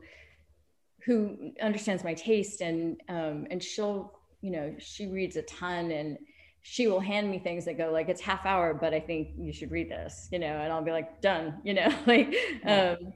who 1.04 1.52
understands 1.62 2.04
my 2.04 2.14
taste 2.14 2.60
and 2.60 3.00
um, 3.08 3.46
and 3.50 3.62
she'll 3.62 4.18
you 4.40 4.50
know 4.50 4.74
she 4.78 5.06
reads 5.06 5.36
a 5.36 5.42
ton 5.42 5.90
and 5.90 6.18
she 6.62 6.86
will 6.86 7.00
hand 7.00 7.30
me 7.30 7.38
things 7.38 7.64
that 7.64 7.78
go 7.78 7.90
like 7.90 8.08
it's 8.08 8.20
half 8.20 8.44
hour 8.44 8.74
but 8.74 8.92
i 8.92 9.00
think 9.00 9.28
you 9.38 9.52
should 9.52 9.70
read 9.70 9.90
this 9.90 10.28
you 10.32 10.38
know 10.38 10.46
and 10.46 10.72
i'll 10.72 10.82
be 10.82 10.90
like 10.90 11.20
done 11.20 11.54
you 11.64 11.74
know 11.74 11.88
like 12.06 12.34
um 12.66 13.12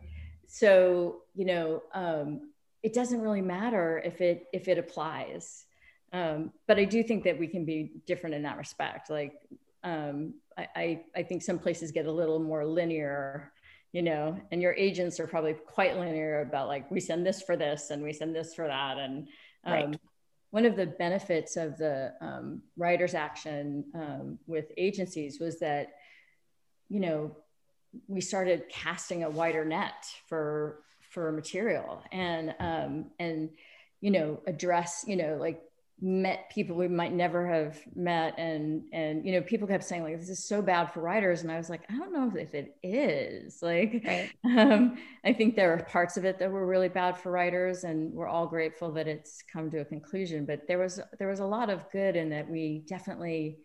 so 0.46 1.22
you 1.34 1.46
know 1.46 1.82
um, 1.94 2.50
it 2.82 2.92
doesn't 2.92 3.20
really 3.20 3.40
matter 3.40 4.02
if 4.04 4.20
it 4.20 4.46
if 4.52 4.68
it 4.68 4.78
applies 4.78 5.64
um, 6.12 6.52
but 6.66 6.78
i 6.78 6.84
do 6.84 7.02
think 7.02 7.24
that 7.24 7.38
we 7.38 7.46
can 7.46 7.64
be 7.64 7.92
different 8.06 8.34
in 8.34 8.42
that 8.42 8.58
respect 8.58 9.10
like 9.10 9.34
um, 9.84 10.34
I, 10.56 10.68
I, 10.76 11.00
I 11.16 11.22
think 11.24 11.42
some 11.42 11.58
places 11.58 11.90
get 11.90 12.06
a 12.06 12.12
little 12.12 12.38
more 12.38 12.64
linear 12.64 13.52
you 13.92 14.02
know 14.02 14.38
and 14.50 14.60
your 14.62 14.74
agents 14.74 15.18
are 15.20 15.26
probably 15.26 15.54
quite 15.54 15.98
linear 15.98 16.42
about 16.42 16.68
like 16.68 16.90
we 16.90 17.00
send 17.00 17.26
this 17.26 17.42
for 17.42 17.56
this 17.56 17.90
and 17.90 18.02
we 18.02 18.12
send 18.12 18.34
this 18.34 18.54
for 18.54 18.66
that 18.66 18.98
and 18.98 19.28
um, 19.64 19.72
right. 19.72 20.00
One 20.52 20.66
of 20.66 20.76
the 20.76 20.86
benefits 20.86 21.56
of 21.56 21.78
the 21.78 22.12
um, 22.20 22.62
writers 22.76 23.14
action 23.14 23.84
um, 23.94 24.38
with 24.46 24.70
agencies 24.76 25.40
was 25.40 25.58
that 25.60 25.94
you 26.88 27.00
know 27.00 27.34
we 28.06 28.20
started 28.20 28.68
casting 28.68 29.24
a 29.24 29.30
wider 29.30 29.64
net 29.64 30.06
for 30.28 30.84
for 31.10 31.32
material 31.32 32.02
and 32.12 32.54
um 32.60 33.06
and 33.18 33.50
you 34.00 34.10
know 34.10 34.40
address 34.46 35.04
you 35.08 35.16
know 35.16 35.36
like 35.40 35.62
met 36.00 36.50
people 36.50 36.74
we 36.74 36.88
might 36.88 37.12
never 37.12 37.46
have 37.46 37.78
met. 37.94 38.38
And 38.38 38.84
and 38.92 39.24
you 39.24 39.32
know 39.32 39.42
people 39.42 39.68
kept 39.68 39.84
saying 39.84 40.02
like 40.02 40.18
this 40.18 40.28
is 40.28 40.44
so 40.44 40.62
bad 40.62 40.92
for 40.92 41.00
writers. 41.00 41.42
And 41.42 41.52
i 41.52 41.56
was 41.56 41.70
like 41.70 41.82
i 41.90 41.96
don't 41.96 42.12
know 42.12 42.32
if 42.36 42.54
it 42.54 42.76
is. 42.82 43.62
Like 43.62 44.02
right. 44.04 44.30
um, 44.44 44.98
i 45.24 45.32
think 45.32 45.54
there 45.54 45.72
are 45.72 45.84
parts 45.84 46.16
of 46.16 46.24
it 46.24 46.38
that 46.38 46.50
were 46.50 46.66
really 46.66 46.88
bad 46.88 47.18
for 47.18 47.30
writers 47.30 47.84
and 47.84 48.12
we're 48.12 48.28
all 48.28 48.46
grateful 48.46 48.92
that 48.92 49.08
it's 49.08 49.42
come 49.52 49.70
to 49.70 49.80
a 49.80 49.84
conclusion. 49.84 50.44
But 50.44 50.66
there 50.66 50.78
was 50.78 51.00
there 51.18 51.28
was 51.28 51.40
a 51.40 51.46
lot 51.46 51.70
of 51.70 51.90
good 51.90 52.16
in 52.16 52.30
that 52.30 52.48
we 52.48 52.84
definitely 52.88 53.58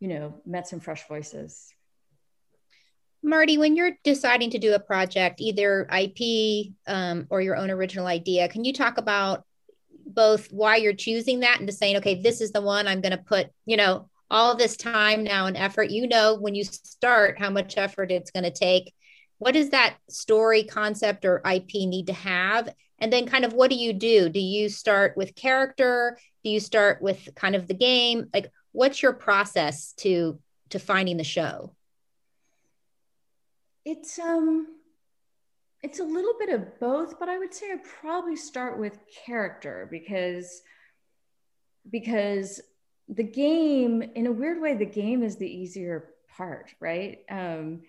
you 0.00 0.08
know 0.08 0.34
met 0.44 0.68
some 0.68 0.80
fresh 0.80 1.08
voices. 1.08 1.72
Marti, 3.22 3.58
when 3.58 3.76
you're 3.76 3.98
deciding 4.04 4.50
to 4.50 4.58
do 4.58 4.74
a 4.74 4.78
project, 4.78 5.40
either 5.40 5.88
IP 5.92 6.74
um, 6.86 7.26
or 7.30 7.40
your 7.40 7.56
own 7.56 7.70
original 7.70 8.06
idea, 8.06 8.48
can 8.48 8.64
you 8.64 8.72
talk 8.72 8.98
about 8.98 9.45
both 10.16 10.50
why 10.50 10.76
you're 10.76 10.94
choosing 10.94 11.40
that 11.40 11.60
and 11.60 11.68
to 11.68 11.72
saying, 11.72 11.98
okay, 11.98 12.20
this 12.20 12.40
is 12.40 12.50
the 12.50 12.60
one 12.60 12.88
I'm 12.88 13.00
going 13.00 13.16
to 13.16 13.22
put, 13.22 13.48
you 13.66 13.76
know, 13.76 14.08
all 14.28 14.56
this 14.56 14.76
time 14.76 15.22
now 15.22 15.46
and 15.46 15.56
effort. 15.56 15.90
You 15.90 16.08
know, 16.08 16.34
when 16.34 16.56
you 16.56 16.64
start, 16.64 17.38
how 17.38 17.50
much 17.50 17.78
effort 17.78 18.10
it's 18.10 18.32
going 18.32 18.44
to 18.44 18.50
take. 18.50 18.92
What 19.38 19.52
does 19.52 19.70
that 19.70 19.96
story 20.08 20.64
concept 20.64 21.24
or 21.24 21.42
IP 21.48 21.74
need 21.74 22.08
to 22.08 22.14
have? 22.14 22.74
And 22.98 23.12
then, 23.12 23.26
kind 23.26 23.44
of, 23.44 23.52
what 23.52 23.70
do 23.70 23.76
you 23.76 23.92
do? 23.92 24.30
Do 24.30 24.40
you 24.40 24.70
start 24.70 25.16
with 25.16 25.34
character? 25.34 26.18
Do 26.42 26.50
you 26.50 26.58
start 26.58 27.02
with 27.02 27.28
kind 27.34 27.54
of 27.54 27.68
the 27.68 27.74
game? 27.74 28.30
Like, 28.32 28.50
what's 28.72 29.02
your 29.02 29.12
process 29.12 29.92
to 29.98 30.40
to 30.70 30.78
finding 30.78 31.18
the 31.18 31.24
show? 31.24 31.74
It's 33.84 34.18
um 34.18 34.66
it's 35.86 36.00
a 36.00 36.04
little 36.04 36.34
bit 36.36 36.48
of 36.48 36.80
both, 36.80 37.16
but 37.20 37.28
I 37.28 37.38
would 37.38 37.54
say 37.54 37.70
I'd 37.70 37.84
probably 37.84 38.34
start 38.34 38.76
with 38.76 38.98
character 39.24 39.86
because 39.88 40.62
because 41.88 42.60
the 43.08 43.22
game, 43.22 44.02
in 44.02 44.26
a 44.26 44.32
weird 44.32 44.60
way, 44.60 44.74
the 44.74 44.84
game 44.84 45.22
is 45.22 45.36
the 45.36 45.46
easier 45.48 46.08
part, 46.36 46.74
right? 46.80 47.20
Um, 47.30 47.82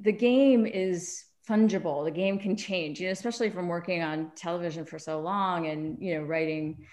the 0.00 0.12
game 0.12 0.64
is 0.64 1.26
fungible. 1.46 2.02
The 2.06 2.10
game 2.10 2.38
can 2.38 2.56
change, 2.56 2.98
you 2.98 3.08
know, 3.08 3.12
especially 3.12 3.50
from 3.50 3.68
working 3.68 4.02
on 4.02 4.32
television 4.34 4.86
for 4.86 4.98
so 4.98 5.20
long 5.20 5.66
and 5.66 5.98
you 6.00 6.14
know 6.14 6.22
writing 6.22 6.86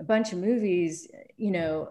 a 0.00 0.04
bunch 0.04 0.32
of 0.32 0.38
movies. 0.38 1.06
You 1.36 1.50
know, 1.50 1.90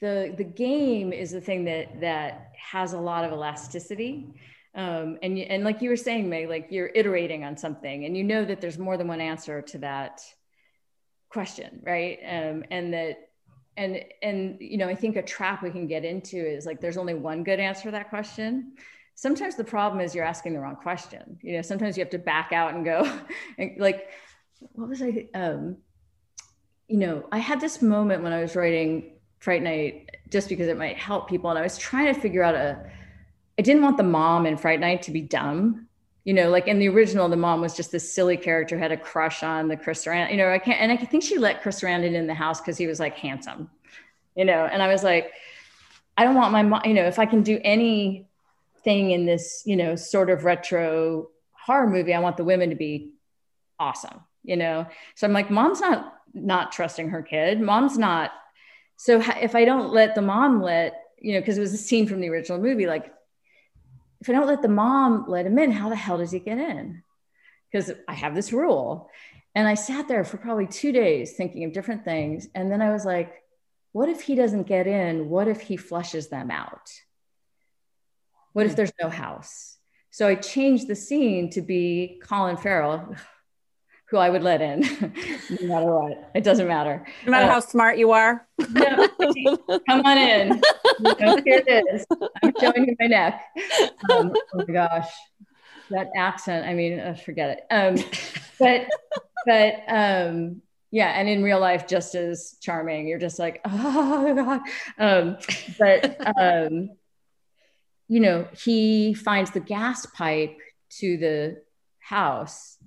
the 0.00 0.32
the 0.34 0.44
game 0.44 1.12
is 1.12 1.30
the 1.30 1.42
thing 1.42 1.66
that 1.66 2.00
that 2.00 2.52
has 2.56 2.94
a 2.94 2.98
lot 2.98 3.26
of 3.26 3.32
elasticity 3.32 4.32
um, 4.78 5.18
and 5.22 5.36
and 5.38 5.64
like 5.64 5.82
you 5.82 5.90
were 5.90 5.96
saying 5.96 6.28
may 6.28 6.46
like 6.46 6.68
you're 6.70 6.90
iterating 6.94 7.44
on 7.44 7.56
something 7.56 8.04
and 8.04 8.16
you 8.16 8.22
know 8.22 8.44
that 8.44 8.60
there's 8.60 8.78
more 8.78 8.96
than 8.96 9.08
one 9.08 9.20
answer 9.20 9.60
to 9.60 9.78
that 9.78 10.22
question 11.28 11.82
right? 11.84 12.18
Um, 12.26 12.64
and 12.70 12.94
that 12.94 13.28
and 13.76 14.02
and 14.22 14.56
you 14.60 14.76
know 14.76 14.88
i 14.88 14.94
think 14.94 15.14
a 15.14 15.22
trap 15.22 15.62
we 15.62 15.70
can 15.70 15.86
get 15.86 16.04
into 16.04 16.36
is 16.36 16.66
like 16.66 16.80
there's 16.80 16.96
only 16.96 17.14
one 17.14 17.44
good 17.44 17.60
answer 17.60 17.84
to 17.84 17.90
that 17.90 18.08
question. 18.08 18.72
Sometimes 19.14 19.56
the 19.56 19.64
problem 19.64 20.00
is 20.00 20.14
you're 20.14 20.24
asking 20.24 20.52
the 20.52 20.60
wrong 20.60 20.76
question. 20.76 21.38
You 21.42 21.56
know 21.56 21.62
sometimes 21.62 21.96
you 21.96 22.02
have 22.02 22.10
to 22.10 22.18
back 22.18 22.52
out 22.52 22.74
and 22.74 22.84
go 22.84 23.18
and 23.58 23.72
like 23.78 24.08
what 24.72 24.88
was 24.88 25.02
i 25.02 25.28
um 25.34 25.76
you 26.88 26.98
know 26.98 27.26
i 27.30 27.38
had 27.38 27.60
this 27.60 27.82
moment 27.82 28.22
when 28.22 28.32
i 28.32 28.40
was 28.40 28.56
writing 28.56 29.12
fright 29.38 29.62
night 29.62 30.10
just 30.30 30.48
because 30.48 30.66
it 30.66 30.76
might 30.76 30.96
help 30.96 31.28
people 31.28 31.50
and 31.50 31.58
i 31.58 31.62
was 31.62 31.78
trying 31.78 32.12
to 32.12 32.20
figure 32.20 32.42
out 32.42 32.54
a 32.54 32.90
i 33.58 33.62
didn't 33.62 33.82
want 33.82 33.96
the 33.96 34.02
mom 34.02 34.46
in 34.46 34.56
fright 34.56 34.80
night 34.80 35.02
to 35.02 35.10
be 35.10 35.20
dumb. 35.20 35.86
You 36.24 36.34
know 36.34 36.50
like 36.50 36.68
in 36.68 36.78
the 36.78 36.88
original 36.88 37.28
the 37.30 37.36
mom 37.36 37.62
was 37.62 37.74
just 37.74 37.90
this 37.90 38.12
silly 38.12 38.36
character 38.36 38.78
had 38.78 38.92
a 38.92 38.98
crush 38.98 39.42
on 39.42 39.68
the 39.68 39.78
chris 39.78 40.04
Sarandon, 40.04 40.30
you 40.30 40.36
know 40.36 40.50
i 40.50 40.58
can't 40.58 40.78
and 40.78 40.92
i 40.92 40.96
think 40.96 41.22
she 41.22 41.38
let 41.38 41.62
chris 41.62 41.80
Sarandon 41.80 42.12
in 42.12 42.26
the 42.26 42.34
house 42.34 42.60
because 42.60 42.76
he 42.76 42.86
was 42.86 43.00
like 43.00 43.16
handsome 43.16 43.70
you 44.36 44.44
know 44.44 44.66
and 44.66 44.82
i 44.82 44.88
was 44.88 45.02
like 45.02 45.32
i 46.18 46.24
don't 46.24 46.34
want 46.34 46.52
my 46.52 46.62
mom 46.62 46.82
you 46.84 46.92
know 46.92 47.04
if 47.04 47.18
i 47.18 47.24
can 47.24 47.42
do 47.42 47.58
anything 47.64 49.10
in 49.10 49.24
this 49.24 49.62
you 49.64 49.74
know 49.74 49.96
sort 49.96 50.28
of 50.28 50.44
retro 50.44 51.28
horror 51.52 51.88
movie 51.88 52.12
i 52.12 52.18
want 52.18 52.36
the 52.36 52.44
women 52.44 52.68
to 52.68 52.76
be 52.76 53.10
awesome 53.80 54.20
you 54.44 54.56
know? 54.56 54.86
So 55.14 55.26
i'm 55.26 55.32
like 55.32 55.50
mom's 55.50 55.80
not 55.80 56.18
not 56.34 56.72
trusting 56.72 57.10
her 57.10 57.22
kid. 57.22 57.60
Mom's 57.60 57.98
not 57.98 58.32
so 58.96 59.20
if 59.20 59.54
I 59.54 59.64
don't 59.64 59.92
let 59.92 60.14
the 60.14 60.22
mom 60.22 60.60
let, 60.60 61.04
you 61.18 61.34
know, 61.34 61.40
because 61.40 61.56
it 61.56 61.60
was 61.60 61.72
a 61.72 61.78
scene 61.78 62.08
from 62.08 62.20
the 62.20 62.28
original 62.28 62.58
movie, 62.58 62.86
like 62.86 63.12
if 64.20 64.28
I 64.28 64.32
don't 64.32 64.46
let 64.46 64.62
the 64.62 64.68
mom 64.68 65.26
let 65.28 65.46
him 65.46 65.58
in, 65.58 65.70
how 65.70 65.88
the 65.88 65.96
hell 65.96 66.18
does 66.18 66.32
he 66.32 66.38
get 66.38 66.58
in? 66.58 67.02
Because 67.70 67.92
I 68.06 68.14
have 68.14 68.34
this 68.34 68.52
rule. 68.52 69.10
And 69.54 69.66
I 69.66 69.74
sat 69.74 70.08
there 70.08 70.24
for 70.24 70.36
probably 70.36 70.66
two 70.66 70.92
days 70.92 71.32
thinking 71.32 71.64
of 71.64 71.72
different 71.72 72.04
things. 72.04 72.48
And 72.54 72.70
then 72.70 72.82
I 72.82 72.92
was 72.92 73.04
like, 73.04 73.42
what 73.92 74.08
if 74.08 74.22
he 74.22 74.34
doesn't 74.34 74.66
get 74.66 74.86
in? 74.86 75.28
What 75.28 75.48
if 75.48 75.60
he 75.60 75.76
flushes 75.76 76.28
them 76.28 76.50
out? 76.50 76.90
What 78.52 78.66
if 78.66 78.72
hmm. 78.72 78.76
there's 78.76 78.92
no 79.00 79.08
house? 79.08 79.76
So 80.10 80.26
I 80.26 80.34
changed 80.34 80.88
the 80.88 80.96
scene 80.96 81.50
to 81.50 81.62
be 81.62 82.20
Colin 82.24 82.56
Farrell 82.56 83.14
who 84.10 84.16
I 84.16 84.30
would 84.30 84.42
let 84.42 84.62
in, 84.62 84.80
no 85.60 85.66
matter 85.66 85.86
what. 85.86 86.30
It 86.34 86.42
doesn't 86.42 86.66
matter. 86.66 87.06
No 87.26 87.30
matter 87.30 87.46
uh, 87.46 87.52
how 87.52 87.60
smart 87.60 87.98
you 87.98 88.12
are. 88.12 88.46
no, 88.70 89.08
come 89.86 90.04
on 90.04 90.18
in. 90.18 90.62
You 91.00 91.14
know, 91.20 91.36
here 91.44 91.62
it 91.66 91.86
is. 91.92 92.06
I'm 92.42 92.52
showing 92.58 92.88
you 92.88 92.96
my 92.98 93.06
neck. 93.06 93.42
Um, 94.10 94.32
oh 94.54 94.64
my 94.66 94.72
gosh, 94.72 95.10
that 95.90 96.10
accent. 96.16 96.66
I 96.66 96.74
mean, 96.74 96.98
uh, 96.98 97.14
forget 97.14 97.58
it. 97.58 97.66
Um, 97.70 97.96
but 98.58 98.88
but 99.44 99.74
um, 99.88 100.62
yeah, 100.90 101.08
and 101.08 101.28
in 101.28 101.42
real 101.42 101.60
life, 101.60 101.86
just 101.86 102.14
as 102.14 102.56
charming. 102.62 103.08
You're 103.08 103.18
just 103.18 103.38
like, 103.38 103.60
oh 103.66 104.34
god. 104.34 104.60
Um, 104.98 105.36
but 105.78 106.38
um, 106.38 106.90
you 108.08 108.20
know, 108.20 108.48
he 108.56 109.12
finds 109.12 109.50
the 109.50 109.60
gas 109.60 110.06
pipe 110.06 110.56
to 111.00 111.18
the 111.18 111.62
house 111.98 112.77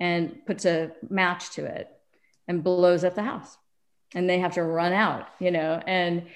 and 0.00 0.44
puts 0.46 0.64
a 0.64 0.90
match 1.08 1.50
to 1.50 1.64
it 1.64 1.88
and 2.48 2.64
blows 2.64 3.04
up 3.04 3.14
the 3.14 3.22
house. 3.22 3.56
And 4.14 4.28
they 4.28 4.40
have 4.40 4.54
to 4.54 4.64
run 4.64 4.92
out 4.92 5.28
you 5.38 5.50
know? 5.50 5.80
And 5.86 6.26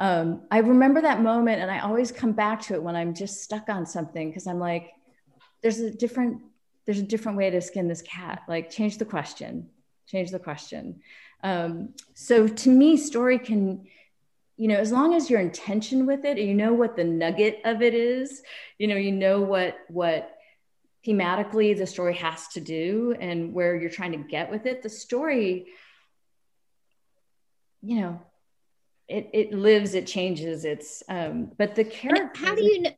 um, 0.00 0.42
i 0.50 0.58
remember 0.58 1.00
that 1.02 1.22
moment 1.22 1.60
and 1.60 1.70
i 1.70 1.78
always 1.78 2.10
come 2.10 2.32
back 2.32 2.60
to 2.62 2.74
it 2.74 2.82
when 2.82 2.96
i'm 2.96 3.14
just 3.14 3.42
stuck 3.42 3.68
on 3.68 3.86
something 3.86 4.28
because 4.28 4.48
i'm 4.48 4.58
like 4.58 4.90
there's 5.62 5.78
a 5.78 5.92
different 5.92 6.42
there's 6.84 6.98
a 6.98 7.04
different 7.04 7.38
way 7.38 7.50
to 7.50 7.60
skin 7.60 7.88
this 7.88 8.02
cat. 8.02 8.42
Like 8.48 8.70
change 8.70 8.98
the 8.98 9.04
question 9.04 9.68
change 10.06 10.30
the 10.30 10.38
question. 10.38 11.00
Um, 11.42 11.94
so 12.12 12.46
to 12.46 12.68
me 12.68 12.96
story 12.96 13.38
can 13.38 13.86
you 14.56 14.68
know 14.68 14.76
as 14.76 14.92
long 14.92 15.14
as 15.14 15.30
your 15.30 15.40
intention 15.40 16.06
with 16.06 16.24
it 16.24 16.38
you 16.38 16.54
know 16.54 16.72
what 16.74 16.94
the 16.94 17.02
nugget 17.02 17.60
of 17.64 17.80
it 17.80 17.94
is 17.94 18.42
you 18.78 18.86
know 18.86 18.96
you 18.96 19.10
know 19.10 19.40
what 19.40 19.78
what 19.88 20.31
thematically 21.06 21.76
the 21.76 21.86
story 21.86 22.14
has 22.14 22.48
to 22.48 22.60
do 22.60 23.14
and 23.20 23.52
where 23.52 23.74
you're 23.74 23.90
trying 23.90 24.12
to 24.12 24.18
get 24.18 24.50
with 24.50 24.66
it 24.66 24.82
the 24.82 24.88
story 24.88 25.66
you 27.82 28.00
know 28.00 28.22
it 29.08 29.30
it 29.32 29.52
lives 29.52 29.94
it 29.94 30.06
changes 30.06 30.64
it's 30.64 31.02
um 31.08 31.50
but 31.58 31.74
the 31.74 31.84
character 31.84 32.46
how 32.46 32.54
do 32.54 32.62
you 32.62 32.82
know 32.82 32.90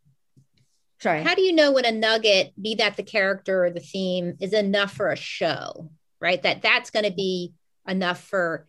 sorry. 1.00 1.22
how 1.22 1.34
do 1.34 1.42
you 1.42 1.52
know 1.52 1.72
when 1.72 1.86
a 1.86 1.92
nugget 1.92 2.52
be 2.60 2.74
that 2.74 2.96
the 2.96 3.02
character 3.02 3.64
or 3.64 3.70
the 3.70 3.80
theme 3.80 4.36
is 4.40 4.52
enough 4.52 4.92
for 4.92 5.10
a 5.10 5.16
show 5.16 5.90
right? 6.24 6.42
That 6.42 6.62
that's 6.62 6.90
going 6.90 7.04
to 7.04 7.12
be 7.12 7.52
enough 7.86 8.24
for 8.24 8.66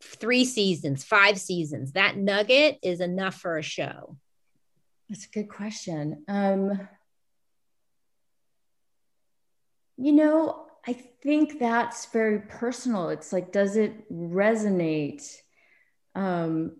three 0.00 0.44
seasons 0.44 1.02
five 1.02 1.38
seasons. 1.38 1.92
That 1.92 2.16
nugget 2.16 2.78
is 2.80 3.00
enough 3.00 3.34
for 3.34 3.58
a 3.58 3.62
show. 3.62 4.16
That's 5.10 5.26
a 5.26 5.30
good 5.30 5.48
question. 5.48 6.24
Um 6.28 6.88
you 10.02 10.12
know, 10.12 10.66
I 10.84 10.94
think 10.94 11.60
that's 11.60 12.06
very 12.06 12.40
personal. 12.40 13.10
It's 13.10 13.32
like, 13.32 13.52
does 13.52 13.76
it 13.76 14.10
resonate? 14.12 15.24
Um, 16.16 16.72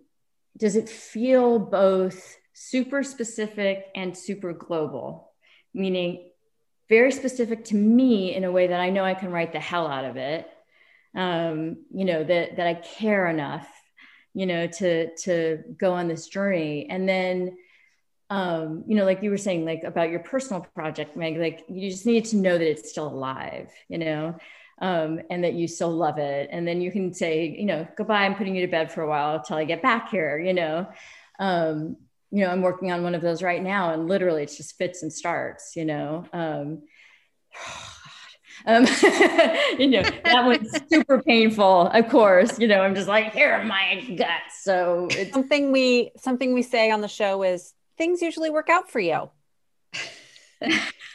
does 0.57 0.75
it 0.75 0.89
feel 0.89 1.57
both 1.57 2.35
super 2.51 3.01
specific 3.01 3.85
and 3.95 4.15
super 4.17 4.51
global? 4.51 5.31
Meaning, 5.73 6.31
very 6.89 7.13
specific 7.13 7.63
to 7.65 7.75
me 7.75 8.35
in 8.35 8.43
a 8.43 8.51
way 8.51 8.67
that 8.67 8.81
I 8.81 8.89
know 8.89 9.05
I 9.05 9.13
can 9.13 9.31
write 9.31 9.53
the 9.53 9.59
hell 9.61 9.87
out 9.87 10.03
of 10.03 10.17
it. 10.17 10.45
Um, 11.15 11.85
you 11.93 12.03
know, 12.03 12.25
that 12.25 12.57
that 12.57 12.67
I 12.67 12.73
care 12.73 13.27
enough, 13.27 13.69
you 14.33 14.45
know, 14.45 14.67
to 14.67 15.15
to 15.23 15.63
go 15.77 15.93
on 15.93 16.09
this 16.09 16.27
journey. 16.27 16.87
And 16.89 17.07
then 17.07 17.55
um, 18.29 18.83
you 18.87 18.95
know, 18.95 19.05
like 19.05 19.21
you 19.21 19.29
were 19.29 19.37
saying, 19.37 19.65
like 19.65 19.83
about 19.83 20.09
your 20.09 20.19
personal 20.19 20.61
project, 20.75 21.15
Meg, 21.15 21.37
like 21.37 21.65
you 21.69 21.89
just 21.89 22.05
need 22.05 22.25
to 22.25 22.37
know 22.37 22.57
that 22.57 22.69
it's 22.69 22.89
still 22.89 23.07
alive, 23.07 23.71
you 23.89 23.97
know, 23.97 24.35
um, 24.79 25.19
and 25.29 25.43
that 25.43 25.53
you 25.53 25.67
still 25.67 25.91
love 25.91 26.17
it. 26.17 26.49
And 26.51 26.67
then 26.67 26.81
you 26.81 26.91
can 26.91 27.13
say, 27.13 27.47
you 27.47 27.65
know, 27.65 27.87
goodbye, 27.95 28.25
I'm 28.25 28.35
putting 28.35 28.55
you 28.55 28.65
to 28.65 28.71
bed 28.71 28.91
for 28.91 29.01
a 29.01 29.07
while 29.07 29.35
until 29.35 29.57
I 29.57 29.65
get 29.65 29.81
back 29.81 30.09
here, 30.09 30.39
you 30.39 30.53
know. 30.53 30.87
Um, 31.39 31.97
you 32.31 32.43
know, 32.43 32.49
I'm 32.49 32.61
working 32.61 32.91
on 32.91 33.03
one 33.03 33.13
of 33.13 33.21
those 33.21 33.43
right 33.43 33.61
now, 33.61 33.93
and 33.93 34.07
literally 34.07 34.41
it's 34.41 34.57
just 34.57 34.77
fits 34.77 35.03
and 35.03 35.13
starts, 35.13 35.75
you 35.75 35.85
know. 35.85 36.25
Um, 36.33 36.81
um, 38.65 38.85
you 39.77 39.87
know, 39.89 40.01
that 40.01 40.43
one's 40.43 40.71
super 40.91 41.21
painful, 41.21 41.87
of 41.87 42.09
course. 42.09 42.57
You 42.57 42.67
know, 42.67 42.81
I'm 42.81 42.95
just 42.95 43.07
like, 43.07 43.33
here 43.33 43.51
are 43.51 43.63
my 43.63 44.15
guts. 44.17 44.63
So 44.63 45.07
it's 45.11 45.33
something 45.33 45.71
we 45.71 46.11
something 46.17 46.55
we 46.55 46.63
say 46.63 46.89
on 46.89 47.01
the 47.01 47.07
show 47.07 47.43
is 47.43 47.73
things 47.97 48.21
usually 48.21 48.49
work 48.49 48.69
out 48.69 48.89
for 48.89 48.99
you. 48.99 49.29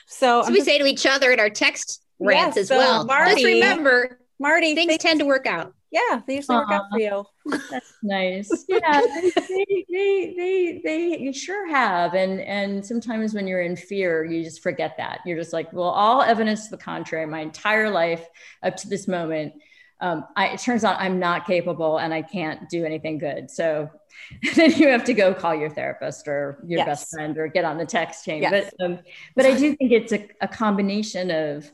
So, 0.08 0.42
so 0.42 0.50
we 0.50 0.56
just, 0.56 0.66
say 0.66 0.78
to 0.78 0.86
each 0.86 1.06
other 1.06 1.30
in 1.30 1.38
our 1.38 1.50
text 1.50 2.02
rants 2.18 2.56
yes, 2.56 2.62
as 2.62 2.68
so 2.68 2.78
well. 2.78 3.04
Marti, 3.04 3.34
just 3.34 3.44
remember, 3.44 4.18
Marti, 4.40 4.74
things, 4.74 4.88
things 4.88 5.02
tend 5.02 5.20
to 5.20 5.26
work 5.26 5.46
out. 5.46 5.74
Yeah, 5.90 6.22
they 6.26 6.36
usually 6.36 6.56
work 6.56 6.70
out 6.70 6.84
for 6.90 6.98
you. 6.98 7.24
That's 7.70 7.92
nice. 8.02 8.64
Yeah, 8.68 9.00
they, 9.00 9.30
they, 9.48 9.86
they, 9.90 10.34
they, 10.36 10.80
they, 10.82 11.18
you 11.18 11.32
sure 11.32 11.68
have. 11.68 12.14
And 12.14 12.40
and 12.40 12.84
sometimes 12.84 13.32
when 13.32 13.46
you're 13.46 13.62
in 13.62 13.76
fear, 13.76 14.24
you 14.24 14.42
just 14.42 14.62
forget 14.62 14.96
that. 14.96 15.20
You're 15.24 15.38
just 15.38 15.52
like, 15.52 15.72
well, 15.72 15.88
all 15.88 16.22
evidence 16.22 16.64
to 16.64 16.70
the 16.70 16.82
contrary, 16.82 17.26
my 17.26 17.40
entire 17.40 17.88
life 17.90 18.26
up 18.62 18.76
to 18.76 18.88
this 18.88 19.08
moment, 19.08 19.54
um, 20.00 20.24
I, 20.36 20.48
it 20.48 20.60
turns 20.60 20.84
out 20.84 21.00
I'm 21.00 21.18
not 21.18 21.46
capable 21.46 21.98
and 21.98 22.12
I 22.12 22.22
can't 22.22 22.68
do 22.68 22.84
anything 22.84 23.18
good. 23.18 23.50
So 23.50 23.90
then 24.54 24.72
you 24.72 24.88
have 24.88 25.04
to 25.04 25.14
go 25.14 25.34
call 25.34 25.54
your 25.54 25.70
therapist 25.70 26.28
or 26.28 26.62
your 26.66 26.78
yes. 26.78 26.86
best 26.86 27.10
friend 27.10 27.38
or 27.38 27.48
get 27.48 27.64
on 27.64 27.78
the 27.78 27.86
text 27.86 28.24
chain. 28.24 28.42
Yes. 28.42 28.70
But 28.78 28.84
um, 28.84 28.98
but 29.34 29.46
I 29.46 29.56
do 29.56 29.74
think 29.76 29.92
it's 29.92 30.12
a, 30.12 30.28
a 30.40 30.48
combination 30.48 31.30
of 31.30 31.70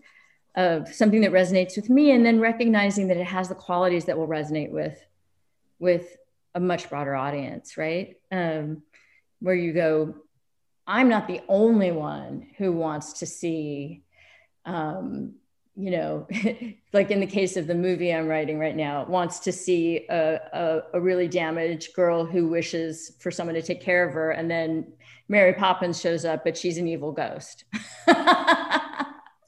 of 0.55 0.95
something 0.95 1.23
that 1.23 1.33
resonates 1.33 1.77
with 1.77 1.91
me 1.91 2.13
and 2.13 2.25
then 2.25 2.41
recognizing 2.41 3.09
that 3.09 3.17
it 3.17 3.27
has 3.27 3.49
the 3.49 3.55
qualities 3.55 4.05
that 4.05 4.17
will 4.17 4.29
resonate 4.29 4.71
with 4.71 5.01
with 5.79 6.17
a 6.55 6.61
much 6.61 6.89
broader 6.89 7.15
audience 7.15 7.77
right 7.77 8.17
um, 8.31 8.83
where 9.41 9.55
you 9.55 9.73
go 9.73 10.15
i'm 10.87 11.09
not 11.09 11.27
the 11.27 11.41
only 11.49 11.91
one 11.91 12.47
who 12.57 12.71
wants 12.71 13.15
to 13.15 13.27
see 13.27 14.03
um, 14.65 15.35
you 15.77 15.91
know 15.91 16.27
like 16.93 17.11
in 17.11 17.21
the 17.21 17.27
case 17.27 17.57
of 17.57 17.67
the 17.67 17.75
movie 17.75 18.13
i'm 18.13 18.29
writing 18.29 18.59
right 18.59 18.77
now 18.77 19.05
wants 19.07 19.41
to 19.41 19.51
see 19.51 20.07
a, 20.09 20.35
a, 20.53 20.83
a 20.95 21.01
really 21.01 21.27
damaged 21.27 21.95
girl 21.95 22.25
who 22.25 22.47
wishes 22.47 23.13
for 23.19 23.31
someone 23.31 23.55
to 23.55 23.63
take 23.63 23.81
care 23.81 24.07
of 24.07 24.15
her 24.15 24.31
and 24.31 24.51
then 24.51 24.87
mary 25.29 25.53
poppins 25.53 26.01
shows 26.01 26.25
up 26.25 26.45
but 26.45 26.57
she's 26.57 26.79
an 26.79 26.87
evil 26.87 27.11
ghost 27.11 27.65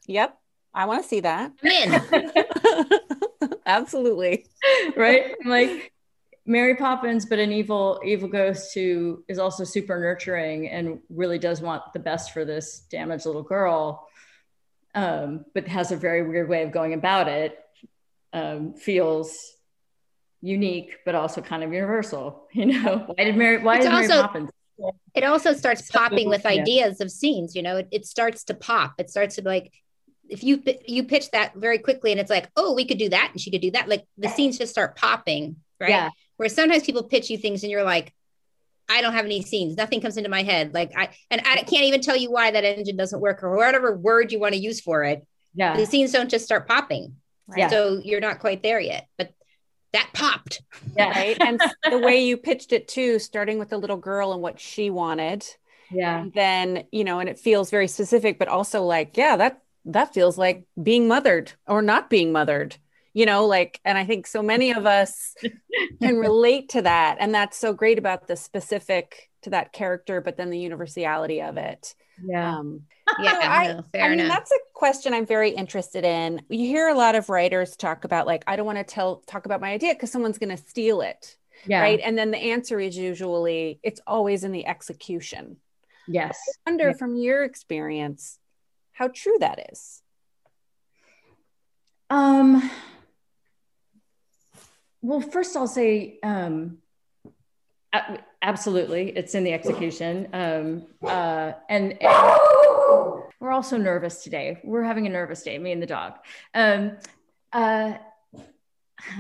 yep 0.07 0.39
I 0.77 0.85
want 0.85 1.03
to 1.03 1.09
see 1.09 1.21
that. 1.21 1.53
I'm 1.65 1.71
in. 1.71 3.51
Absolutely. 3.67 4.45
Right? 4.95 5.35
Like 5.47 5.91
Mary 6.45 6.77
Poppins, 6.77 7.25
but 7.25 7.39
an 7.39 7.51
evil, 7.51 7.99
evil 8.05 8.29
ghost 8.29 8.75
who 8.75 9.25
is 9.27 9.39
also 9.39 9.65
super 9.65 9.99
nurturing 9.99 10.69
and 10.69 11.01
really 11.09 11.39
does 11.39 11.63
want 11.63 11.83
the 11.95 11.99
best 11.99 12.33
for 12.33 12.45
this 12.45 12.81
damaged 12.91 13.25
little 13.25 13.43
girl, 13.43 14.07
um, 14.97 15.45
but 15.55 15.69
has 15.69 15.93
a 15.93 15.97
very 15.97 16.27
weird 16.27 16.49
way 16.49 16.63
of 16.65 16.73
going 16.73 16.95
about 16.95 17.29
it. 17.29 17.57
Um, 18.33 18.75
feels 18.75 19.53
unique, 20.41 20.97
but 21.05 21.15
also 21.15 21.41
kind 21.41 21.63
of 21.63 21.73
universal. 21.73 22.49
You 22.53 22.67
know, 22.67 23.05
why 23.15 23.25
did 23.25 23.37
Mary? 23.37 23.63
Why 23.63 23.77
it's 23.77 23.85
did 23.85 23.93
Mary 23.93 24.07
also, 24.07 24.23
Poppins? 24.23 24.51
It 25.15 25.25
also 25.25 25.53
starts 25.53 25.91
popping 25.91 26.29
with 26.29 26.47
ideas 26.47 27.01
of 27.03 27.11
scenes. 27.11 27.55
You 27.55 27.63
know, 27.63 27.77
it, 27.77 27.89
it 27.91 28.07
starts 28.07 28.45
to 28.45 28.55
pop. 28.55 28.95
It 28.99 29.11
starts 29.11 29.37
to 29.37 29.43
like 29.43 29.73
if 30.29 30.43
you 30.43 30.63
you 30.87 31.05
pitch 31.05 31.31
that 31.31 31.55
very 31.55 31.79
quickly 31.79 32.11
and 32.11 32.21
it's 32.21 32.31
like 32.31 32.51
oh 32.57 32.75
we 32.75 32.85
could 32.85 32.99
do 32.99 33.09
that 33.09 33.29
and 33.31 33.41
she 33.41 33.51
could 33.51 33.61
do 33.61 33.71
that 33.71 33.89
like 33.89 34.05
the 34.19 34.29
scenes 34.29 34.59
just 34.59 34.73
start 34.73 34.97
popping 34.97 35.55
right 35.81 35.91
yeah. 35.91 36.11
where 36.37 36.49
sometimes 36.49 36.83
people 36.83 37.05
pitch 37.05 37.31
you 37.31 37.39
things 37.39 37.63
and 37.63 37.71
you're 37.71 37.85
like 37.85 38.13
i 38.89 39.01
don't 39.01 39.13
have 39.13 39.25
any 39.25 39.43
scenes. 39.43 39.77
Nothing 39.77 40.01
comes 40.01 40.17
into 40.17 40.31
my 40.31 40.43
head. 40.43 40.75
Like 40.75 40.93
i 40.97 41.11
and 41.31 41.43
i 41.45 41.57
can't 41.63 41.85
even 41.85 42.01
tell 42.01 42.17
you 42.17 42.31
why 42.31 42.51
that 42.51 42.65
engine 42.65 42.97
doesn't 42.97 43.21
work 43.21 43.43
or 43.43 43.57
whatever 43.57 43.97
word 43.97 44.33
you 44.33 44.39
want 44.39 44.55
to 44.55 44.61
use 44.61 44.81
for 44.81 45.05
it. 45.05 45.27
Yeah. 45.55 45.77
The 45.77 45.87
scenes 45.87 46.13
don't 46.13 46.31
just 46.31 46.45
start 46.45 46.67
popping. 46.69 47.17
Right? 47.49 47.61
yeah. 47.61 47.69
so 47.69 48.01
you're 48.03 48.21
not 48.21 48.41
quite 48.41 48.63
there 48.63 48.81
yet 48.81 49.09
but 49.19 49.33
that 49.93 50.11
popped. 50.13 50.63
Yeah 50.97 51.11
right? 51.11 51.37
And 51.41 51.61
the 51.91 51.99
way 51.99 52.25
you 52.25 52.37
pitched 52.37 52.73
it 52.73 52.89
too 52.89 53.19
starting 53.19 53.59
with 53.59 53.71
the 53.71 53.79
little 53.79 53.97
girl 53.97 54.33
and 54.33 54.43
what 54.43 54.61
she 54.61 54.91
wanted. 54.91 55.47
Yeah. 55.91 56.21
And 56.21 56.33
then 56.33 56.85
you 56.91 57.05
know 57.05 57.21
and 57.21 57.29
it 57.29 57.39
feels 57.39 57.71
very 57.71 57.89
specific 57.89 58.39
but 58.39 58.49
also 58.49 58.83
like 58.83 59.17
yeah 59.17 59.37
that 59.37 59.63
that 59.87 60.13
feels 60.13 60.37
like 60.37 60.65
being 60.81 61.09
mothered 61.09 61.53
or 61.67 61.81
not 61.81 62.11
being 62.11 62.33
mothered 62.33 62.77
you 63.17 63.25
know 63.25 63.47
like 63.47 63.81
and 63.85 63.97
i 63.97 64.05
think 64.05 64.27
so 64.27 64.43
many 64.43 64.73
of 64.73 64.85
us 64.85 65.35
can 66.03 66.17
relate 66.29 66.69
to 66.71 66.83
that. 66.83 67.17
And 67.19 67.35
that's 67.35 67.57
so 67.57 67.73
great 67.73 67.99
about 67.99 68.29
the 68.29 68.37
specific 68.37 69.31
to 69.43 69.51
that 69.51 69.73
character 69.73 70.21
but 70.21 70.37
then 70.37 70.51
the 70.51 70.59
universality 70.59 71.41
of 71.41 71.57
it. 71.57 71.95
Yeah. 72.23 72.59
Um, 72.59 72.83
yeah 73.23 73.39
I, 73.43 73.73
no, 73.73 73.85
I 74.05 74.09
mean 74.15 74.29
that's 74.29 74.51
a 74.51 74.59
question 74.75 75.15
i'm 75.15 75.27
very 75.27 75.51
interested 75.51 76.05
in. 76.05 76.43
You 76.49 76.67
hear 76.67 76.89
a 76.89 76.95
lot 76.95 77.15
of 77.15 77.29
writers 77.31 77.75
talk 77.77 78.05
about 78.05 78.27
like 78.27 78.45
i 78.47 78.55
don't 78.55 78.67
want 78.67 78.79
to 78.79 78.85
tell 78.85 79.23
talk 79.27 79.47
about 79.47 79.61
my 79.61 79.73
idea 79.73 79.95
because 79.95 80.13
someone's 80.13 80.39
going 80.39 80.55
to 80.57 80.63
steal 80.63 81.01
it 81.01 81.37
yeah. 81.65 81.81
right? 81.81 82.01
And 82.03 82.19
then 82.19 82.31
the 82.31 82.39
answer 82.39 82.79
is 82.79 82.97
usually 82.97 83.81
it's 83.83 84.01
always 84.07 84.45
in 84.45 84.53
the 84.53 84.67
execution. 84.67 85.57
Yes. 86.07 86.39
I 86.67 86.71
wonder 86.71 86.89
yeah. 86.89 86.97
from 86.97 87.17
your 87.17 87.45
experience 87.45 88.39
how 88.93 89.09
true 89.09 89.37
that 89.41 89.71
is. 89.73 90.03
Um, 92.09 92.71
well, 95.07 95.21
first 95.21 95.57
I'll 95.57 95.69
say, 95.69 96.19
um, 96.25 96.79
absolutely, 98.43 99.11
it's 99.11 99.37
in 99.37 99.45
the 99.45 99.53
execution. 99.53 100.29
Um, 100.33 100.87
uh, 101.01 101.53
and, 101.69 101.93
and, 102.03 102.41
we're 103.39 103.53
also 103.53 103.77
nervous 103.77 104.25
today. 104.25 104.61
We're 104.65 104.83
having 104.83 105.07
a 105.07 105.11
nervous 105.11 105.45
day, 105.45 105.59
me 105.59 105.71
and 105.71 105.81
the 105.81 105.87
dog. 105.87 106.15
Um, 106.55 106.97
uh, 107.53 107.93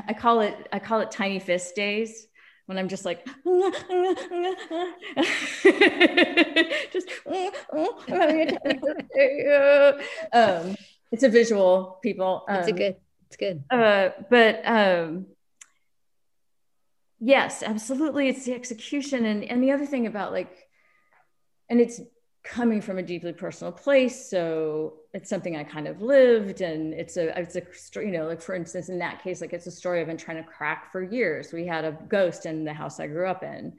I 0.08 0.12
call 0.12 0.40
it, 0.40 0.66
I 0.72 0.80
call 0.80 1.00
it 1.00 1.12
tiny 1.12 1.38
fist 1.38 1.76
days 1.76 2.26
when 2.64 2.78
I'm 2.78 2.88
just 2.88 3.04
like, 3.04 3.24
just, 6.92 7.08
um, 10.32 10.76
it's 11.12 11.22
a 11.22 11.28
visual, 11.28 12.00
people. 12.02 12.44
Um, 12.48 12.56
it's 12.56 12.68
a 12.68 12.72
good, 12.72 12.96
it's 13.28 13.36
good. 13.36 13.62
Uh, 13.70 14.08
but 14.28 14.66
um, 14.66 15.26
yes, 17.18 17.62
absolutely, 17.62 18.28
it's 18.28 18.44
the 18.44 18.54
execution, 18.54 19.24
and 19.24 19.44
and 19.44 19.62
the 19.62 19.72
other 19.72 19.86
thing 19.86 20.06
about 20.06 20.32
like, 20.32 20.68
and 21.68 21.80
it's 21.80 22.00
coming 22.46 22.80
from 22.80 22.96
a 22.96 23.02
deeply 23.02 23.32
personal 23.32 23.72
place 23.72 24.30
so 24.30 24.94
it's 25.12 25.28
something 25.28 25.56
i 25.56 25.64
kind 25.64 25.88
of 25.88 26.00
lived 26.00 26.60
and 26.60 26.94
it's 26.94 27.16
a 27.16 27.36
it's 27.36 27.56
a 27.56 28.00
you 28.00 28.12
know 28.12 28.24
like 28.26 28.40
for 28.40 28.54
instance 28.54 28.88
in 28.88 29.00
that 29.00 29.20
case 29.20 29.40
like 29.40 29.52
it's 29.52 29.66
a 29.66 29.70
story 29.70 30.00
i've 30.00 30.06
been 30.06 30.16
trying 30.16 30.36
to 30.36 30.48
crack 30.48 30.92
for 30.92 31.02
years. 31.02 31.52
We 31.52 31.66
had 31.66 31.84
a 31.84 31.98
ghost 32.08 32.46
in 32.46 32.64
the 32.64 32.72
house 32.72 33.00
i 33.00 33.08
grew 33.08 33.26
up 33.26 33.42
in 33.42 33.72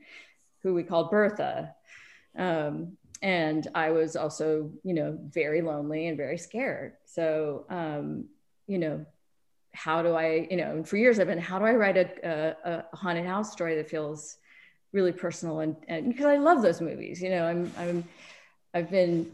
who 0.64 0.74
we 0.74 0.84
called 0.84 1.10
bertha 1.10 1.74
um, 2.38 2.98
and 3.22 3.68
i 3.74 3.92
was 3.92 4.18
also 4.18 4.70
you 4.84 4.94
know 4.94 5.18
very 5.30 5.62
lonely 5.62 6.08
and 6.08 6.18
very 6.18 6.38
scared. 6.38 6.94
So 7.06 7.66
um, 7.70 8.26
you 8.68 8.80
know 8.80 9.06
how 9.78 10.02
do 10.02 10.14
i 10.14 10.48
you 10.50 10.58
know 10.58 10.84
for 10.84 10.98
years 10.98 11.20
i've 11.20 11.28
been 11.28 11.38
how 11.38 11.60
do 11.60 11.66
i 11.66 11.74
write 11.74 11.98
a, 11.98 12.10
a, 12.24 12.72
a 12.72 12.96
haunted 12.96 13.26
house 13.26 13.52
story 13.52 13.76
that 13.76 13.90
feels 13.90 14.38
really 14.92 15.12
personal 15.12 15.60
and, 15.60 15.76
and 15.88 16.10
because 16.10 16.26
i 16.26 16.38
love 16.38 16.62
those 16.62 16.82
movies 16.82 17.22
you 17.22 17.30
know 17.30 17.46
i'm 17.46 17.72
i'm 17.78 18.04
I've 18.78 18.92
been, 18.92 19.32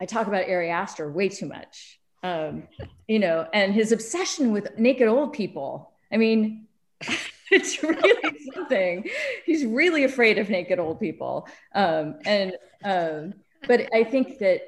I 0.00 0.06
talk 0.06 0.26
about 0.26 0.48
Ari 0.48 0.70
Aster 0.70 1.08
way 1.08 1.28
too 1.28 1.46
much, 1.46 2.00
um, 2.24 2.64
you 3.06 3.20
know, 3.20 3.46
and 3.52 3.72
his 3.72 3.92
obsession 3.92 4.50
with 4.50 4.76
naked 4.76 5.06
old 5.06 5.32
people. 5.32 5.92
I 6.10 6.16
mean, 6.16 6.66
it's 7.50 7.82
really 7.82 8.38
something. 8.54 9.08
He's 9.46 9.64
really 9.64 10.02
afraid 10.02 10.38
of 10.38 10.50
naked 10.50 10.80
old 10.80 10.98
people. 10.98 11.46
Um, 11.76 12.16
and, 12.24 12.54
um, 12.84 13.34
but 13.68 13.88
I 13.94 14.02
think 14.02 14.40
that, 14.40 14.62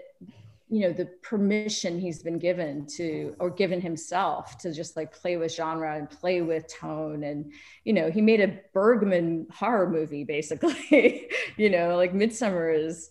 you 0.75 0.81
know, 0.81 0.93
the 0.93 1.07
permission 1.23 2.01
he's 2.01 2.21
been 2.21 2.39
given 2.39 2.85
to, 2.97 3.37
or 3.39 3.49
given 3.49 3.81
himself 3.81 4.59
to 4.59 4.73
just 4.73 4.97
like 4.97 5.13
play 5.13 5.37
with 5.37 5.55
genre 5.55 5.97
and 5.97 6.11
play 6.11 6.43
with 6.43 6.67
tone. 6.67 7.23
And, 7.23 7.53
you 7.85 7.93
know, 7.93 8.11
he 8.11 8.21
made 8.21 8.41
a 8.41 8.59
Bergman 8.73 9.47
horror 9.53 9.89
movie 9.89 10.25
basically, 10.25 11.29
you 11.57 11.71
know, 11.71 11.97
like 11.97 12.13
Midsommar 12.13 12.77
is, 12.77 13.09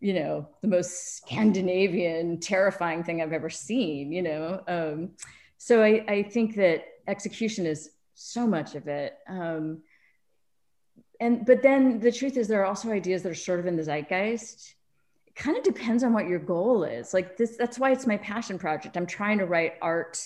you 0.00 0.14
know, 0.14 0.48
the 0.62 0.68
most 0.68 1.16
Scandinavian, 1.18 2.40
terrifying 2.40 3.04
thing 3.04 3.20
I've 3.20 3.34
ever 3.34 3.50
seen, 3.50 4.10
you 4.10 4.22
know. 4.22 4.62
Um, 4.66 5.10
so 5.58 5.82
I, 5.82 6.04
I 6.08 6.22
think 6.22 6.56
that 6.56 6.84
execution 7.06 7.66
is 7.66 7.90
so 8.14 8.46
much 8.46 8.76
of 8.76 8.88
it. 8.88 9.14
Um, 9.28 9.82
and 11.20 11.44
but 11.44 11.62
then 11.62 12.00
the 12.00 12.12
truth 12.12 12.38
is 12.38 12.48
there 12.48 12.62
are 12.62 12.66
also 12.66 12.90
ideas 12.90 13.22
that 13.22 13.32
are 13.32 13.34
sort 13.34 13.60
of 13.60 13.66
in 13.66 13.76
the 13.76 13.82
zeitgeist. 13.82 14.74
Kind 15.36 15.56
of 15.56 15.64
depends 15.64 16.02
on 16.04 16.12
what 16.12 16.28
your 16.28 16.38
goal 16.38 16.84
is. 16.84 17.12
Like 17.12 17.36
this, 17.36 17.56
that's 17.56 17.78
why 17.78 17.90
it's 17.90 18.06
my 18.06 18.16
passion 18.18 18.58
project. 18.58 18.96
I'm 18.96 19.06
trying 19.06 19.38
to 19.38 19.46
write 19.46 19.74
art, 19.82 20.18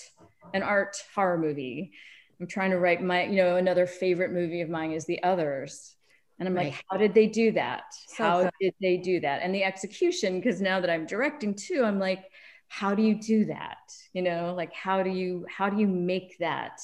an 0.53 0.63
art 0.63 0.97
horror 1.15 1.37
movie. 1.37 1.91
I'm 2.39 2.47
trying 2.47 2.71
to 2.71 2.79
write 2.79 3.01
my, 3.01 3.25
you 3.25 3.35
know, 3.35 3.55
another 3.55 3.85
favorite 3.85 4.31
movie 4.31 4.61
of 4.61 4.69
mine 4.69 4.91
is 4.91 5.05
The 5.05 5.21
Others 5.23 5.95
and 6.39 6.47
I'm 6.47 6.55
right. 6.55 6.67
like, 6.67 6.83
how 6.89 6.97
did 6.97 7.13
they 7.13 7.27
do 7.27 7.51
that? 7.51 7.83
So 8.07 8.23
how 8.23 8.49
did 8.61 8.73
they 8.81 8.97
do 8.97 9.19
that? 9.19 9.41
And 9.43 9.53
the 9.53 9.63
execution, 9.63 10.39
because 10.39 10.61
now 10.61 10.79
that 10.79 10.89
I'm 10.89 11.05
directing 11.05 11.53
too, 11.53 11.83
I'm 11.83 11.99
like, 11.99 12.23
how 12.69 12.95
do 12.95 13.03
you 13.03 13.15
do 13.19 13.45
that? 13.45 13.77
You 14.13 14.21
know, 14.21 14.53
like 14.55 14.73
how 14.73 15.03
do 15.03 15.09
you 15.09 15.45
how 15.49 15.69
do 15.69 15.77
you 15.77 15.87
make 15.87 16.37
that 16.39 16.79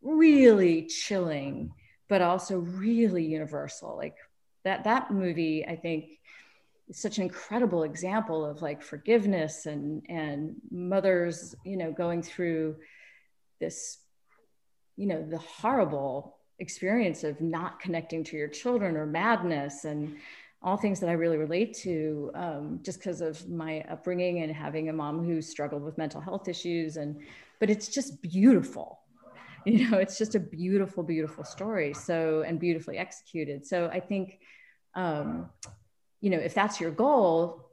really 0.00 0.86
chilling, 0.86 1.72
but 2.08 2.22
also 2.22 2.58
really 2.58 3.24
universal? 3.24 3.96
Like 3.96 4.16
that 4.64 4.84
that 4.84 5.10
movie, 5.10 5.66
I 5.66 5.76
think 5.76 6.06
such 6.92 7.18
an 7.18 7.24
incredible 7.24 7.82
example 7.82 8.44
of 8.44 8.62
like 8.62 8.82
forgiveness 8.82 9.66
and 9.66 10.04
and 10.08 10.56
mothers, 10.70 11.54
you 11.64 11.76
know, 11.76 11.92
going 11.92 12.22
through 12.22 12.76
this, 13.60 13.98
you 14.96 15.06
know, 15.06 15.22
the 15.22 15.38
horrible 15.38 16.36
experience 16.58 17.24
of 17.24 17.40
not 17.40 17.80
connecting 17.80 18.24
to 18.24 18.36
your 18.36 18.48
children 18.48 18.96
or 18.96 19.06
madness 19.06 19.84
and 19.84 20.16
all 20.62 20.76
things 20.76 21.00
that 21.00 21.08
I 21.08 21.12
really 21.12 21.36
relate 21.36 21.74
to 21.78 22.30
um, 22.34 22.80
just 22.82 22.98
because 22.98 23.20
of 23.20 23.48
my 23.48 23.82
upbringing 23.82 24.42
and 24.42 24.52
having 24.52 24.88
a 24.88 24.92
mom 24.92 25.24
who 25.24 25.42
struggled 25.42 25.82
with 25.82 25.98
mental 25.98 26.20
health 26.20 26.48
issues. 26.48 26.96
And, 26.96 27.20
but 27.60 27.70
it's 27.70 27.88
just 27.88 28.22
beautiful. 28.22 29.00
You 29.68 29.90
know, 29.90 29.98
it's 29.98 30.16
just 30.16 30.36
a 30.36 30.38
beautiful, 30.38 31.02
beautiful 31.02 31.42
story. 31.42 31.92
So, 31.92 32.44
and 32.46 32.60
beautifully 32.60 32.98
executed. 32.98 33.66
So 33.66 33.90
I 33.92 33.98
think, 33.98 34.38
um, 34.94 35.50
you 36.20 36.30
know, 36.30 36.38
if 36.38 36.54
that's 36.54 36.80
your 36.80 36.90
goal, 36.90 37.70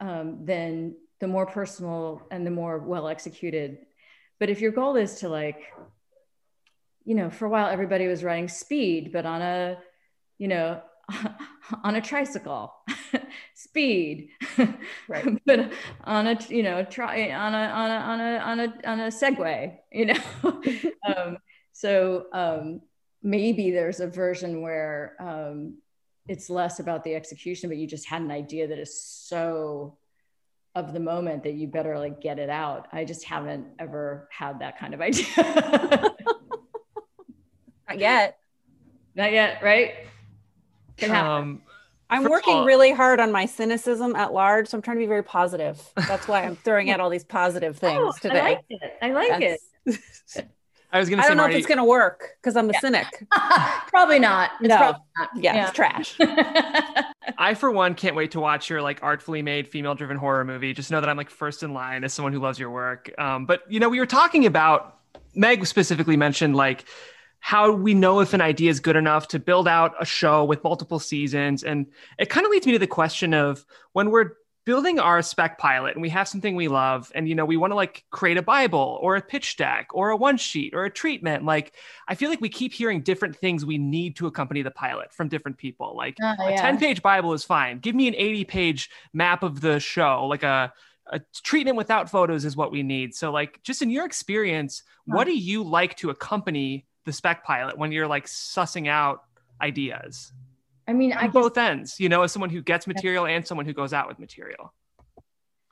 um, 0.00 0.44
then 0.44 0.96
the 1.20 1.28
more 1.28 1.46
personal 1.46 2.26
and 2.30 2.46
the 2.46 2.50
more 2.50 2.78
well 2.78 3.08
executed. 3.08 3.78
But 4.38 4.50
if 4.50 4.60
your 4.60 4.72
goal 4.72 4.96
is 4.96 5.20
to 5.20 5.28
like 5.28 5.72
you 7.08 7.14
know, 7.14 7.30
for 7.30 7.46
a 7.46 7.48
while 7.48 7.68
everybody 7.68 8.06
was 8.06 8.22
riding 8.22 8.48
speed, 8.48 9.12
but 9.14 9.24
on 9.24 9.40
a, 9.40 9.78
you 10.36 10.46
know, 10.46 10.82
on 11.84 11.94
a 11.94 12.02
tricycle, 12.02 12.74
speed, 13.54 14.28
right? 15.08 15.38
but 15.46 15.72
on 16.04 16.26
a, 16.26 16.38
you 16.50 16.62
know, 16.62 16.84
try 16.84 17.30
on 17.30 17.54
a 17.54 17.56
on 17.56 17.90
a 17.90 17.94
on 17.94 18.20
a 18.20 18.36
on 18.36 18.60
a 18.60 18.88
on 18.90 19.00
a 19.00 19.06
Segway, 19.06 19.78
you 19.90 20.04
know. 20.04 20.62
um, 21.08 21.38
so 21.72 22.26
um, 22.34 22.82
maybe 23.22 23.70
there's 23.70 24.00
a 24.00 24.06
version 24.06 24.60
where 24.60 25.16
um, 25.18 25.78
it's 26.28 26.50
less 26.50 26.78
about 26.78 27.02
the 27.04 27.14
execution, 27.14 27.70
but 27.70 27.78
you 27.78 27.86
just 27.86 28.06
had 28.06 28.22
an 28.22 28.30
idea 28.30 28.68
that 28.68 28.78
is 28.78 29.02
so 29.02 29.96
of 30.74 30.92
the 30.92 31.00
moment 31.00 31.42
that 31.42 31.54
you 31.54 31.66
better 31.66 31.98
like 31.98 32.20
get 32.20 32.38
it 32.38 32.50
out. 32.50 32.86
I 32.92 33.04
just 33.04 33.24
haven't 33.24 33.66
ever 33.78 34.28
had 34.30 34.60
that 34.60 34.78
kind 34.78 34.94
of 34.94 35.00
idea. 35.00 35.24
Not 37.88 37.98
yet. 37.98 38.38
Not 39.14 39.32
yet, 39.32 39.62
right? 39.62 39.94
Um, 41.10 41.62
I'm 42.10 42.24
working 42.24 42.54
all, 42.54 42.64
really 42.64 42.92
hard 42.92 43.20
on 43.20 43.32
my 43.32 43.46
cynicism 43.46 44.14
at 44.14 44.32
large, 44.32 44.68
so 44.68 44.76
I'm 44.76 44.82
trying 44.82 44.96
to 44.98 45.00
be 45.00 45.06
very 45.06 45.24
positive. 45.24 45.80
That's 45.96 46.28
why 46.28 46.42
I'm 46.44 46.56
throwing 46.56 46.90
out 46.90 47.00
all 47.00 47.10
these 47.10 47.24
positive 47.24 47.78
things 47.78 47.98
oh, 48.00 48.12
today. 48.20 48.40
I 48.40 48.42
like 48.42 48.64
it. 48.68 48.98
I 49.02 49.10
like 49.10 49.40
That's, 49.86 50.36
it. 50.36 50.48
I 50.90 50.98
was 50.98 51.10
gonna. 51.10 51.22
Say 51.22 51.26
I 51.26 51.28
don't 51.28 51.36
know 51.36 51.42
Marti, 51.42 51.56
if 51.56 51.58
it's 51.58 51.68
gonna 51.68 51.84
work 51.84 52.36
because 52.40 52.56
I'm 52.56 52.70
a 52.70 52.72
yeah. 52.72 52.80
cynic. 52.80 53.26
probably 53.88 54.18
not. 54.18 54.52
It's 54.60 54.68
no. 54.68 54.76
Probably 54.76 55.00
not. 55.18 55.28
Yeah, 55.36 55.54
yeah, 55.54 55.68
it's 55.68 55.76
trash. 55.76 56.16
I, 57.38 57.54
for 57.54 57.70
one, 57.70 57.94
can't 57.94 58.16
wait 58.16 58.30
to 58.32 58.40
watch 58.40 58.70
your 58.70 58.80
like 58.80 59.02
artfully 59.02 59.42
made 59.42 59.68
female-driven 59.68 60.16
horror 60.16 60.44
movie. 60.44 60.72
Just 60.72 60.90
know 60.90 61.00
that 61.00 61.08
I'm 61.08 61.16
like 61.16 61.30
first 61.30 61.62
in 61.62 61.74
line 61.74 62.04
as 62.04 62.14
someone 62.14 62.32
who 62.32 62.40
loves 62.40 62.58
your 62.58 62.70
work. 62.70 63.12
Um, 63.18 63.44
but 63.44 63.70
you 63.70 63.80
know, 63.80 63.88
we 63.88 63.98
were 63.98 64.06
talking 64.06 64.46
about 64.46 64.98
Meg 65.34 65.66
specifically 65.66 66.16
mentioned 66.16 66.56
like 66.56 66.86
how 67.40 67.70
we 67.70 67.94
know 67.94 68.20
if 68.20 68.32
an 68.32 68.40
idea 68.40 68.70
is 68.70 68.80
good 68.80 68.96
enough 68.96 69.28
to 69.28 69.38
build 69.38 69.68
out 69.68 69.94
a 70.00 70.04
show 70.04 70.44
with 70.44 70.64
multiple 70.64 70.98
seasons. 70.98 71.62
And 71.62 71.86
it 72.18 72.30
kind 72.30 72.44
of 72.44 72.50
leads 72.50 72.66
me 72.66 72.72
to 72.72 72.78
the 72.78 72.86
question 72.86 73.34
of 73.34 73.64
when 73.92 74.10
we're 74.10 74.32
building 74.68 74.98
our 74.98 75.22
spec 75.22 75.56
pilot 75.56 75.94
and 75.94 76.02
we 76.02 76.10
have 76.10 76.28
something 76.28 76.54
we 76.54 76.68
love 76.68 77.10
and 77.14 77.26
you 77.26 77.34
know 77.34 77.46
we 77.46 77.56
want 77.56 77.70
to 77.70 77.74
like 77.74 78.04
create 78.10 78.36
a 78.36 78.42
bible 78.42 78.98
or 79.00 79.16
a 79.16 79.22
pitch 79.22 79.56
deck 79.56 79.88
or 79.94 80.10
a 80.10 80.16
one 80.16 80.36
sheet 80.36 80.74
or 80.74 80.84
a 80.84 80.90
treatment 80.90 81.42
like 81.42 81.72
i 82.06 82.14
feel 82.14 82.28
like 82.28 82.42
we 82.42 82.50
keep 82.50 82.70
hearing 82.70 83.00
different 83.00 83.34
things 83.34 83.64
we 83.64 83.78
need 83.78 84.14
to 84.14 84.26
accompany 84.26 84.60
the 84.60 84.70
pilot 84.70 85.10
from 85.10 85.26
different 85.26 85.56
people 85.56 85.96
like 85.96 86.18
uh, 86.22 86.34
yeah. 86.40 86.50
a 86.50 86.56
10 86.58 86.78
page 86.78 87.00
bible 87.00 87.32
is 87.32 87.42
fine 87.42 87.78
give 87.78 87.94
me 87.94 88.08
an 88.08 88.14
80 88.14 88.44
page 88.44 88.90
map 89.14 89.42
of 89.42 89.62
the 89.62 89.80
show 89.80 90.26
like 90.26 90.42
a 90.42 90.70
a 91.06 91.20
treatment 91.42 91.78
without 91.78 92.10
photos 92.10 92.44
is 92.44 92.54
what 92.54 92.70
we 92.70 92.82
need 92.82 93.14
so 93.14 93.32
like 93.32 93.62
just 93.62 93.80
in 93.80 93.88
your 93.88 94.04
experience 94.04 94.82
what 95.06 95.24
do 95.24 95.34
you 95.34 95.62
like 95.62 95.96
to 95.96 96.10
accompany 96.10 96.84
the 97.06 97.12
spec 97.14 97.42
pilot 97.42 97.78
when 97.78 97.90
you're 97.90 98.06
like 98.06 98.26
sussing 98.26 98.86
out 98.86 99.22
ideas? 99.60 100.32
I 100.88 100.94
mean, 100.94 101.12
on 101.12 101.18
I 101.18 101.28
both 101.28 101.54
guess, 101.54 101.70
ends, 101.70 102.00
you 102.00 102.08
know, 102.08 102.22
as 102.22 102.32
someone 102.32 102.48
who 102.48 102.62
gets 102.62 102.86
material 102.86 103.26
and 103.26 103.46
someone 103.46 103.66
who 103.66 103.74
goes 103.74 103.92
out 103.92 104.08
with 104.08 104.18
material. 104.18 104.72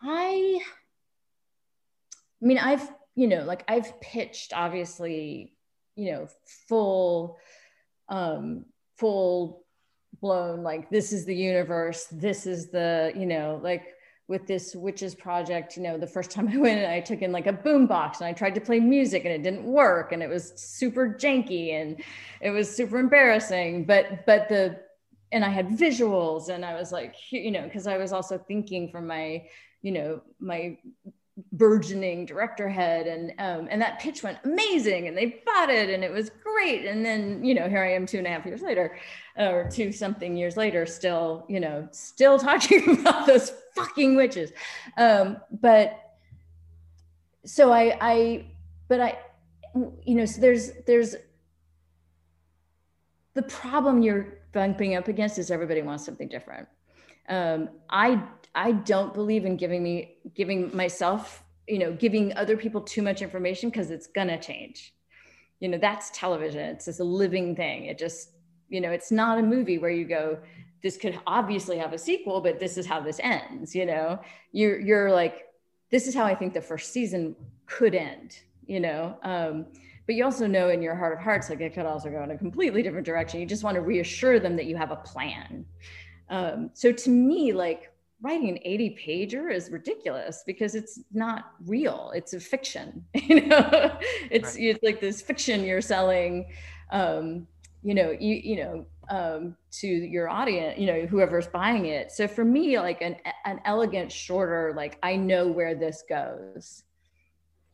I, 0.02 0.60
I 0.60 2.44
mean, 2.44 2.58
I've, 2.58 2.86
you 3.14 3.26
know, 3.26 3.42
like 3.44 3.64
I've 3.66 3.98
pitched 4.02 4.52
obviously, 4.54 5.54
you 5.96 6.12
know, 6.12 6.28
full, 6.68 7.38
um, 8.10 8.66
full 8.98 9.64
blown, 10.20 10.62
like 10.62 10.90
this 10.90 11.14
is 11.14 11.24
the 11.24 11.34
universe, 11.34 12.06
this 12.12 12.46
is 12.46 12.68
the, 12.68 13.10
you 13.16 13.24
know, 13.24 13.58
like 13.62 13.94
with 14.28 14.44
this 14.48 14.74
witches 14.74 15.14
project 15.14 15.76
you 15.76 15.84
know 15.84 15.96
the 15.96 16.04
first 16.04 16.32
time 16.32 16.48
i 16.52 16.56
went 16.56 16.84
i 16.84 16.98
took 16.98 17.22
in 17.22 17.30
like 17.30 17.46
a 17.46 17.52
boom 17.52 17.86
box 17.86 18.18
and 18.18 18.26
i 18.26 18.32
tried 18.32 18.56
to 18.56 18.60
play 18.60 18.80
music 18.80 19.24
and 19.24 19.32
it 19.32 19.44
didn't 19.44 19.62
work 19.62 20.10
and 20.10 20.20
it 20.20 20.28
was 20.28 20.52
super 20.56 21.16
janky 21.16 21.74
and 21.74 22.02
it 22.40 22.50
was 22.50 22.68
super 22.68 22.98
embarrassing 22.98 23.84
but 23.84 24.26
but 24.26 24.48
the 24.48 24.76
and 25.32 25.44
i 25.44 25.48
had 25.48 25.68
visuals 25.68 26.48
and 26.48 26.64
i 26.64 26.74
was 26.74 26.92
like 26.92 27.14
you 27.30 27.50
know 27.50 27.62
because 27.62 27.86
i 27.86 27.96
was 27.96 28.12
also 28.12 28.38
thinking 28.38 28.88
from 28.88 29.06
my 29.06 29.44
you 29.82 29.92
know 29.92 30.20
my 30.40 30.76
burgeoning 31.52 32.24
director 32.24 32.66
head 32.66 33.06
and 33.06 33.30
um, 33.38 33.68
and 33.70 33.82
that 33.82 34.00
pitch 34.00 34.22
went 34.22 34.38
amazing 34.44 35.06
and 35.06 35.16
they 35.16 35.42
bought 35.44 35.68
it 35.68 35.90
and 35.90 36.02
it 36.02 36.10
was 36.10 36.30
great 36.42 36.86
and 36.86 37.04
then 37.04 37.44
you 37.44 37.54
know 37.54 37.68
here 37.68 37.82
i 37.82 37.92
am 37.92 38.06
two 38.06 38.16
and 38.16 38.26
a 38.26 38.30
half 38.30 38.46
years 38.46 38.62
later 38.62 38.96
or 39.36 39.68
two 39.70 39.92
something 39.92 40.34
years 40.34 40.56
later 40.56 40.86
still 40.86 41.44
you 41.46 41.60
know 41.60 41.86
still 41.90 42.38
talking 42.50 43.00
about 43.00 43.26
those 43.26 43.52
fucking 43.76 44.16
witches. 44.16 44.50
Um, 44.96 45.36
but 45.60 46.02
so 47.44 47.70
i 47.72 47.96
i 48.00 48.46
but 48.88 49.00
i 49.00 49.18
you 50.04 50.16
know 50.16 50.24
so 50.24 50.40
there's 50.40 50.72
there's 50.86 51.14
the 53.34 53.42
problem 53.42 54.02
you're 54.02 54.38
bumping 54.56 54.92
up 54.98 55.06
against 55.14 55.38
is 55.42 55.50
everybody 55.50 55.82
wants 55.82 56.04
something 56.08 56.28
different 56.36 56.66
um, 57.28 57.68
i 57.90 58.08
I 58.56 58.72
don't 58.72 59.12
believe 59.12 59.44
in 59.44 59.56
giving 59.58 59.82
me 59.82 60.16
giving 60.34 60.74
myself, 60.74 61.44
you 61.68 61.78
know, 61.78 61.92
giving 61.92 62.34
other 62.36 62.56
people 62.56 62.80
too 62.80 63.02
much 63.02 63.20
information 63.20 63.68
because 63.68 63.90
it's 63.90 64.06
gonna 64.06 64.40
change. 64.40 64.94
You 65.60 65.68
know, 65.68 65.78
that's 65.78 66.10
television. 66.10 66.60
It's 66.60 66.86
just 66.86 67.00
a 67.00 67.04
living 67.04 67.54
thing. 67.54 67.84
It 67.84 67.98
just, 67.98 68.30
you 68.70 68.80
know, 68.80 68.90
it's 68.90 69.12
not 69.12 69.38
a 69.38 69.42
movie 69.42 69.78
where 69.78 69.90
you 69.90 70.06
go, 70.06 70.38
this 70.82 70.96
could 70.96 71.18
obviously 71.26 71.76
have 71.76 71.92
a 71.92 71.98
sequel, 71.98 72.40
but 72.40 72.58
this 72.58 72.78
is 72.78 72.86
how 72.86 73.00
this 73.00 73.20
ends. 73.22 73.74
You 73.74 73.84
know, 73.84 74.20
you're 74.52 74.80
you're 74.80 75.12
like, 75.12 75.44
this 75.90 76.06
is 76.06 76.14
how 76.14 76.24
I 76.24 76.34
think 76.34 76.54
the 76.54 76.62
first 76.62 76.92
season 76.92 77.36
could 77.66 77.94
end. 77.94 78.38
You 78.66 78.80
know, 78.80 79.18
um, 79.22 79.66
but 80.06 80.14
you 80.14 80.24
also 80.24 80.46
know 80.46 80.68
in 80.68 80.82
your 80.82 80.94
heart 80.94 81.12
of 81.12 81.18
hearts, 81.18 81.50
like 81.50 81.60
it 81.60 81.74
could 81.74 81.86
also 81.86 82.10
go 82.10 82.22
in 82.22 82.30
a 82.30 82.38
completely 82.38 82.82
different 82.82 83.04
direction. 83.04 83.40
You 83.40 83.46
just 83.46 83.64
want 83.64 83.74
to 83.74 83.80
reassure 83.80 84.38
them 84.38 84.56
that 84.56 84.66
you 84.66 84.76
have 84.76 84.92
a 84.92 84.96
plan. 84.96 85.64
Um, 86.28 86.70
so 86.74 86.92
to 86.92 87.10
me, 87.10 87.52
like 87.52 87.92
writing 88.22 88.48
an 88.48 88.58
80 88.62 88.98
pager 89.06 89.52
is 89.52 89.70
ridiculous 89.70 90.42
because 90.46 90.74
it's 90.74 91.00
not 91.12 91.52
real 91.66 92.12
it's 92.14 92.32
a 92.32 92.40
fiction 92.40 93.04
you 93.14 93.46
know 93.46 93.98
it's 94.30 94.54
right. 94.54 94.64
it's 94.64 94.82
like 94.82 95.00
this 95.00 95.20
fiction 95.20 95.64
you're 95.64 95.82
selling 95.82 96.46
um 96.92 97.46
you 97.82 97.94
know 97.94 98.16
you 98.18 98.34
you 98.36 98.56
know 98.56 98.86
um 99.10 99.54
to 99.70 99.86
your 99.86 100.30
audience 100.30 100.78
you 100.78 100.86
know 100.86 101.04
whoever's 101.06 101.46
buying 101.46 101.86
it 101.86 102.10
so 102.10 102.26
for 102.26 102.44
me 102.44 102.78
like 102.78 103.02
an 103.02 103.16
an 103.44 103.60
elegant 103.66 104.10
shorter 104.10 104.72
like 104.74 104.98
i 105.02 105.14
know 105.14 105.46
where 105.46 105.74
this 105.74 106.02
goes 106.08 106.84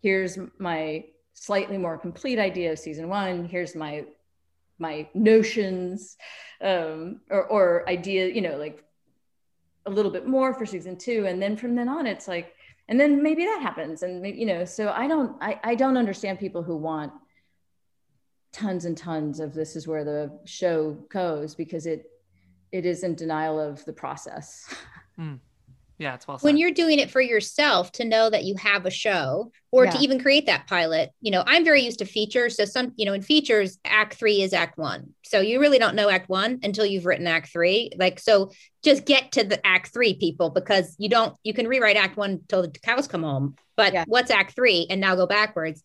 here's 0.03 0.39
my 0.59 1.05
slightly 1.35 1.79
more 1.79 1.99
complete 1.99 2.39
idea 2.39 2.73
of 2.73 2.79
season 2.79 3.09
one. 3.09 3.45
Here's 3.45 3.75
my 3.75 4.05
my 4.79 5.07
notions 5.15 6.17
um 6.61 7.21
or, 7.31 7.45
or 7.45 7.89
idea 7.89 8.27
you 8.27 8.41
know 8.41 8.57
like 8.57 8.83
a 9.87 9.91
little 9.91 10.11
bit 10.11 10.27
more 10.27 10.55
for 10.55 10.67
season 10.67 10.97
two. 10.97 11.27
And 11.27 11.41
then 11.41 11.57
from 11.57 11.75
then 11.75 11.89
on 11.89 12.07
it's 12.07 12.29
like 12.29 12.55
and 12.89 12.99
then 12.99 13.23
maybe 13.23 13.45
that 13.45 13.61
happens. 13.63 14.03
And 14.03 14.21
maybe, 14.21 14.39
you 14.39 14.47
know 14.47 14.65
so 14.65 14.91
i 14.91 15.07
don't 15.07 15.37
I, 15.41 15.61
I 15.63 15.75
don't 15.75 15.97
understand 15.97 16.39
people 16.39 16.63
who 16.63 16.77
want 16.77 17.13
tons 18.53 18.85
and 18.85 18.97
tons 18.97 19.41
of 19.41 19.55
this 19.55 19.77
is 19.77 19.89
where 19.89 20.05
the 20.05 20.39
show 20.45 20.93
goes 21.09 21.55
because 21.55 21.87
it 21.87 22.07
it 22.71 22.87
is 22.87 23.03
in 23.03 23.15
denial 23.15 23.61
of 23.61 23.85
the 23.85 23.93
process. 23.93 24.75
Mm. 25.19 25.41
Yeah, 26.03 26.15
it's 26.15 26.27
well 26.27 26.37
said. 26.37 26.45
When 26.45 26.57
you're 26.57 26.73
doing 26.73 26.99
it 26.99 27.13
for 27.13 27.21
yourself 27.21 27.93
to 27.93 28.05
know 28.05 28.29
that 28.29 28.43
you 28.43 28.57
have 28.57 28.87
a 28.87 28.91
show 28.91 29.53
or 29.71 29.85
yeah. 29.85 29.93
to 29.93 29.99
even 29.99 30.21
create 30.21 30.47
that 30.47 30.67
pilot, 30.67 31.11
you 31.21 31.31
know, 31.31 31.45
I'm 31.47 31.65
very 31.65 31.83
used 31.83 32.01
to 32.01 32.05
features. 32.05 32.57
So 32.57 32.65
some, 32.65 32.93
you 32.97 33.07
know, 33.07 33.13
in 33.13 33.23
features, 33.23 33.79
act 33.85 34.15
three 34.15 34.43
is 34.43 34.53
act 34.53 34.77
one. 34.77 35.15
So 35.23 35.39
you 35.41 35.61
really 35.61 35.79
don't 35.79 35.95
know 35.95 36.11
act 36.11 36.29
one 36.29 36.59
until 36.65 36.85
you've 36.85 37.07
written 37.07 37.29
act 37.29 37.53
three. 37.53 37.93
Like, 37.97 38.19
so 38.19 38.51
just 38.83 39.05
get 39.05 39.31
to 39.33 39.45
the 39.45 39.65
act 39.65 39.93
three 39.93 40.15
people 40.15 40.51
because 40.51 40.97
you 40.99 41.09
don't, 41.09 41.37
you 41.45 41.55
can 41.55 41.69
rewrite 41.69 41.97
act 41.97 42.17
one 42.17 42.41
till 42.49 42.63
the 42.63 42.71
cows 42.71 43.07
come 43.07 43.23
home. 43.23 43.55
But 43.77 43.93
yeah. 43.93 44.05
what's 44.09 44.33
act 44.33 44.57
three? 44.57 44.89
And 44.91 45.01
now 45.01 45.15
go 45.15 45.29
backwards. 45.29 45.85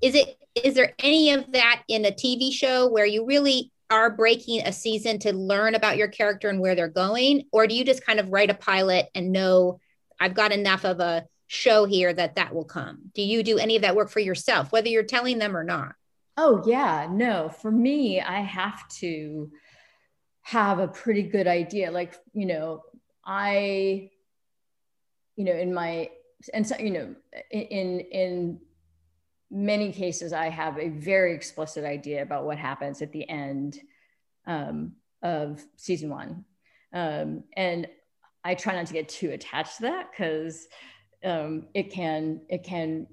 Is 0.00 0.14
it, 0.14 0.34
is 0.54 0.74
there 0.74 0.94
any 0.98 1.32
of 1.32 1.52
that 1.52 1.82
in 1.88 2.06
a 2.06 2.10
TV 2.10 2.52
show 2.52 2.88
where 2.88 3.06
you 3.06 3.26
really 3.26 3.70
are 3.90 4.10
breaking 4.10 4.62
a 4.62 4.72
season 4.72 5.18
to 5.20 5.32
learn 5.32 5.74
about 5.74 5.96
your 5.96 6.08
character 6.08 6.48
and 6.48 6.60
where 6.60 6.74
they're 6.74 6.88
going? 6.88 7.44
Or 7.52 7.66
do 7.66 7.74
you 7.74 7.84
just 7.84 8.04
kind 8.04 8.20
of 8.20 8.30
write 8.30 8.50
a 8.50 8.54
pilot 8.54 9.08
and 9.14 9.32
know 9.32 9.80
i've 10.20 10.34
got 10.34 10.52
enough 10.52 10.84
of 10.84 11.00
a 11.00 11.24
show 11.46 11.84
here 11.84 12.12
that 12.12 12.34
that 12.34 12.54
will 12.54 12.64
come 12.64 12.98
do 13.14 13.22
you 13.22 13.42
do 13.42 13.56
any 13.56 13.76
of 13.76 13.82
that 13.82 13.94
work 13.96 14.10
for 14.10 14.20
yourself 14.20 14.72
whether 14.72 14.88
you're 14.88 15.02
telling 15.02 15.38
them 15.38 15.56
or 15.56 15.64
not? 15.64 15.94
Oh 16.36 16.62
yeah. 16.66 17.08
No. 17.10 17.48
For 17.48 17.70
me 17.70 18.20
i 18.20 18.40
have 18.40 18.88
to 19.00 19.50
have 20.42 20.78
a 20.78 20.88
pretty 20.88 21.22
good 21.22 21.46
idea. 21.46 21.90
Like 21.90 22.14
you 22.32 22.46
know 22.46 22.82
i 23.24 24.10
you 25.36 25.44
know 25.44 25.52
in 25.52 25.72
my 25.72 26.10
and 26.52 26.66
so 26.66 26.76
you 26.78 26.90
know 26.90 27.14
in 27.50 28.00
in 28.00 28.60
many 29.50 29.92
cases, 29.92 30.32
I 30.32 30.48
have 30.48 30.78
a 30.78 30.88
very 30.88 31.34
explicit 31.34 31.84
idea 31.84 32.22
about 32.22 32.44
what 32.44 32.58
happens 32.58 33.02
at 33.02 33.12
the 33.12 33.28
end 33.28 33.80
um, 34.46 34.92
of 35.22 35.64
season 35.76 36.10
one. 36.10 36.44
Um, 36.92 37.44
and 37.56 37.86
I 38.44 38.54
try 38.54 38.74
not 38.74 38.86
to 38.86 38.92
get 38.92 39.08
too 39.08 39.30
attached 39.30 39.76
to 39.76 39.82
that 39.82 40.10
because 40.10 40.68
um, 41.24 41.66
it 41.74 41.92
can 41.92 42.42
it 42.48 42.62
can 42.62 43.06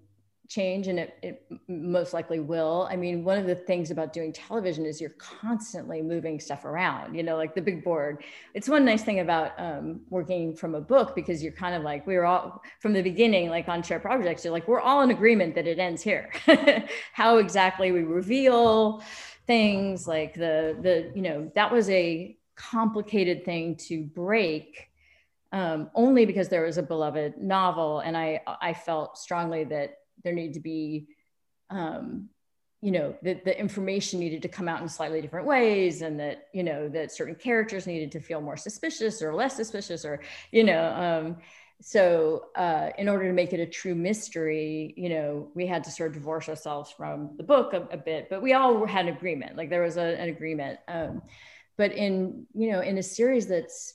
change 0.48 0.88
and 0.88 1.00
it, 1.00 1.18
it 1.22 1.46
most 1.68 2.14
likely 2.14 2.39
will. 2.39 2.88
I 2.89 2.96
mean 2.96 3.24
one 3.24 3.38
of 3.38 3.46
the 3.46 3.56
things 3.56 3.91
about 3.91 4.14
doing 4.14 4.32
television 4.34 4.86
is 4.86 5.02
you're 5.02 5.16
constantly 5.18 6.02
moving 6.02 6.39
stuff 6.39 6.66
around 6.66 7.16
you 7.16 7.24
know 7.24 7.36
like 7.36 7.56
the 7.56 7.62
big 7.62 7.84
board. 7.84 8.24
It's 8.54 8.70
one 8.70 8.86
nice 8.86 9.04
thing 9.04 9.20
about 9.20 9.52
um, 9.58 10.02
working 10.10 10.56
from 10.56 10.76
a 10.76 10.82
book 10.82 11.16
because 11.16 11.43
you're 11.43 11.54
kind 11.54 11.76
of 11.76 11.84
like 11.84 12.06
we 12.08 12.16
were 12.16 12.26
all 12.26 12.62
from 12.80 12.93
the 12.93 13.02
beginning 13.02 13.50
like 13.50 13.68
on 13.68 13.84
shared 13.84 14.02
projects 14.02 14.43
you're 14.43 14.54
like 14.54 14.68
we're 14.68 14.82
all 14.82 15.02
in 15.02 15.12
agreement 15.12 15.56
that 15.56 15.68
it 15.68 15.80
ends 15.80 16.02
here. 16.02 16.32
How 17.14 17.38
exactly 17.38 17.91
we 17.91 18.04
reveal 18.04 19.04
things 19.48 20.08
like 20.08 20.34
the 20.34 20.78
the 20.82 21.12
you 21.16 21.22
know 21.22 21.52
that 21.56 21.72
was 21.72 21.89
a 21.89 22.38
complicated 22.56 23.46
thing 23.46 23.76
to 23.76 24.04
break 24.04 24.89
um, 25.52 25.89
only 25.93 26.26
because 26.26 26.50
there 26.50 26.64
was 26.64 26.78
a 26.78 26.84
beloved 26.84 27.38
novel 27.38 28.00
and 28.00 28.18
i 28.18 28.39
i 28.62 28.74
felt 28.74 29.18
strongly 29.18 29.64
that 29.64 30.00
there 30.26 30.34
needed 30.34 30.55
to 30.55 30.59
be 30.59 31.07
um, 31.69 32.30
you 32.82 32.91
know 32.91 33.15
that 33.23 33.45
the 33.45 33.57
information 33.57 34.19
needed 34.19 34.41
to 34.41 34.49
come 34.49 34.67
out 34.67 34.82
in 34.82 34.89
slightly 34.89 35.21
different 35.21 35.47
ways 35.47 36.01
and 36.01 36.19
that 36.19 36.49
you 36.53 36.63
know 36.63 36.89
that 36.89 37.11
certain 37.11 37.34
characters 37.34 37.88
needed 37.88 38.11
to 38.11 38.19
feel 38.19 38.41
more 38.41 38.57
suspicious 38.57 39.21
or 39.21 39.34
less 39.34 39.55
suspicious 39.55 40.03
or 40.05 40.19
you 40.51 40.63
know 40.63 40.86
um, 40.93 41.38
so 41.82 42.45
uh, 42.55 42.89
in 42.97 43.09
order 43.09 43.28
to 43.28 43.34
make 43.34 43.53
it 43.53 43.59
a 43.59 43.65
true 43.65 43.95
mystery 43.95 44.93
you 44.97 45.09
know 45.09 45.47
we 45.55 45.65
had 45.65 45.84
to 45.84 45.89
sort 45.89 46.09
of 46.09 46.13
divorce 46.13 46.47
ourselves 46.47 46.91
from 46.91 47.32
the 47.38 47.43
book 47.43 47.73
a, 47.73 47.88
a 47.91 47.97
bit 47.97 48.28
but 48.30 48.41
we 48.41 48.53
all 48.53 48.86
had 48.86 49.07
an 49.07 49.15
agreement. 49.15 49.55
Like 49.55 49.69
there 49.69 49.82
was 49.82 49.97
a, 49.97 50.19
an 50.19 50.30
agreement 50.30 50.80
um, 50.88 51.21
but 51.78 51.91
in 51.91 52.45
you 52.53 52.71
know 52.71 52.82
in 52.82 52.97
a 52.97 53.03
series 53.03 53.47
that's 53.47 53.95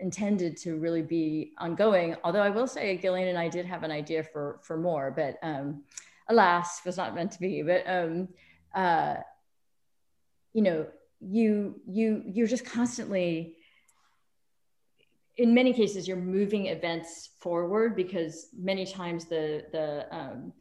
intended 0.00 0.56
to 0.58 0.76
really 0.76 1.02
be 1.02 1.52
ongoing. 1.58 2.16
Although 2.24 2.42
I 2.42 2.50
will 2.50 2.66
say, 2.66 2.96
Gillian 2.96 3.28
and 3.28 3.38
I 3.38 3.48
did 3.48 3.66
have 3.66 3.82
an 3.82 3.90
idea 3.90 4.22
for 4.22 4.60
for 4.62 4.76
more, 4.76 5.10
but 5.10 5.38
um, 5.42 5.84
alas, 6.28 6.80
was 6.84 6.96
not 6.96 7.14
meant 7.14 7.32
to 7.32 7.40
be. 7.40 7.62
But 7.62 7.84
um, 7.86 8.28
uh, 8.74 9.16
you 10.52 10.62
know, 10.62 10.86
you 11.20 11.80
you 11.86 12.22
you're 12.26 12.46
just 12.46 12.64
constantly. 12.64 13.56
In 15.36 15.54
many 15.54 15.72
cases, 15.72 16.06
you're 16.06 16.18
moving 16.18 16.66
events 16.66 17.30
forward 17.40 17.96
because 17.96 18.48
many 18.54 18.84
times 18.84 19.24
the 19.24 19.64
the 19.72 20.06
um, 20.10 20.52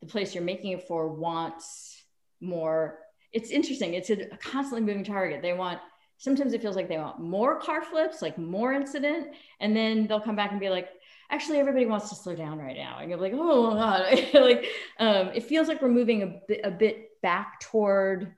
the 0.00 0.06
place 0.06 0.34
you're 0.34 0.44
making 0.44 0.72
it 0.72 0.86
for 0.86 1.08
wants 1.08 2.02
more. 2.40 2.98
It's 3.32 3.50
interesting. 3.50 3.94
It's 3.94 4.10
a 4.10 4.26
constantly 4.38 4.82
moving 4.82 5.04
target. 5.04 5.42
They 5.42 5.52
want 5.52 5.80
sometimes 6.22 6.52
it 6.52 6.62
feels 6.62 6.76
like 6.76 6.88
they 6.88 6.98
want 6.98 7.18
more 7.18 7.58
car 7.58 7.82
flips, 7.82 8.22
like 8.22 8.38
more 8.38 8.72
incident, 8.72 9.34
and 9.58 9.74
then 9.76 10.06
they'll 10.06 10.20
come 10.20 10.36
back 10.36 10.52
and 10.52 10.60
be 10.60 10.68
like, 10.68 10.88
actually 11.30 11.58
everybody 11.58 11.84
wants 11.84 12.10
to 12.10 12.14
slow 12.14 12.36
down 12.36 12.58
right 12.58 12.76
now. 12.76 12.98
And 13.00 13.10
you're 13.10 13.18
like 13.18 13.32
oh 13.34 13.74
god. 13.74 14.24
Like 14.34 14.66
um, 15.00 15.30
it 15.34 15.42
feels 15.42 15.66
like 15.66 15.82
we're 15.82 15.88
moving 15.88 16.22
a 16.22 16.40
bit, 16.46 16.60
a 16.62 16.70
bit 16.70 17.20
back 17.22 17.58
toward 17.58 18.32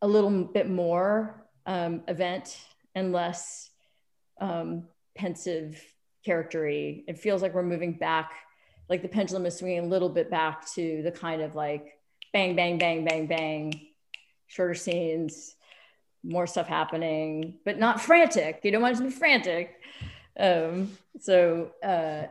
a 0.00 0.08
little 0.08 0.30
bit 0.44 0.70
more 0.70 1.46
um, 1.66 2.02
event 2.08 2.58
and 2.94 3.12
less 3.12 3.68
um, 4.40 4.84
pensive 5.14 5.82
charactery. 6.26 7.04
It 7.08 7.18
feels 7.18 7.42
like 7.42 7.52
we're 7.52 7.62
moving 7.62 7.92
back 7.92 8.32
like 8.88 9.02
the 9.02 9.08
pendulum 9.08 9.44
is 9.44 9.58
swinging 9.58 9.80
a 9.80 9.88
little 9.88 10.08
bit 10.08 10.30
back 10.30 10.72
to 10.74 11.02
the 11.02 11.10
kind 11.10 11.42
of 11.42 11.54
like 11.54 11.98
bang 12.32 12.56
bang 12.56 12.78
bang 12.78 13.04
bang 13.04 13.26
bang 13.26 13.88
shorter 14.46 14.74
scenes 14.74 15.55
more 16.26 16.46
stuff 16.46 16.66
happening, 16.66 17.58
but 17.64 17.78
not 17.78 18.00
frantic. 18.00 18.60
You 18.62 18.72
don't 18.72 18.82
want 18.82 18.96
it 18.96 18.98
to 18.98 19.04
be 19.04 19.10
frantic. 19.10 19.80
Um, 20.38 20.96
so 21.20 21.70
uh, 21.82 22.24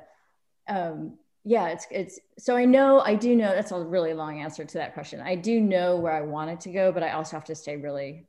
um, 0.68 1.18
yeah, 1.44 1.68
it's 1.70 1.88
it's 1.92 2.20
so 2.38 2.56
I 2.56 2.66
know 2.66 3.00
I 3.00 3.16
do 3.16 3.36
know 3.36 3.54
that's 3.54 3.72
a 3.72 3.80
really 3.80 4.14
long 4.14 4.42
answer 4.42 4.66
to 4.66 4.78
that 4.80 4.94
question. 4.94 5.22
I 5.22 5.36
do 5.36 5.62
know 5.62 5.98
where 5.98 6.14
I 6.14 6.22
want 6.22 6.52
it 6.52 6.62
to 6.62 6.72
go, 6.72 6.92
but 6.92 7.04
I 7.04 7.12
also 7.12 7.38
have 7.38 7.46
to 7.46 7.56
stay 7.56 7.78
really 7.78 8.28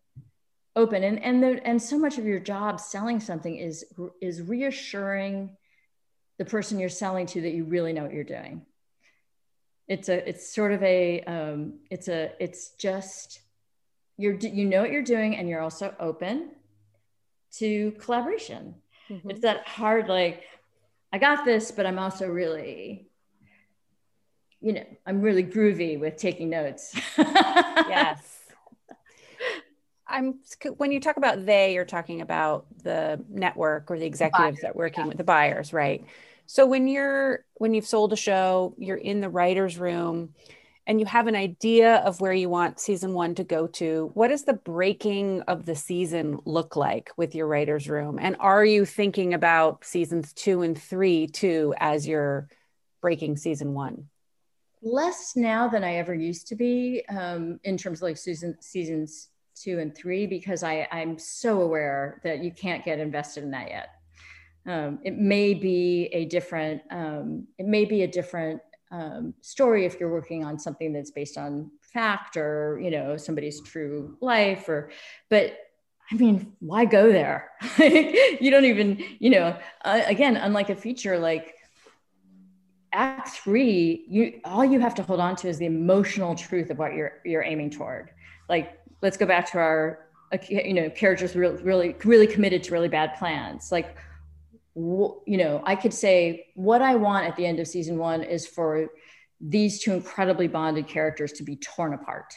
open. 0.76 1.02
And 1.02 1.22
and 1.22 1.42
the, 1.42 1.66
and 1.66 1.80
so 1.80 1.98
much 1.98 2.18
of 2.18 2.26
your 2.26 2.38
job 2.38 2.78
selling 2.78 3.20
something 3.20 3.56
is 3.56 3.84
is 4.20 4.42
reassuring 4.42 5.56
the 6.38 6.44
person 6.44 6.78
you're 6.78 6.90
selling 6.90 7.26
to 7.26 7.40
that 7.40 7.52
you 7.52 7.64
really 7.64 7.92
know 7.92 8.02
what 8.02 8.12
you're 8.12 8.24
doing. 8.24 8.66
It's 9.88 10.08
a 10.08 10.28
it's 10.28 10.54
sort 10.54 10.72
of 10.72 10.82
a 10.82 11.22
um, 11.22 11.80
it's 11.90 12.08
a 12.08 12.32
it's 12.38 12.70
just 12.72 13.40
you're 14.16 14.34
you 14.34 14.64
know 14.64 14.82
what 14.82 14.90
you're 14.90 15.02
doing 15.02 15.36
and 15.36 15.48
you're 15.48 15.60
also 15.60 15.94
open 16.00 16.50
to 17.52 17.92
collaboration 17.92 18.74
mm-hmm. 19.08 19.30
it's 19.30 19.40
that 19.40 19.66
hard 19.66 20.08
like 20.08 20.44
i 21.12 21.18
got 21.18 21.44
this 21.44 21.70
but 21.70 21.86
i'm 21.86 21.98
also 21.98 22.26
really 22.26 23.08
you 24.60 24.72
know 24.72 24.84
i'm 25.06 25.20
really 25.20 25.44
groovy 25.44 25.98
with 25.98 26.16
taking 26.16 26.48
notes 26.48 26.98
yes 27.18 28.40
i'm 30.08 30.38
when 30.76 30.92
you 30.92 31.00
talk 31.00 31.16
about 31.16 31.44
they 31.44 31.74
you're 31.74 31.84
talking 31.84 32.20
about 32.20 32.66
the 32.82 33.22
network 33.28 33.90
or 33.90 33.98
the 33.98 34.06
executives 34.06 34.60
that 34.62 34.74
working 34.74 35.04
yeah. 35.04 35.08
with 35.08 35.18
the 35.18 35.24
buyers 35.24 35.72
right 35.72 36.04
so 36.46 36.64
when 36.64 36.88
you're 36.88 37.44
when 37.54 37.74
you've 37.74 37.86
sold 37.86 38.12
a 38.12 38.16
show 38.16 38.74
you're 38.78 38.96
in 38.96 39.20
the 39.20 39.28
writers 39.28 39.78
room 39.78 40.30
and 40.86 41.00
you 41.00 41.06
have 41.06 41.26
an 41.26 41.34
idea 41.34 41.96
of 41.96 42.20
where 42.20 42.32
you 42.32 42.48
want 42.48 42.78
season 42.78 43.12
one 43.12 43.34
to 43.34 43.44
go 43.44 43.66
to, 43.66 44.10
what 44.14 44.28
does 44.28 44.44
the 44.44 44.52
breaking 44.52 45.42
of 45.42 45.66
the 45.66 45.74
season 45.74 46.38
look 46.44 46.76
like 46.76 47.10
with 47.16 47.34
your 47.34 47.48
writer's 47.48 47.88
room? 47.88 48.18
And 48.20 48.36
are 48.38 48.64
you 48.64 48.84
thinking 48.84 49.34
about 49.34 49.84
seasons 49.84 50.32
two 50.32 50.62
and 50.62 50.80
three 50.80 51.26
too 51.26 51.74
as 51.78 52.06
you're 52.06 52.48
breaking 53.02 53.36
season 53.36 53.74
one? 53.74 54.08
Less 54.80 55.34
now 55.34 55.66
than 55.66 55.82
I 55.82 55.96
ever 55.96 56.14
used 56.14 56.46
to 56.48 56.54
be 56.54 57.02
um, 57.08 57.58
in 57.64 57.76
terms 57.76 57.98
of 57.98 58.02
like 58.04 58.16
season, 58.16 58.56
seasons 58.60 59.30
two 59.56 59.80
and 59.80 59.96
three, 59.96 60.26
because 60.26 60.62
I, 60.62 60.86
I'm 60.92 61.18
so 61.18 61.62
aware 61.62 62.20
that 62.22 62.44
you 62.44 62.52
can't 62.52 62.84
get 62.84 63.00
invested 63.00 63.42
in 63.42 63.50
that 63.50 63.68
yet. 63.68 63.88
Um, 64.66 65.00
it 65.02 65.16
may 65.16 65.54
be 65.54 66.08
a 66.12 66.26
different, 66.26 66.82
um, 66.90 67.46
it 67.58 67.66
may 67.66 67.84
be 67.84 68.02
a 68.02 68.06
different 68.06 68.60
um, 68.96 69.34
story 69.42 69.84
if 69.84 70.00
you're 70.00 70.10
working 70.10 70.44
on 70.44 70.58
something 70.58 70.92
that's 70.92 71.10
based 71.10 71.36
on 71.36 71.70
fact 71.82 72.36
or 72.36 72.80
you 72.82 72.90
know 72.90 73.16
somebody's 73.16 73.60
true 73.60 74.16
life 74.20 74.68
or 74.68 74.90
but 75.28 75.58
i 76.10 76.14
mean 76.14 76.52
why 76.60 76.84
go 76.84 77.12
there? 77.12 77.50
You 78.40 78.50
don't 78.50 78.64
even 78.64 79.02
you 79.18 79.30
know 79.30 79.56
uh, 79.84 80.02
again 80.06 80.36
unlike 80.36 80.70
a 80.70 80.76
feature 80.76 81.18
like 81.18 81.54
act 82.92 83.28
three 83.28 84.04
you 84.08 84.40
all 84.44 84.64
you 84.64 84.80
have 84.80 84.94
to 84.94 85.02
hold 85.02 85.20
on 85.20 85.36
to 85.36 85.48
is 85.48 85.58
the 85.58 85.66
emotional 85.66 86.34
truth 86.34 86.70
of 86.70 86.78
what 86.78 86.94
you're 86.94 87.14
you're 87.24 87.42
aiming 87.42 87.70
toward. 87.70 88.10
Like 88.48 88.78
let's 89.02 89.16
go 89.16 89.26
back 89.26 89.50
to 89.52 89.58
our 89.58 90.06
you 90.48 90.74
know 90.74 90.88
characters 90.90 91.36
really 91.36 91.62
really 91.62 91.96
really 92.04 92.26
committed 92.26 92.62
to 92.64 92.72
really 92.72 92.88
bad 92.88 93.14
plans. 93.18 93.70
Like 93.70 93.96
you 94.76 95.36
know 95.38 95.62
i 95.64 95.74
could 95.74 95.94
say 95.94 96.46
what 96.54 96.82
i 96.82 96.94
want 96.94 97.26
at 97.26 97.34
the 97.36 97.46
end 97.46 97.58
of 97.58 97.66
season 97.66 97.96
one 97.96 98.22
is 98.22 98.46
for 98.46 98.88
these 99.40 99.82
two 99.82 99.92
incredibly 99.92 100.48
bonded 100.48 100.86
characters 100.86 101.32
to 101.32 101.42
be 101.42 101.56
torn 101.56 101.94
apart 101.94 102.34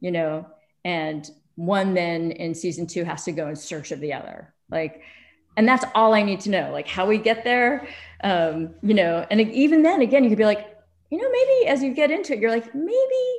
you 0.00 0.10
know 0.10 0.46
and 0.84 1.30
one 1.54 1.94
then 1.94 2.30
in 2.32 2.54
season 2.54 2.86
two 2.86 3.04
has 3.04 3.24
to 3.24 3.32
go 3.32 3.48
in 3.48 3.56
search 3.56 3.92
of 3.92 4.00
the 4.00 4.12
other. 4.12 4.54
Like 4.70 5.02
and 5.56 5.68
that's 5.68 5.84
all 5.94 6.14
i 6.14 6.22
need 6.22 6.40
to 6.40 6.48
know 6.48 6.70
like 6.72 6.88
how 6.88 7.06
we 7.06 7.18
get 7.18 7.44
there 7.44 7.86
um 8.24 8.74
you 8.82 8.94
know 8.94 9.26
and 9.30 9.38
even 9.40 9.82
then 9.82 10.00
again 10.00 10.24
you 10.24 10.30
could 10.30 10.38
be 10.38 10.46
like 10.46 10.78
you 11.10 11.18
know 11.18 11.30
maybe 11.30 11.68
as 11.68 11.82
you 11.82 11.92
get 11.92 12.10
into 12.10 12.32
it 12.32 12.38
you're 12.38 12.50
like 12.50 12.74
maybe 12.74 13.38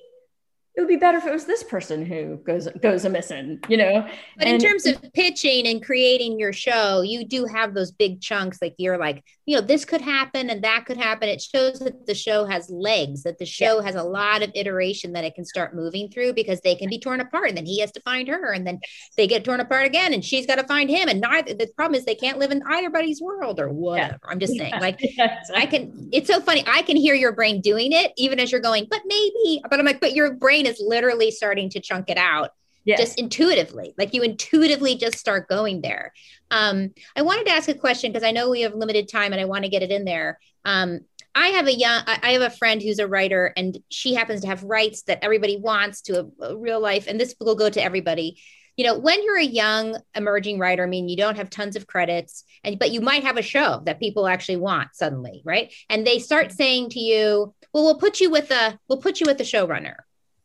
it 0.75 0.81
would 0.81 0.87
be 0.87 0.95
better 0.95 1.19
if 1.19 1.27
it 1.27 1.31
was 1.31 1.45
this 1.45 1.61
person 1.61 2.03
who 2.03 2.37
goes 2.37 2.67
goes 2.81 3.05
a 3.05 3.09
missing, 3.09 3.59
you 3.67 3.77
know. 3.77 4.07
But 4.37 4.47
and, 4.47 4.55
in 4.55 4.59
terms 4.59 4.87
of 4.87 4.99
pitching 5.13 5.67
and 5.67 5.85
creating 5.85 6.39
your 6.39 6.51
show, 6.51 7.01
you 7.01 7.25
do 7.25 7.45
have 7.45 7.75
those 7.75 7.91
big 7.91 8.21
chunks. 8.21 8.57
Like 8.59 8.73
you're 8.77 8.97
like, 8.97 9.23
you 9.45 9.55
know, 9.55 9.61
this 9.61 9.85
could 9.85 10.01
happen 10.01 10.49
and 10.49 10.63
that 10.63 10.85
could 10.87 10.97
happen. 10.97 11.29
It 11.29 11.41
shows 11.41 11.77
that 11.79 12.07
the 12.07 12.15
show 12.15 12.45
has 12.45 12.71
legs, 12.71 13.21
that 13.21 13.37
the 13.37 13.45
show 13.45 13.79
yeah. 13.79 13.85
has 13.85 13.95
a 13.95 14.03
lot 14.03 14.41
of 14.41 14.49
iteration 14.55 15.13
that 15.13 15.23
it 15.23 15.35
can 15.35 15.45
start 15.45 15.75
moving 15.75 16.09
through 16.09 16.33
because 16.33 16.59
they 16.61 16.73
can 16.73 16.89
be 16.89 16.97
torn 16.97 17.19
apart, 17.19 17.49
and 17.49 17.57
then 17.57 17.67
he 17.67 17.79
has 17.81 17.91
to 17.91 18.01
find 18.01 18.27
her, 18.27 18.51
and 18.51 18.65
then 18.65 18.79
they 19.15 19.27
get 19.27 19.43
torn 19.43 19.59
apart 19.59 19.85
again, 19.85 20.11
and 20.11 20.25
she's 20.25 20.47
got 20.47 20.55
to 20.55 20.63
find 20.63 20.89
him. 20.89 21.07
And 21.07 21.21
neither 21.21 21.53
the 21.53 21.67
problem 21.75 21.99
is 21.99 22.05
they 22.05 22.15
can't 22.15 22.39
live 22.39 22.49
in 22.49 22.63
either 22.67 22.89
buddy's 22.89 23.21
world 23.21 23.59
or 23.59 23.69
whatever. 23.69 24.19
Yeah. 24.23 24.29
I'm 24.31 24.39
just 24.39 24.57
saying, 24.57 24.73
like, 24.81 24.97
yeah, 25.01 25.37
exactly. 25.39 25.55
I 25.55 25.65
can. 25.67 26.09
It's 26.11 26.27
so 26.27 26.41
funny. 26.41 26.63
I 26.65 26.81
can 26.81 26.97
hear 26.97 27.13
your 27.13 27.33
brain 27.33 27.61
doing 27.61 27.91
it 27.91 28.11
even 28.17 28.39
as 28.39 28.51
you're 28.51 28.59
going, 28.59 28.87
but 28.89 29.01
maybe. 29.05 29.61
But 29.69 29.79
I'm 29.79 29.85
like, 29.85 30.01
but 30.01 30.13
your 30.13 30.33
brain 30.33 30.62
brain 30.63 30.71
is 30.71 30.81
literally 30.85 31.31
starting 31.31 31.69
to 31.69 31.79
chunk 31.79 32.09
it 32.09 32.17
out 32.17 32.51
yes. 32.85 32.99
just 32.99 33.19
intuitively 33.19 33.93
like 33.97 34.13
you 34.13 34.21
intuitively 34.21 34.95
just 34.95 35.17
start 35.17 35.47
going 35.47 35.81
there. 35.81 36.13
Um, 36.51 36.91
i 37.15 37.21
wanted 37.21 37.45
to 37.47 37.51
ask 37.51 37.69
a 37.69 37.73
question 37.73 38.11
because 38.11 38.27
i 38.27 38.31
know 38.31 38.49
we 38.49 38.61
have 38.61 38.75
limited 38.75 39.07
time 39.09 39.31
and 39.31 39.41
i 39.41 39.45
want 39.45 39.63
to 39.63 39.69
get 39.69 39.83
it 39.83 39.91
in 39.91 40.05
there. 40.05 40.39
Um, 40.65 41.01
i 41.35 41.47
have 41.49 41.67
a 41.67 41.73
young 41.73 42.03
i 42.05 42.31
have 42.31 42.41
a 42.41 42.49
friend 42.49 42.81
who's 42.81 42.99
a 42.99 43.07
writer 43.07 43.53
and 43.57 43.79
she 43.89 44.13
happens 44.13 44.41
to 44.41 44.47
have 44.47 44.63
rights 44.63 45.03
that 45.03 45.19
everybody 45.23 45.57
wants 45.57 46.01
to 46.01 46.19
a, 46.19 46.45
a 46.45 46.57
real 46.57 46.79
life 46.79 47.07
and 47.07 47.19
this 47.19 47.35
will 47.39 47.55
go 47.55 47.69
to 47.69 47.83
everybody. 47.83 48.37
You 48.77 48.85
know 48.85 48.97
when 48.97 49.23
you're 49.23 49.37
a 49.37 49.43
young 49.43 49.97
emerging 50.15 50.57
writer 50.57 50.83
i 50.83 50.87
mean 50.87 51.07
you 51.07 51.17
don't 51.17 51.37
have 51.37 51.51
tons 51.51 51.75
of 51.75 51.85
credits 51.85 52.43
and 52.63 52.79
but 52.79 52.91
you 52.91 53.01
might 53.01 53.23
have 53.23 53.37
a 53.37 53.43
show 53.43 53.81
that 53.85 53.99
people 53.99 54.27
actually 54.27 54.57
want 54.57 54.95
suddenly 54.95 55.41
right? 55.45 55.71
And 55.89 56.05
they 56.05 56.19
start 56.19 56.51
saying 56.51 56.89
to 56.91 56.99
you 56.99 57.53
well 57.71 57.83
we'll 57.83 57.99
put 57.99 58.19
you 58.19 58.31
with 58.31 58.49
a 58.51 58.79
we'll 58.87 59.01
put 59.01 59.19
you 59.19 59.27
with 59.27 59.37
the 59.37 59.43
showrunner 59.43 59.97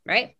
right? 0.09 0.35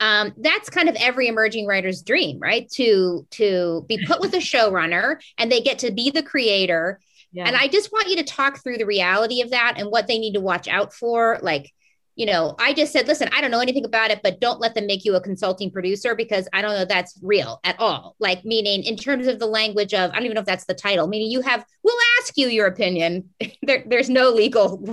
Um, 0.00 0.32
that's 0.36 0.70
kind 0.70 0.88
of 0.88 0.96
every 0.96 1.28
emerging 1.28 1.66
writer's 1.66 2.02
dream, 2.02 2.38
right? 2.38 2.68
To 2.72 3.26
to 3.32 3.84
be 3.88 4.04
put 4.06 4.20
with 4.20 4.34
a 4.34 4.38
showrunner 4.38 5.20
and 5.36 5.50
they 5.50 5.60
get 5.60 5.80
to 5.80 5.90
be 5.90 6.10
the 6.10 6.22
creator. 6.22 7.00
Yeah. 7.32 7.46
And 7.46 7.56
I 7.56 7.68
just 7.68 7.92
want 7.92 8.08
you 8.08 8.16
to 8.16 8.24
talk 8.24 8.62
through 8.62 8.78
the 8.78 8.86
reality 8.86 9.42
of 9.42 9.50
that 9.50 9.74
and 9.76 9.90
what 9.90 10.06
they 10.06 10.18
need 10.18 10.34
to 10.34 10.40
watch 10.40 10.68
out 10.68 10.94
for. 10.94 11.38
Like, 11.42 11.72
you 12.18 12.26
know, 12.26 12.56
I 12.58 12.72
just 12.72 12.92
said, 12.92 13.06
listen, 13.06 13.28
I 13.32 13.40
don't 13.40 13.50
know 13.50 13.60
anything 13.60 13.84
about 13.84 14.10
it, 14.10 14.20
but 14.22 14.40
don't 14.40 14.60
let 14.60 14.74
them 14.74 14.86
make 14.86 15.04
you 15.04 15.14
a 15.14 15.20
consulting 15.20 15.70
producer 15.70 16.16
because 16.16 16.48
I 16.52 16.62
don't 16.62 16.72
know 16.72 16.84
that's 16.84 17.18
real 17.22 17.60
at 17.62 17.78
all. 17.78 18.16
Like, 18.18 18.44
meaning 18.44 18.82
in 18.82 18.96
terms 18.96 19.28
of 19.28 19.38
the 19.38 19.46
language 19.46 19.94
of, 19.94 20.10
I 20.10 20.14
don't 20.14 20.24
even 20.24 20.34
know 20.34 20.40
if 20.40 20.46
that's 20.46 20.64
the 20.64 20.74
title, 20.74 21.06
meaning 21.06 21.30
you 21.30 21.42
have, 21.42 21.64
we'll 21.84 21.96
ask 22.20 22.36
you 22.36 22.48
your 22.48 22.66
opinion. 22.66 23.30
there, 23.62 23.84
there's 23.86 24.10
no 24.10 24.30
legal 24.30 24.84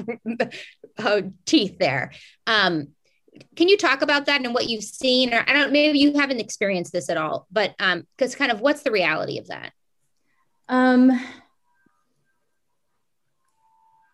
uh, 0.99 1.21
teeth 1.45 1.79
there. 1.79 2.11
Um, 2.45 2.89
can 3.55 3.67
you 3.67 3.77
talk 3.77 4.01
about 4.01 4.25
that 4.25 4.43
and 4.43 4.53
what 4.53 4.69
you've 4.69 4.83
seen? 4.83 5.33
Or 5.33 5.43
i 5.47 5.53
don't 5.53 5.71
maybe 5.71 5.99
you 5.99 6.13
haven't 6.13 6.39
experienced 6.39 6.91
this 6.91 7.09
at 7.09 7.17
all 7.17 7.47
but 7.51 7.75
um 7.79 8.05
because 8.17 8.35
kind 8.35 8.51
of 8.51 8.61
what's 8.61 8.83
the 8.83 8.91
reality 8.91 9.37
of 9.39 9.47
that? 9.47 9.73
Um 10.69 11.11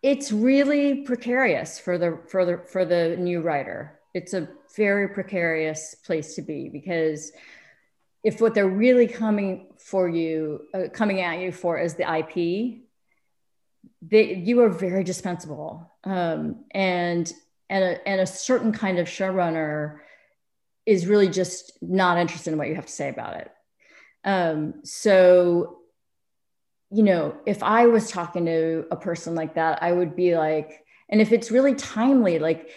it's 0.02 0.32
really 0.32 1.02
precarious 1.02 1.78
for 1.78 1.96
the 1.98 2.18
for 2.28 2.44
the 2.44 2.58
for 2.66 2.84
the 2.84 3.16
new 3.16 3.40
writer. 3.40 4.00
It's 4.14 4.34
a 4.34 4.48
very 4.76 5.08
precarious 5.08 5.94
place 5.94 6.34
to 6.34 6.42
be 6.42 6.68
because 6.68 7.32
if 8.24 8.40
what 8.40 8.54
they're 8.54 8.68
really 8.68 9.06
coming 9.06 9.68
for 9.78 10.08
you 10.08 10.62
uh, 10.74 10.84
coming 10.92 11.20
at 11.20 11.40
you 11.40 11.52
for 11.52 11.78
is 11.78 11.94
the 11.94 12.18
ip 12.18 12.82
they, 14.00 14.34
you 14.34 14.60
are 14.62 14.68
very 14.68 15.04
dispensable. 15.04 15.90
Um, 16.04 16.64
and 16.72 17.32
and 17.68 17.84
a, 17.84 18.08
and 18.08 18.20
a 18.20 18.26
certain 18.26 18.72
kind 18.72 18.98
of 18.98 19.06
showrunner 19.06 19.98
is 20.86 21.06
really 21.06 21.28
just 21.28 21.72
not 21.80 22.18
interested 22.18 22.52
in 22.52 22.58
what 22.58 22.68
you 22.68 22.74
have 22.74 22.86
to 22.86 22.92
say 22.92 23.08
about 23.08 23.36
it. 23.36 23.50
Um, 24.24 24.74
so, 24.84 25.78
you 26.90 27.02
know, 27.02 27.36
if 27.46 27.62
I 27.62 27.86
was 27.86 28.10
talking 28.10 28.46
to 28.46 28.86
a 28.90 28.96
person 28.96 29.34
like 29.34 29.54
that, 29.54 29.82
I 29.82 29.92
would 29.92 30.14
be 30.14 30.36
like, 30.36 30.84
and 31.08 31.20
if 31.20 31.32
it's 31.32 31.50
really 31.50 31.74
timely, 31.74 32.38
like 32.38 32.70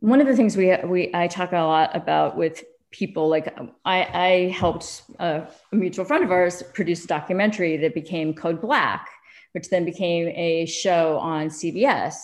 one 0.00 0.20
of 0.20 0.26
the 0.26 0.36
things 0.36 0.56
we 0.56 0.74
we 0.84 1.10
I 1.14 1.26
talk 1.26 1.52
a 1.52 1.56
lot 1.56 1.94
about 1.94 2.36
with 2.36 2.64
people, 2.90 3.28
like 3.28 3.54
I, 3.84 4.02
I 4.02 4.54
helped 4.56 5.02
a, 5.18 5.46
a 5.72 5.76
mutual 5.76 6.04
friend 6.04 6.24
of 6.24 6.30
ours 6.30 6.62
produce 6.74 7.04
a 7.04 7.08
documentary 7.08 7.76
that 7.78 7.94
became 7.94 8.34
Code 8.34 8.60
Black, 8.60 9.08
which 9.52 9.70
then 9.70 9.84
became 9.84 10.28
a 10.28 10.66
show 10.66 11.18
on 11.18 11.48
CBS. 11.48 12.14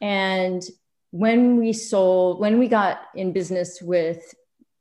And 0.00 0.62
when 1.10 1.56
we 1.56 1.72
sold, 1.72 2.40
when 2.40 2.58
we 2.58 2.68
got 2.68 3.00
in 3.14 3.32
business 3.32 3.80
with, 3.82 4.34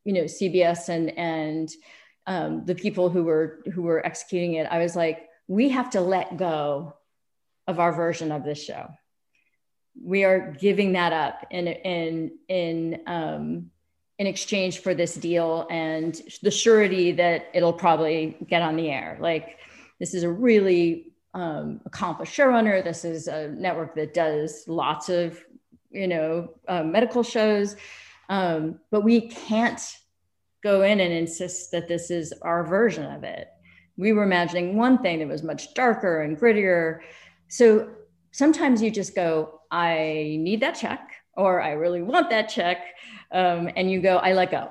you 0.05 0.13
know, 0.13 0.23
CBS 0.23 0.89
and 0.89 1.17
and 1.17 1.69
um, 2.27 2.65
the 2.65 2.75
people 2.75 3.09
who 3.09 3.23
were 3.23 3.61
who 3.73 3.82
were 3.82 4.05
executing 4.05 4.53
it, 4.53 4.67
I 4.69 4.80
was 4.80 4.95
like, 4.95 5.27
we 5.47 5.69
have 5.69 5.89
to 5.91 6.01
let 6.01 6.38
go 6.38 6.93
of 7.67 7.80
our 7.80 7.91
version 7.91 8.32
of 8.32 8.43
this 8.43 8.63
show. 8.63 8.89
We 10.01 10.23
are 10.23 10.55
giving 10.59 10.93
that 10.93 11.13
up 11.13 11.45
in 11.49 11.67
in 11.67 12.38
in 12.47 13.01
um, 13.07 13.71
in 14.19 14.27
exchange 14.27 14.80
for 14.80 14.93
this 14.93 15.15
deal 15.15 15.65
and 15.71 16.21
the 16.43 16.51
surety 16.51 17.13
that 17.13 17.47
it'll 17.53 17.73
probably 17.73 18.38
get 18.47 18.61
on 18.61 18.75
the 18.75 18.89
air. 18.89 19.17
Like 19.19 19.57
this 19.99 20.13
is 20.13 20.23
a 20.23 20.30
really 20.30 21.13
um, 21.34 21.82
accomplished 21.86 22.38
showrunner. 22.38 22.84
This 22.84 23.05
is 23.05 23.27
a 23.27 23.49
network 23.49 23.95
that 23.95 24.13
does 24.13 24.65
lots 24.67 25.09
of 25.09 25.43
you 25.92 26.08
know, 26.08 26.54
uh, 26.68 26.84
medical 26.84 27.24
shows. 27.24 27.76
Um, 28.30 28.80
but 28.92 29.04
we 29.04 29.22
can't 29.22 29.82
go 30.64 30.84
in 30.84 31.00
and 31.00 31.14
insist 31.14 31.72
that 31.72 31.88
this 31.88 32.12
is 32.12 32.34
our 32.42 32.66
version 32.66 33.06
of 33.06 33.24
it. 33.24 33.48
We 33.98 34.14
were 34.14 34.24
imagining 34.24 34.78
one 34.78 35.00
thing 35.00 35.20
that 35.20 35.28
was 35.28 35.44
much 35.44 35.74
darker 35.74 36.22
and 36.22 36.38
grittier. 36.38 37.00
So 37.48 37.90
sometimes 38.32 38.82
you 38.82 38.92
just 38.92 39.16
go, 39.16 39.62
I 39.72 40.38
need 40.40 40.62
that 40.62 40.74
check, 40.74 41.12
or 41.36 41.62
I 41.62 41.72
really 41.72 42.02
want 42.02 42.30
that 42.30 42.50
check. 42.50 42.86
Um, 43.32 43.70
and 43.76 43.90
you 43.90 44.02
go, 44.02 44.18
I 44.18 44.34
let 44.34 44.52
go. 44.52 44.70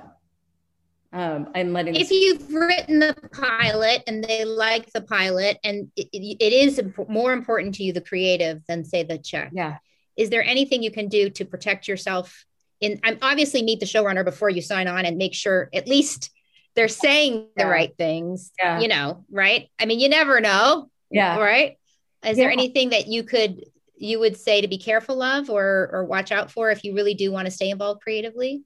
Um, 1.12 1.50
I'm 1.54 1.72
letting. 1.72 1.94
If 1.94 2.10
you've 2.10 2.52
written 2.52 2.98
the 2.98 3.16
pilot 3.32 4.02
and 4.06 4.22
they 4.22 4.44
like 4.44 4.92
the 4.92 5.00
pilot, 5.00 5.58
and 5.64 5.90
it, 5.96 6.08
it 6.12 6.52
is 6.52 6.82
more 7.08 7.32
important 7.32 7.74
to 7.76 7.82
you, 7.82 7.94
the 7.94 8.00
creative, 8.02 8.62
than 8.66 8.84
say 8.84 9.04
the 9.04 9.18
check. 9.18 9.50
Yeah 9.54 9.78
is 10.18 10.28
there 10.28 10.42
anything 10.42 10.82
you 10.82 10.90
can 10.90 11.08
do 11.08 11.30
to 11.30 11.44
protect 11.46 11.88
yourself 11.88 12.44
in 12.80 13.00
i'm 13.04 13.18
obviously 13.22 13.62
meet 13.62 13.80
the 13.80 13.86
showrunner 13.86 14.24
before 14.24 14.50
you 14.50 14.60
sign 14.60 14.86
on 14.88 15.06
and 15.06 15.16
make 15.16 15.32
sure 15.32 15.70
at 15.72 15.88
least 15.88 16.30
they're 16.74 16.88
saying 16.88 17.46
yeah. 17.56 17.64
the 17.64 17.70
right 17.70 17.96
things 17.96 18.52
yeah. 18.60 18.78
you 18.80 18.88
know 18.88 19.24
right 19.30 19.70
i 19.80 19.86
mean 19.86 20.00
you 20.00 20.08
never 20.08 20.40
know 20.40 20.90
yeah 21.10 21.38
right 21.38 21.78
is 22.24 22.36
yeah. 22.36 22.44
there 22.44 22.52
anything 22.52 22.90
that 22.90 23.06
you 23.06 23.22
could 23.22 23.64
you 23.96 24.18
would 24.20 24.36
say 24.36 24.60
to 24.60 24.68
be 24.68 24.78
careful 24.78 25.22
of 25.22 25.48
or 25.48 25.88
or 25.92 26.04
watch 26.04 26.30
out 26.30 26.50
for 26.50 26.70
if 26.70 26.84
you 26.84 26.94
really 26.94 27.14
do 27.14 27.32
want 27.32 27.46
to 27.46 27.50
stay 27.50 27.70
involved 27.70 28.02
creatively 28.02 28.62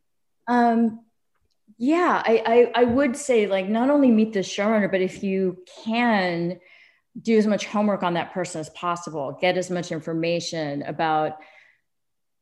um 0.48 1.00
yeah 1.78 2.22
I, 2.24 2.70
I 2.74 2.82
i 2.82 2.84
would 2.84 3.16
say 3.16 3.46
like 3.46 3.68
not 3.68 3.90
only 3.90 4.10
meet 4.10 4.32
the 4.32 4.40
showrunner 4.40 4.90
but 4.90 5.00
if 5.00 5.22
you 5.22 5.64
can 5.84 6.58
do 7.20 7.36
as 7.36 7.46
much 7.46 7.66
homework 7.66 8.02
on 8.02 8.14
that 8.14 8.32
person 8.32 8.60
as 8.60 8.70
possible 8.70 9.36
get 9.40 9.56
as 9.56 9.70
much 9.70 9.92
information 9.92 10.82
about 10.82 11.38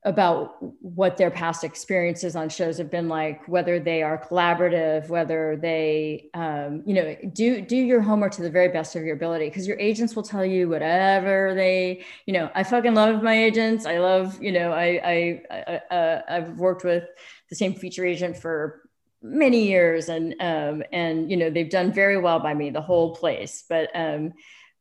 about 0.05 0.57
what 0.81 1.19
their 1.19 1.31
past 1.31 1.63
experiences 1.63 2.35
on 2.35 2.49
shows 2.49 2.79
have 2.79 2.91
been 2.91 3.07
like 3.07 3.47
whether 3.47 3.79
they 3.79 4.03
are 4.03 4.17
collaborative 4.17 5.09
whether 5.09 5.59
they 5.61 6.31
um, 6.33 6.83
you 6.87 6.95
know 6.95 7.15
do 7.35 7.61
do 7.61 7.77
your 7.77 8.01
homework 8.01 8.33
to 8.33 8.41
the 8.41 8.51
very 8.51 8.69
best 8.69 8.97
of 8.97 9.03
your 9.03 9.15
ability 9.15 9.47
because 9.47 9.67
your 9.67 9.79
agents 9.79 10.17
will 10.17 10.23
tell 10.23 10.45
you 10.45 10.69
whatever 10.71 11.53
they 11.55 12.03
you 12.25 12.33
know 12.33 12.51
i 12.55 12.63
fucking 12.63 12.95
love 12.95 13.23
my 13.23 13.45
agents. 13.45 13.85
I 13.85 13.99
love 13.99 14.43
you 14.43 14.53
know 14.53 14.73
i 14.73 15.01
i, 15.05 15.43
I 15.51 15.95
uh, 15.95 16.23
i've 16.29 16.59
worked 16.59 16.85
with 16.85 17.05
the 17.51 17.57
same 17.57 17.75
feature 17.75 18.07
agent 18.07 18.39
for 18.39 18.83
many 19.23 19.69
years 19.69 20.09
and 20.09 20.35
um 20.41 20.83
and 20.93 21.31
you 21.31 21.37
know 21.37 21.51
they've 21.51 21.69
done 21.69 21.93
very 21.93 22.17
well 22.17 22.41
by 22.41 22.55
me 22.55 22.71
the 22.71 22.81
whole 22.81 23.15
place. 23.15 23.65
But 23.69 23.91
um 23.95 24.33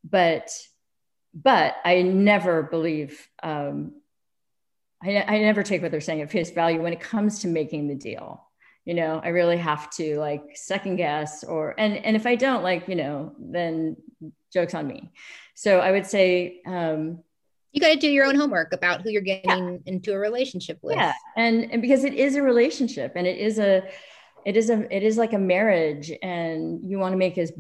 but 0.09 0.49
but 1.33 1.75
I 1.85 2.01
never 2.01 2.63
believe 2.63 3.27
um, 3.43 3.93
I, 5.01 5.21
I 5.21 5.39
never 5.39 5.63
take 5.63 5.81
what 5.81 5.91
they're 5.91 6.01
saying 6.01 6.21
at 6.21 6.31
face 6.31 6.51
value 6.51 6.81
when 6.81 6.93
it 6.93 6.99
comes 6.99 7.39
to 7.39 7.47
making 7.47 7.87
the 7.87 7.95
deal. 7.95 8.45
you 8.85 8.93
know 8.95 9.21
i 9.23 9.29
really 9.29 9.57
have 9.57 9.89
to 9.91 10.17
like 10.19 10.43
second 10.55 10.95
guess 10.95 11.43
or 11.43 11.75
and 11.77 11.97
and 12.05 12.15
if 12.15 12.25
i 12.25 12.35
don't 12.35 12.63
like 12.63 12.87
you 12.87 12.95
know 12.95 13.33
then 13.37 13.95
jokes 14.51 14.73
on 14.73 14.87
me 14.87 15.11
so 15.53 15.79
i 15.79 15.91
would 15.91 16.05
say 16.05 16.61
um 16.65 17.19
you 17.71 17.79
got 17.79 17.89
to 17.89 17.97
do 17.97 18.09
your 18.09 18.25
own 18.25 18.35
homework 18.35 18.73
about 18.73 19.01
who 19.01 19.11
you're 19.11 19.21
getting 19.21 19.73
yeah. 19.73 19.77
into 19.85 20.13
a 20.13 20.17
relationship 20.17 20.79
with 20.81 20.95
yeah 20.95 21.13
and 21.37 21.71
and 21.71 21.81
because 21.81 22.03
it 22.03 22.13
is 22.13 22.35
a 22.35 22.41
relationship 22.41 23.13
and 23.15 23.27
it 23.27 23.37
is 23.37 23.59
a 23.59 23.83
it 24.45 24.57
is 24.57 24.69
a 24.69 24.95
it 24.95 25.03
is 25.03 25.17
like 25.17 25.33
a 25.33 25.37
marriage 25.37 26.11
and 26.23 26.83
you 26.89 26.97
want 26.97 27.13
to 27.13 27.17
make 27.17 27.37
as 27.37 27.51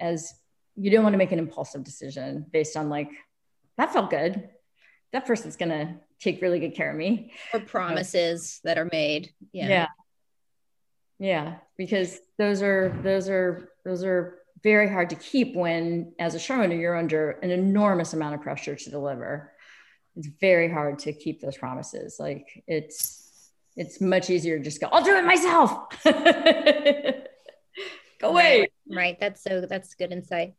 as 0.00 0.34
you 0.76 0.90
don't 0.90 1.02
want 1.02 1.12
to 1.14 1.18
make 1.18 1.32
an 1.32 1.38
impulsive 1.38 1.84
decision 1.84 2.46
based 2.50 2.76
on 2.76 2.88
like 2.88 3.10
that 3.78 3.92
felt 3.92 4.10
good. 4.10 4.48
That 5.12 5.26
person's 5.26 5.56
gonna 5.56 6.00
take 6.20 6.40
really 6.40 6.60
good 6.60 6.74
care 6.74 6.90
of 6.90 6.96
me. 6.96 7.32
Or 7.52 7.60
promises 7.60 8.60
that 8.64 8.78
are 8.78 8.88
made. 8.90 9.32
Yeah. 9.52 9.68
Yeah. 9.68 9.86
Yeah. 11.18 11.54
Because 11.76 12.18
those 12.38 12.62
are 12.62 12.96
those 13.02 13.28
are 13.28 13.68
those 13.84 14.04
are 14.04 14.38
very 14.62 14.88
hard 14.88 15.10
to 15.10 15.16
keep 15.16 15.56
when 15.56 16.12
as 16.18 16.34
a 16.34 16.38
showrunner 16.38 16.78
you're 16.78 16.96
under 16.96 17.32
an 17.32 17.50
enormous 17.50 18.12
amount 18.12 18.34
of 18.34 18.40
pressure 18.40 18.76
to 18.76 18.90
deliver. 18.90 19.52
It's 20.16 20.28
very 20.40 20.70
hard 20.70 21.00
to 21.00 21.12
keep 21.12 21.40
those 21.40 21.56
promises. 21.56 22.16
Like 22.18 22.62
it's 22.66 23.50
it's 23.76 24.00
much 24.00 24.28
easier 24.30 24.58
to 24.58 24.64
just 24.64 24.80
go 24.80 24.88
i'll 24.92 25.04
do 25.04 25.16
it 25.16 25.24
myself. 25.24 25.88
Go 28.20 28.28
away. 28.28 28.60
Right, 28.60 28.96
right. 28.96 29.16
That's 29.18 29.42
so 29.42 29.62
that's 29.68 29.94
good 29.94 30.12
insight 30.12 30.54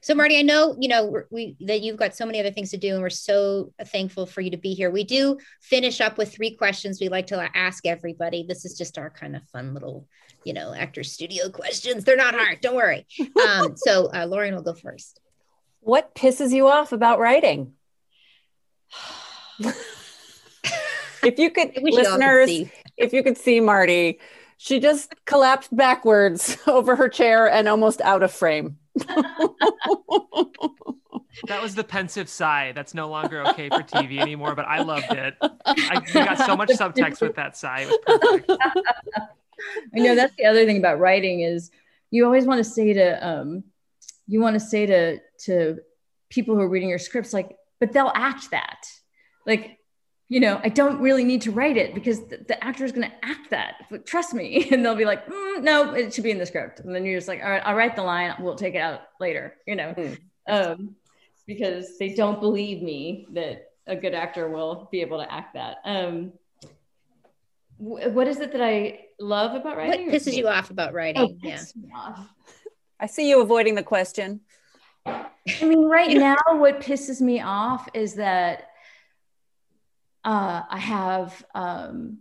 so 0.00 0.14
Marti, 0.14 0.38
I 0.38 0.42
know 0.42 0.76
you 0.78 0.88
know 0.88 1.22
we 1.30 1.56
that 1.60 1.80
you've 1.80 1.96
got 1.96 2.14
so 2.14 2.26
many 2.26 2.40
other 2.40 2.50
things 2.50 2.70
to 2.70 2.76
do, 2.76 2.94
and 2.94 3.02
we're 3.02 3.10
so 3.10 3.72
thankful 3.86 4.26
for 4.26 4.40
you 4.40 4.50
to 4.50 4.56
be 4.56 4.74
here. 4.74 4.90
We 4.90 5.04
do 5.04 5.38
finish 5.60 6.00
up 6.00 6.18
with 6.18 6.34
three 6.34 6.54
questions 6.56 7.00
we 7.00 7.08
like 7.08 7.26
to 7.28 7.50
ask 7.56 7.86
everybody. 7.86 8.44
This 8.46 8.64
is 8.64 8.76
just 8.76 8.98
our 8.98 9.10
kind 9.10 9.36
of 9.36 9.42
fun 9.48 9.74
little, 9.74 10.08
you 10.44 10.52
know, 10.52 10.74
actor 10.74 11.02
studio 11.02 11.50
questions. 11.50 12.04
They're 12.04 12.16
not 12.16 12.34
hard. 12.34 12.60
Don't 12.60 12.76
worry. 12.76 13.06
Um, 13.46 13.72
so 13.76 14.10
uh, 14.12 14.26
Lorien 14.26 14.54
will 14.54 14.62
go 14.62 14.74
first. 14.74 15.20
What 15.80 16.14
pisses 16.14 16.52
you 16.52 16.68
off 16.68 16.92
about 16.92 17.18
writing? 17.18 17.72
if 21.22 21.38
you 21.38 21.50
could, 21.50 21.72
listeners, 21.82 22.68
if 22.96 23.12
you 23.12 23.22
could 23.22 23.38
see 23.38 23.60
Marti, 23.60 24.18
she 24.56 24.78
just 24.78 25.14
collapsed 25.24 25.74
backwards 25.74 26.58
over 26.66 26.96
her 26.96 27.08
chair 27.08 27.50
and 27.50 27.66
almost 27.66 28.00
out 28.02 28.22
of 28.22 28.30
frame 28.30 28.76
that 31.46 31.62
was 31.62 31.74
the 31.74 31.84
pensive 31.84 32.28
sigh. 32.28 32.72
That's 32.72 32.94
no 32.94 33.08
longer 33.08 33.46
okay 33.48 33.68
for 33.68 33.82
TV 33.82 34.18
anymore, 34.18 34.54
but 34.54 34.66
I 34.66 34.82
loved 34.82 35.10
it. 35.10 35.34
I 35.64 36.00
got 36.12 36.38
so 36.38 36.56
much 36.56 36.70
subtext 36.70 37.20
with 37.20 37.36
that 37.36 37.56
sigh. 37.56 37.90
I 39.94 39.98
know 39.98 40.14
that's 40.14 40.34
the 40.36 40.46
other 40.46 40.64
thing 40.64 40.78
about 40.78 40.98
writing 40.98 41.40
is 41.40 41.70
you 42.10 42.24
always 42.24 42.46
want 42.46 42.58
to 42.58 42.64
say 42.64 42.92
to 42.94 43.26
um, 43.26 43.64
you 44.26 44.40
want 44.40 44.54
to 44.54 44.60
say 44.60 44.86
to 44.86 45.18
to 45.44 45.78
people 46.28 46.54
who 46.54 46.60
are 46.60 46.68
reading 46.68 46.88
your 46.88 46.98
scripts 46.98 47.32
like, 47.32 47.56
but 47.78 47.92
they'll 47.92 48.12
act 48.14 48.52
that. 48.52 48.86
Like 49.46 49.78
you 50.30 50.38
know, 50.38 50.60
I 50.62 50.68
don't 50.68 51.00
really 51.00 51.24
need 51.24 51.42
to 51.42 51.50
write 51.50 51.76
it 51.76 51.92
because 51.92 52.24
the, 52.28 52.38
the 52.46 52.64
actor 52.64 52.84
is 52.84 52.92
going 52.92 53.10
to 53.10 53.24
act 53.24 53.50
that. 53.50 53.74
But 53.90 54.06
trust 54.06 54.32
me. 54.32 54.68
And 54.70 54.86
they'll 54.86 54.94
be 54.94 55.04
like, 55.04 55.26
mm, 55.26 55.62
no, 55.62 55.92
it 55.92 56.14
should 56.14 56.22
be 56.22 56.30
in 56.30 56.38
the 56.38 56.46
script. 56.46 56.78
And 56.80 56.94
then 56.94 57.04
you're 57.04 57.18
just 57.18 57.26
like, 57.26 57.42
all 57.42 57.50
right, 57.50 57.62
I'll 57.66 57.74
write 57.74 57.96
the 57.96 58.04
line. 58.04 58.34
We'll 58.38 58.54
take 58.54 58.76
it 58.76 58.78
out 58.78 59.00
later, 59.18 59.56
you 59.66 59.74
know, 59.74 59.92
mm. 59.92 60.18
um, 60.48 60.94
because 61.48 61.98
they 61.98 62.14
don't 62.14 62.40
believe 62.40 62.80
me 62.80 63.26
that 63.32 63.72
a 63.88 63.96
good 63.96 64.14
actor 64.14 64.48
will 64.48 64.88
be 64.92 65.00
able 65.00 65.18
to 65.18 65.30
act 65.30 65.54
that. 65.54 65.78
Um, 65.84 66.32
what 67.78 68.28
is 68.28 68.38
it 68.38 68.52
that 68.52 68.62
I 68.62 69.00
love 69.18 69.56
about 69.56 69.76
writing? 69.76 70.06
What 70.06 70.14
pisses 70.14 70.36
you 70.36 70.46
off 70.46 70.70
about 70.70 70.92
writing? 70.92 71.22
Oh, 71.22 71.36
yeah. 71.42 71.64
I 73.00 73.06
see 73.06 73.28
you 73.28 73.40
avoiding 73.40 73.74
the 73.74 73.82
question. 73.82 74.42
I 75.06 75.26
mean, 75.62 75.86
right 75.86 76.16
now, 76.16 76.36
what 76.50 76.80
pisses 76.80 77.20
me 77.20 77.40
off 77.40 77.88
is 77.94 78.14
that 78.14 78.69
uh, 80.24 80.62
I 80.68 80.78
have, 80.78 81.44
um, 81.54 82.18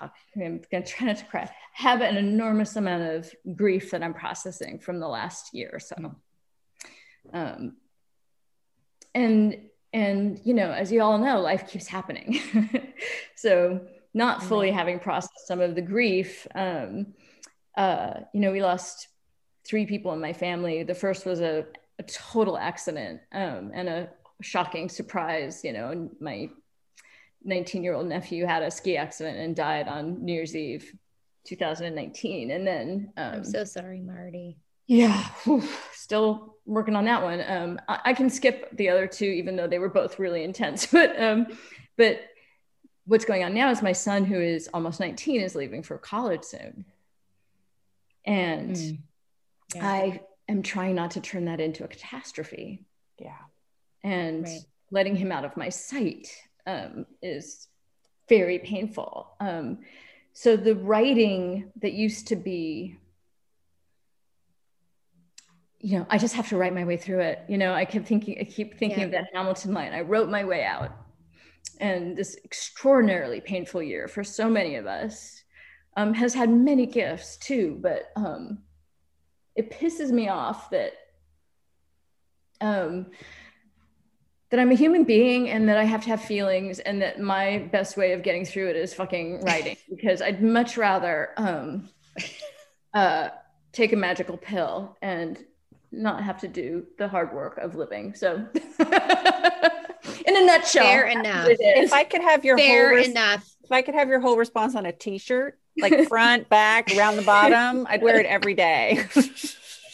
I'm 0.00 0.60
going 0.70 0.82
to 0.82 0.82
try 0.84 1.06
not 1.06 1.16
to 1.18 1.24
cry, 1.24 1.50
have 1.72 2.00
an 2.00 2.16
enormous 2.16 2.76
amount 2.76 3.02
of 3.04 3.32
grief 3.56 3.90
that 3.92 4.02
I'm 4.02 4.14
processing 4.14 4.78
from 4.78 5.00
the 5.00 5.08
last 5.08 5.54
year 5.54 5.70
or 5.72 5.80
so. 5.80 5.96
Um, 7.32 7.76
and, 9.14 9.58
and, 9.92 10.40
you 10.44 10.54
know, 10.54 10.70
as 10.70 10.92
you 10.92 11.02
all 11.02 11.18
know, 11.18 11.40
life 11.40 11.68
keeps 11.68 11.86
happening. 11.86 12.40
so 13.36 13.80
not 14.14 14.42
fully 14.42 14.70
having 14.70 14.98
processed 14.98 15.46
some 15.46 15.60
of 15.60 15.74
the 15.74 15.82
grief, 15.82 16.46
um, 16.54 17.14
uh, 17.76 18.20
you 18.34 18.40
know, 18.40 18.52
we 18.52 18.60
lost 18.60 19.08
three 19.66 19.86
people 19.86 20.12
in 20.12 20.20
my 20.20 20.32
family. 20.32 20.82
The 20.82 20.94
first 20.94 21.24
was 21.24 21.40
a, 21.40 21.66
a 21.98 22.02
total 22.02 22.58
accident 22.58 23.20
um, 23.32 23.70
and 23.72 23.88
a 23.88 24.10
shocking 24.42 24.88
surprise. 24.88 25.62
You 25.64 25.72
know, 25.72 26.10
my 26.20 26.50
19 27.44 27.82
year 27.82 27.94
old 27.94 28.06
nephew 28.06 28.46
had 28.46 28.62
a 28.62 28.70
ski 28.70 28.96
accident 28.96 29.38
and 29.38 29.54
died 29.54 29.88
on 29.88 30.24
New 30.24 30.32
Year's 30.32 30.56
Eve 30.56 30.92
2019. 31.44 32.50
And 32.50 32.66
then 32.66 33.12
um, 33.16 33.34
I'm 33.34 33.44
so 33.44 33.64
sorry, 33.64 34.00
Marti. 34.00 34.58
Yeah, 34.86 35.22
whew, 35.44 35.62
still 35.92 36.56
working 36.64 36.96
on 36.96 37.04
that 37.04 37.22
one. 37.22 37.44
Um, 37.46 37.80
I, 37.88 38.00
I, 38.06 38.14
can 38.14 38.30
skip 38.30 38.74
the 38.74 38.88
other 38.88 39.06
two, 39.06 39.26
even 39.26 39.54
though 39.54 39.66
they 39.66 39.78
were 39.78 39.90
both 39.90 40.18
really 40.18 40.44
intense. 40.44 40.86
But 40.90 41.20
um, 41.20 41.46
but 41.98 42.20
what's 43.04 43.26
going 43.26 43.44
on 43.44 43.52
now 43.52 43.70
is 43.70 43.82
my 43.82 43.92
son, 43.92 44.24
who 44.24 44.40
is 44.40 44.68
almost 44.72 44.98
19, 44.98 45.42
is 45.42 45.54
leaving 45.54 45.82
for 45.82 45.98
college 45.98 46.42
soon, 46.42 46.86
and 48.24 48.76
mm. 48.76 48.98
yeah. 49.74 49.86
I 49.86 50.20
am 50.48 50.62
trying 50.62 50.94
not 50.94 51.12
to 51.12 51.20
turn 51.20 51.44
that 51.44 51.60
into 51.60 51.84
a 51.84 51.88
catastrophe. 51.88 52.86
Yeah, 53.18 53.36
and 54.04 54.44
right. 54.44 54.60
letting 54.90 55.16
him 55.16 55.32
out 55.32 55.44
of 55.44 55.56
my 55.56 55.68
sight 55.68 56.28
um, 56.66 57.06
is 57.22 57.68
very 58.28 58.58
painful. 58.58 59.30
Um, 59.40 59.78
so 60.32 60.56
the 60.56 60.76
writing 60.76 61.72
that 61.80 61.92
used 61.92 62.28
to 62.28 62.36
be, 62.36 62.96
you 65.80 65.98
know, 65.98 66.06
I 66.10 66.18
just 66.18 66.34
have 66.34 66.48
to 66.50 66.56
write 66.56 66.74
my 66.74 66.84
way 66.84 66.96
through 66.96 67.20
it. 67.20 67.40
You 67.48 67.58
know, 67.58 67.72
I 67.72 67.84
kept 67.84 68.06
thinking, 68.06 68.36
I 68.40 68.44
keep 68.44 68.78
thinking 68.78 69.00
yeah. 69.00 69.04
of 69.06 69.10
that 69.12 69.28
Hamilton 69.32 69.74
line. 69.74 69.92
I 69.92 70.02
wrote 70.02 70.28
my 70.28 70.44
way 70.44 70.64
out, 70.64 70.92
and 71.80 72.16
this 72.16 72.36
extraordinarily 72.44 73.40
painful 73.40 73.82
year 73.82 74.08
for 74.08 74.22
so 74.22 74.48
many 74.48 74.76
of 74.76 74.86
us 74.86 75.42
um, 75.96 76.14
has 76.14 76.34
had 76.34 76.50
many 76.50 76.86
gifts 76.86 77.36
too. 77.36 77.78
But 77.80 78.10
um, 78.16 78.58
it 79.54 79.70
pisses 79.70 80.10
me 80.10 80.28
off 80.28 80.70
that 80.70 80.92
um, 82.60 83.06
that 84.50 84.58
I'm 84.58 84.70
a 84.70 84.74
human 84.74 85.04
being 85.04 85.50
and 85.50 85.68
that 85.68 85.76
I 85.76 85.84
have 85.84 86.02
to 86.04 86.08
have 86.08 86.22
feelings 86.22 86.78
and 86.78 87.02
that 87.02 87.20
my 87.20 87.68
best 87.70 87.96
way 87.96 88.12
of 88.12 88.22
getting 88.22 88.44
through 88.44 88.68
it 88.68 88.76
is 88.76 88.94
fucking 88.94 89.40
writing 89.44 89.76
because 89.90 90.22
I'd 90.22 90.42
much 90.42 90.76
rather 90.76 91.30
um, 91.36 91.88
uh, 92.94 93.28
take 93.72 93.92
a 93.92 93.96
magical 93.96 94.36
pill 94.36 94.96
and 95.02 95.38
not 95.92 96.22
have 96.22 96.38
to 96.40 96.48
do 96.48 96.86
the 96.98 97.08
hard 97.08 97.32
work 97.32 97.58
of 97.58 97.74
living. 97.74 98.14
So 98.14 98.34
in 98.78 100.36
a 100.36 100.46
nutshell, 100.46 100.84
fair 100.84 101.06
enough. 101.06 101.48
If 101.50 101.92
I 101.92 102.04
could 102.04 102.22
have 102.22 102.44
your 102.44 102.58
fair 102.58 102.96
whole 102.96 103.04
enough. 103.04 103.54
If 103.64 103.72
I 103.72 103.82
could 103.82 103.94
have 103.94 104.08
your 104.08 104.20
whole 104.20 104.36
response 104.36 104.74
on 104.74 104.86
a 104.86 104.92
t-shirt, 104.92 105.58
like 105.78 106.08
front, 106.08 106.48
back, 106.48 106.94
around 106.96 107.16
the 107.16 107.22
bottom, 107.22 107.86
I'd 107.88 108.02
wear 108.02 108.18
it 108.18 108.26
every 108.26 108.54
day. 108.54 109.04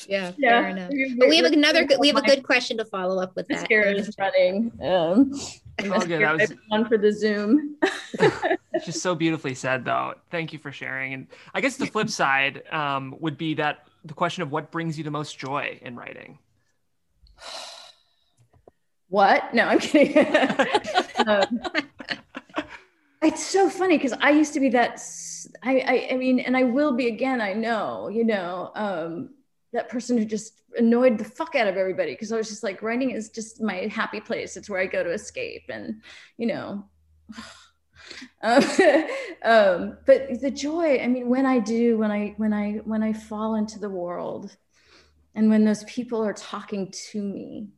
Yeah, 0.09 0.33
yeah. 0.37 0.61
fair 0.61 0.69
enough. 0.69 0.91
But 1.19 1.29
we 1.29 1.37
have 1.39 1.53
another 1.53 1.85
good, 1.85 1.99
we 1.99 2.09
have 2.09 2.17
a 2.17 2.23
good 2.23 2.43
question 2.43 2.77
to 2.79 2.85
follow 2.85 3.23
up 3.23 3.35
with 3.37 3.49
that. 3.49 3.71
is 3.71 4.15
running. 4.19 4.73
Um, 4.83 5.33
oh, 5.85 6.07
good. 6.07 6.23
That 6.23 6.39
was 6.39 6.55
one 6.69 6.87
for 6.87 6.99
the 6.99 7.13
Zoom. 7.13 7.77
It's 8.75 8.87
just 8.87 9.03
so 9.03 9.15
beautifully 9.15 9.55
said, 9.55 9.85
though. 9.85 10.15
Thank 10.33 10.53
you 10.53 10.59
for 10.59 10.73
sharing. 10.73 11.15
And 11.15 11.27
I 11.55 11.61
guess 11.61 11.77
the 11.77 11.87
flip 11.87 12.11
side 12.11 12.65
um, 12.73 13.15
would 13.21 13.39
be 13.39 13.55
that 13.55 13.87
the 14.05 14.15
question 14.15 14.43
of 14.43 14.51
what 14.51 14.73
brings 14.73 14.99
you 14.99 15.05
the 15.05 15.13
most 15.13 15.39
joy 15.39 15.79
in 15.83 15.97
writing. 15.97 16.39
What? 19.09 19.55
No, 19.55 19.67
I'm 19.67 19.79
kidding. 19.79 20.27
um, 21.29 21.61
it's 23.23 23.47
so 23.47 23.71
funny 23.71 23.97
because 23.97 24.15
I 24.15 24.31
used 24.31 24.55
to 24.55 24.61
be 24.61 24.71
that. 24.71 25.01
I, 25.63 25.79
I, 25.79 26.09
I 26.15 26.17
mean, 26.17 26.41
and 26.41 26.57
I 26.57 26.65
will 26.65 26.97
be 26.97 27.07
again. 27.07 27.41
I 27.41 27.53
know, 27.53 28.09
you 28.09 28.25
know. 28.25 28.73
Um, 28.75 29.31
that 29.75 29.89
person 29.89 30.17
who 30.17 30.25
just 30.25 30.63
annoyed 30.79 31.19
the 31.19 31.25
fuck 31.25 31.55
out 31.55 31.67
of 31.67 31.77
everybody 31.77 32.13
because 32.13 32.33
I 32.33 32.37
was 32.37 32.49
just 32.49 32.63
like 32.63 32.81
writing 32.81 33.11
is 33.11 33.29
just 33.29 33.61
my 33.61 33.89
happy 33.93 34.21
place. 34.21 34.57
It's 34.57 34.71
where 34.71 34.81
I 34.81 34.87
go 34.87 35.03
to 35.03 35.13
escape 35.13 35.65
and 35.69 36.01
you 36.39 36.47
know 36.47 36.85
um, 38.43 38.65
um, 39.45 39.99
but 40.07 40.41
the 40.41 40.51
joy 40.51 41.01
I 41.01 41.09
mean 41.09 41.29
when 41.29 41.45
I 41.45 41.59
do 41.59 41.99
when 41.99 42.11
I 42.11 42.35
when 42.37 42.53
I 42.53 42.75
when 42.85 43.03
I 43.03 43.13
fall 43.13 43.57
into 43.57 43.79
the 43.79 43.91
world 43.91 44.57
and 45.35 45.51
when 45.51 45.65
those 45.65 45.85
people 45.85 46.25
are 46.25 46.33
talking 46.33 46.91
to 47.11 47.23
me 47.23 47.69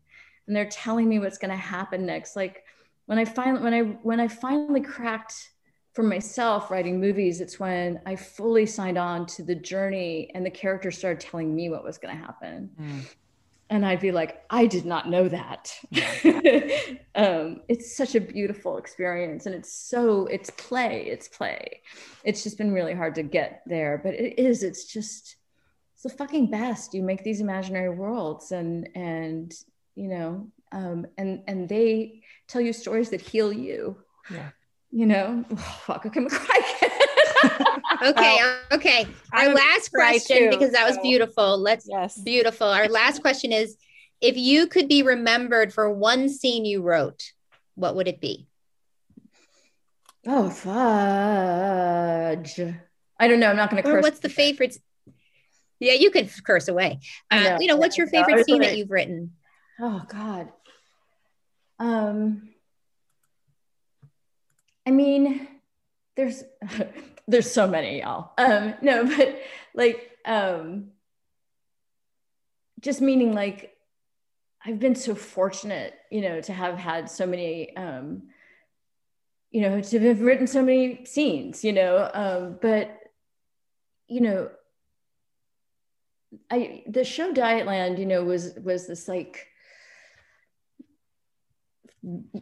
and 0.47 0.55
they're 0.55 0.69
telling 0.69 1.09
me 1.09 1.19
what's 1.19 1.39
going 1.39 1.51
to 1.51 1.57
happen 1.57 2.05
next 2.05 2.37
like 2.37 2.65
when 3.07 3.19
I 3.19 3.25
finally 3.25 3.63
when 3.63 3.75
I 3.75 3.81
when 4.03 4.21
I 4.21 4.29
finally 4.29 4.83
cracked 4.83 5.51
for 5.97 6.03
myself 6.03 6.71
writing 6.71 7.01
movies, 7.01 7.41
it's 7.41 7.59
when 7.59 7.99
I 8.05 8.17
fully 8.17 8.67
signed 8.67 8.99
on 8.99 9.25
to 9.29 9.43
the 9.43 9.55
journey 9.55 10.31
and 10.35 10.45
the 10.45 10.51
characters 10.51 10.99
started 10.99 11.21
telling 11.21 11.57
me 11.57 11.71
what 11.71 11.83
was 11.83 11.97
going 11.97 12.15
to 12.15 12.23
happen. 12.23 12.71
Mm. 12.79 13.01
And 13.71 13.87
I'd 13.87 14.01
be 14.01 14.13
like, 14.13 14.45
I 14.51 14.67
did 14.67 14.85
not 14.85 15.09
know 15.09 15.27
that. 15.27 15.75
um, 17.15 17.63
it's 17.69 17.97
such 17.97 18.15
a 18.15 18.21
beautiful 18.21 18.77
experience. 18.77 19.47
And 19.47 19.55
it's 19.55 19.73
so, 19.73 20.27
it's 20.27 20.51
play, 20.51 21.07
it's 21.07 21.29
play. 21.29 21.81
It's 22.25 22.43
just 22.43 22.59
been 22.59 22.75
really 22.75 22.93
hard 22.93 23.15
to 23.15 23.23
get 23.23 23.63
there, 23.65 23.99
but 24.05 24.13
it 24.13 24.39
is, 24.39 24.63
it's 24.63 24.85
just, 24.85 25.37
it's 25.95 26.03
the 26.03 26.11
fucking 26.11 26.51
best. 26.51 26.93
You 26.93 27.05
make 27.05 27.25
these 27.25 27.41
imaginary 27.41 27.89
worlds 27.89 28.53
and, 28.53 28.87
and, 28.95 29.55
you 29.95 30.09
know, 30.09 30.47
um, 30.73 31.07
and, 31.17 31.43
and 31.47 31.71
they 31.71 32.21
tell 32.49 32.61
you 32.61 32.75
stories 32.75 33.09
that 33.11 33.23
heal 33.23 33.51
you. 33.51 33.97
Yeah 34.31 34.51
you 34.91 35.07
know, 35.07 35.45
oh, 35.51 35.57
fuck, 35.87 36.07
I'm 36.17 36.29
cry. 36.29 36.91
okay, 38.03 38.59
okay. 38.73 39.07
Our 39.33 39.55
last 39.55 39.93
question, 39.93 40.39
too, 40.39 40.51
because 40.51 40.73
that 40.73 40.87
was 40.87 40.99
beautiful. 41.03 41.59
Let's 41.59 41.87
yes. 41.89 42.21
beautiful. 42.21 42.67
Our 42.67 42.89
last 42.89 43.21
question 43.21 43.53
is 43.53 43.77
if 44.21 44.37
you 44.37 44.67
could 44.67 44.89
be 44.89 45.03
remembered 45.03 45.73
for 45.73 45.93
one 45.93 46.29
scene 46.29 46.65
you 46.65 46.83
wrote, 46.83 47.33
what 47.75 47.95
would 47.97 48.09
it 48.09 48.21
be? 48.21 48.47
Oh 50.27 50.51
fudge. 50.51 52.61
I 53.19 53.29
don't 53.29 53.41
know. 53.41 53.49
I'm 53.49 53.57
not 53.57 53.71
gonna 53.71 53.83
curse. 53.83 54.03
what's 54.03 54.21
the 54.21 54.29
favorite? 54.29 54.77
Yeah, 55.79 55.93
you 55.93 56.11
could 56.11 56.31
curse 56.45 56.69
away. 56.69 57.01
Uh, 57.31 57.43
know. 57.43 57.59
You 57.61 57.69
know, 57.69 57.77
what's 57.77 57.97
your 57.97 58.09
favorite 58.09 58.47
scene 58.47 58.63
that 58.63 58.77
you've 58.77 58.91
written? 58.91 59.33
Oh 59.79 60.03
God. 60.09 60.49
Um 61.79 62.49
I 64.87 64.91
mean, 64.91 65.49
there's 66.17 66.45
there's 67.29 67.51
so 67.51 67.67
many 67.67 68.01
y'all. 68.01 68.33
Um, 68.39 68.75
no, 68.81 69.05
but 69.17 69.41
like 69.75 70.11
um, 70.25 70.89
just 72.81 73.01
meaning 73.01 73.35
like 73.35 73.77
I've 74.65 74.79
been 74.79 74.95
so 74.95 75.15
fortunate, 75.15 75.95
you 76.11 76.21
know, 76.23 76.41
to 76.41 76.53
have 76.53 76.77
had 76.77 77.09
so 77.09 77.27
many, 77.27 77.77
um, 77.77 78.25
you 79.51 79.61
know, 79.61 79.81
to 79.81 79.99
have 80.01 80.21
written 80.21 80.47
so 80.47 80.63
many 80.63 81.05
scenes, 81.05 81.65
you 81.65 81.73
know, 81.73 82.11
um, 82.13 82.59
but 82.61 82.99
you 84.09 84.21
know, 84.21 84.51
I 86.51 86.83
the 86.87 87.05
show 87.05 87.33
Dietland, 87.33 87.99
you 87.99 88.07
know, 88.07 88.25
was 88.25 88.55
was 88.55 88.87
this 88.87 89.09
like 89.09 89.47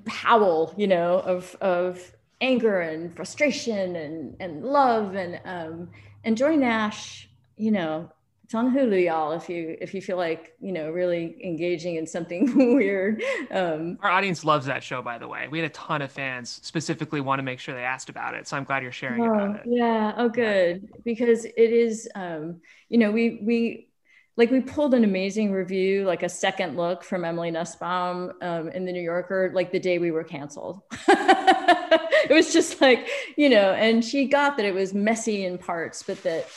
howl, 0.06 0.74
you 0.76 0.86
know, 0.86 1.18
of 1.18 1.54
of 1.60 2.13
anger 2.40 2.80
and 2.80 3.14
frustration 3.14 3.96
and 3.96 4.36
and 4.40 4.64
love 4.64 5.14
and 5.14 5.40
um 5.44 5.90
and 6.24 6.36
Joy 6.36 6.56
Nash, 6.56 7.28
you 7.56 7.70
know, 7.70 8.10
it's 8.44 8.54
on 8.54 8.74
Hulu, 8.74 9.04
y'all. 9.04 9.32
If 9.32 9.48
you 9.48 9.76
if 9.80 9.94
you 9.94 10.02
feel 10.02 10.18
like 10.18 10.54
you 10.60 10.72
know 10.72 10.90
really 10.90 11.36
engaging 11.42 11.96
in 11.96 12.06
something 12.06 12.74
weird, 12.76 13.22
um, 13.50 13.98
our 14.02 14.10
audience 14.10 14.44
loves 14.44 14.66
that 14.66 14.82
show. 14.82 15.00
By 15.00 15.16
the 15.16 15.26
way, 15.26 15.48
we 15.48 15.58
had 15.58 15.70
a 15.70 15.72
ton 15.72 16.02
of 16.02 16.12
fans 16.12 16.60
specifically 16.62 17.22
want 17.22 17.38
to 17.38 17.42
make 17.42 17.58
sure 17.58 17.74
they 17.74 17.82
asked 17.82 18.10
about 18.10 18.34
it. 18.34 18.46
So 18.46 18.56
I'm 18.56 18.64
glad 18.64 18.82
you're 18.82 18.92
sharing 18.92 19.22
oh, 19.22 19.32
about 19.32 19.56
it. 19.56 19.62
Yeah. 19.66 20.12
Oh, 20.18 20.28
good. 20.28 20.88
Because 21.04 21.46
it 21.46 21.54
is, 21.56 22.08
um, 22.14 22.60
you 22.90 22.98
know, 22.98 23.10
we 23.10 23.40
we 23.42 23.88
like 24.36 24.50
we 24.50 24.60
pulled 24.60 24.94
an 24.94 25.04
amazing 25.04 25.52
review, 25.52 26.04
like 26.04 26.24
a 26.24 26.28
second 26.28 26.76
look 26.76 27.04
from 27.04 27.24
Emily 27.24 27.52
Nussbaum 27.52 28.32
um, 28.42 28.68
in 28.70 28.84
the 28.84 28.92
New 28.92 29.02
Yorker, 29.02 29.52
like 29.54 29.70
the 29.70 29.78
day 29.78 29.98
we 29.98 30.10
were 30.10 30.24
canceled. 30.24 30.80
it 31.08 32.32
was 32.32 32.52
just 32.52 32.80
like, 32.80 33.08
you 33.36 33.48
know, 33.48 33.72
and 33.72 34.04
she 34.04 34.26
got 34.26 34.56
that 34.56 34.66
it 34.66 34.74
was 34.74 34.92
messy 34.92 35.44
in 35.44 35.56
parts, 35.56 36.02
but 36.02 36.20
that, 36.24 36.48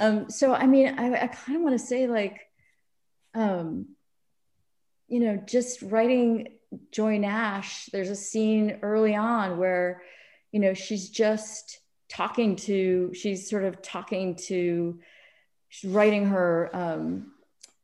um, 0.00 0.30
so 0.30 0.54
I 0.54 0.66
mean, 0.66 0.98
I, 0.98 1.24
I 1.24 1.26
kind 1.26 1.56
of 1.56 1.62
want 1.62 1.78
to 1.78 1.84
say 1.84 2.06
like, 2.06 2.48
um, 3.34 3.88
you 5.08 5.20
know, 5.20 5.36
just 5.36 5.82
writing 5.82 6.48
Joy 6.92 7.18
Nash, 7.18 7.86
there's 7.92 8.10
a 8.10 8.16
scene 8.16 8.78
early 8.80 9.14
on 9.14 9.58
where, 9.58 10.02
you 10.50 10.60
know, 10.60 10.72
she's 10.72 11.10
just 11.10 11.80
talking 12.08 12.56
to, 12.56 13.12
she's 13.12 13.50
sort 13.50 13.64
of 13.64 13.82
talking 13.82 14.34
to, 14.46 14.98
she's 15.68 15.90
writing 15.90 16.26
her 16.26 16.70
um, 16.72 17.32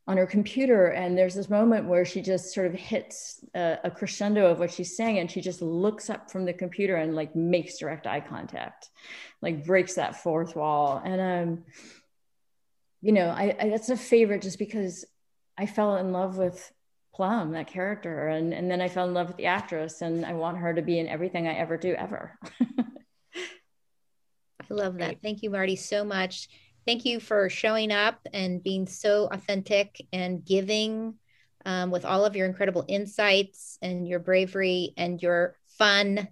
on 0.07 0.17
her 0.17 0.25
computer 0.27 0.87
and 0.87 1.17
there's 1.17 1.33
this 1.33 1.49
moment 1.49 1.87
where 1.87 2.05
she 2.05 2.21
just 2.21 2.53
sort 2.53 2.67
of 2.67 2.73
hits 2.73 3.43
a, 3.55 3.79
a, 3.85 3.91
crescendo 3.91 4.45
of 4.45 4.59
what 4.59 4.71
she's 4.71 4.95
saying 4.95 5.17
and 5.17 5.31
she 5.31 5.41
just 5.41 5.61
looks 5.61 6.09
up 6.09 6.29
from 6.29 6.45
the 6.45 6.53
computer 6.53 6.95
and 6.95 7.15
like 7.15 7.35
makes 7.35 7.79
direct 7.79 8.05
eye 8.05 8.19
contact 8.19 8.89
like 9.41 9.65
breaks 9.65 9.95
that 9.95 10.21
fourth 10.21 10.55
wall. 10.55 11.01
And 11.03 11.21
um 11.21 11.63
you 13.01 13.11
know 13.11 13.29
I, 13.29 13.55
I 13.59 13.69
that's 13.69 13.89
a 13.89 13.97
favorite 13.97 14.41
just 14.41 14.57
because 14.57 15.05
i 15.57 15.67
fell 15.67 15.97
in 15.97 16.11
love 16.11 16.37
with 16.37 16.71
plum 17.13 17.51
that 17.51 17.67
character 17.67 18.27
and 18.27 18.51
and 18.51 18.69
then 18.69 18.81
i 18.81 18.87
fell 18.87 19.07
in 19.07 19.13
love 19.13 19.27
with 19.27 19.37
the 19.37 19.45
actress 19.45 20.01
and 20.01 20.25
i 20.25 20.33
want 20.33 20.57
her 20.57 20.73
to 20.73 20.81
be 20.81 20.97
in 20.97 21.07
everything 21.07 21.47
i 21.47 21.53
ever 21.53 21.77
do 21.77 21.93
ever. 21.93 22.37
I 24.67 24.73
love 24.73 24.97
that. 24.97 25.21
Thank 25.21 25.43
you 25.43 25.51
Marti 25.51 25.75
so 25.75 26.03
much 26.03 26.49
thank 26.85 27.05
you 27.05 27.19
for 27.19 27.49
showing 27.49 27.91
up 27.91 28.19
and 28.33 28.63
being 28.63 28.87
so 28.87 29.27
authentic 29.31 30.05
and 30.13 30.45
giving 30.45 31.15
um, 31.65 31.91
with 31.91 32.05
all 32.05 32.25
of 32.25 32.35
your 32.35 32.45
incredible 32.45 32.85
insights 32.87 33.77
and 33.81 34.07
your 34.07 34.19
bravery 34.19 34.93
and 34.97 35.21
your 35.21 35.55
fun 35.77 36.27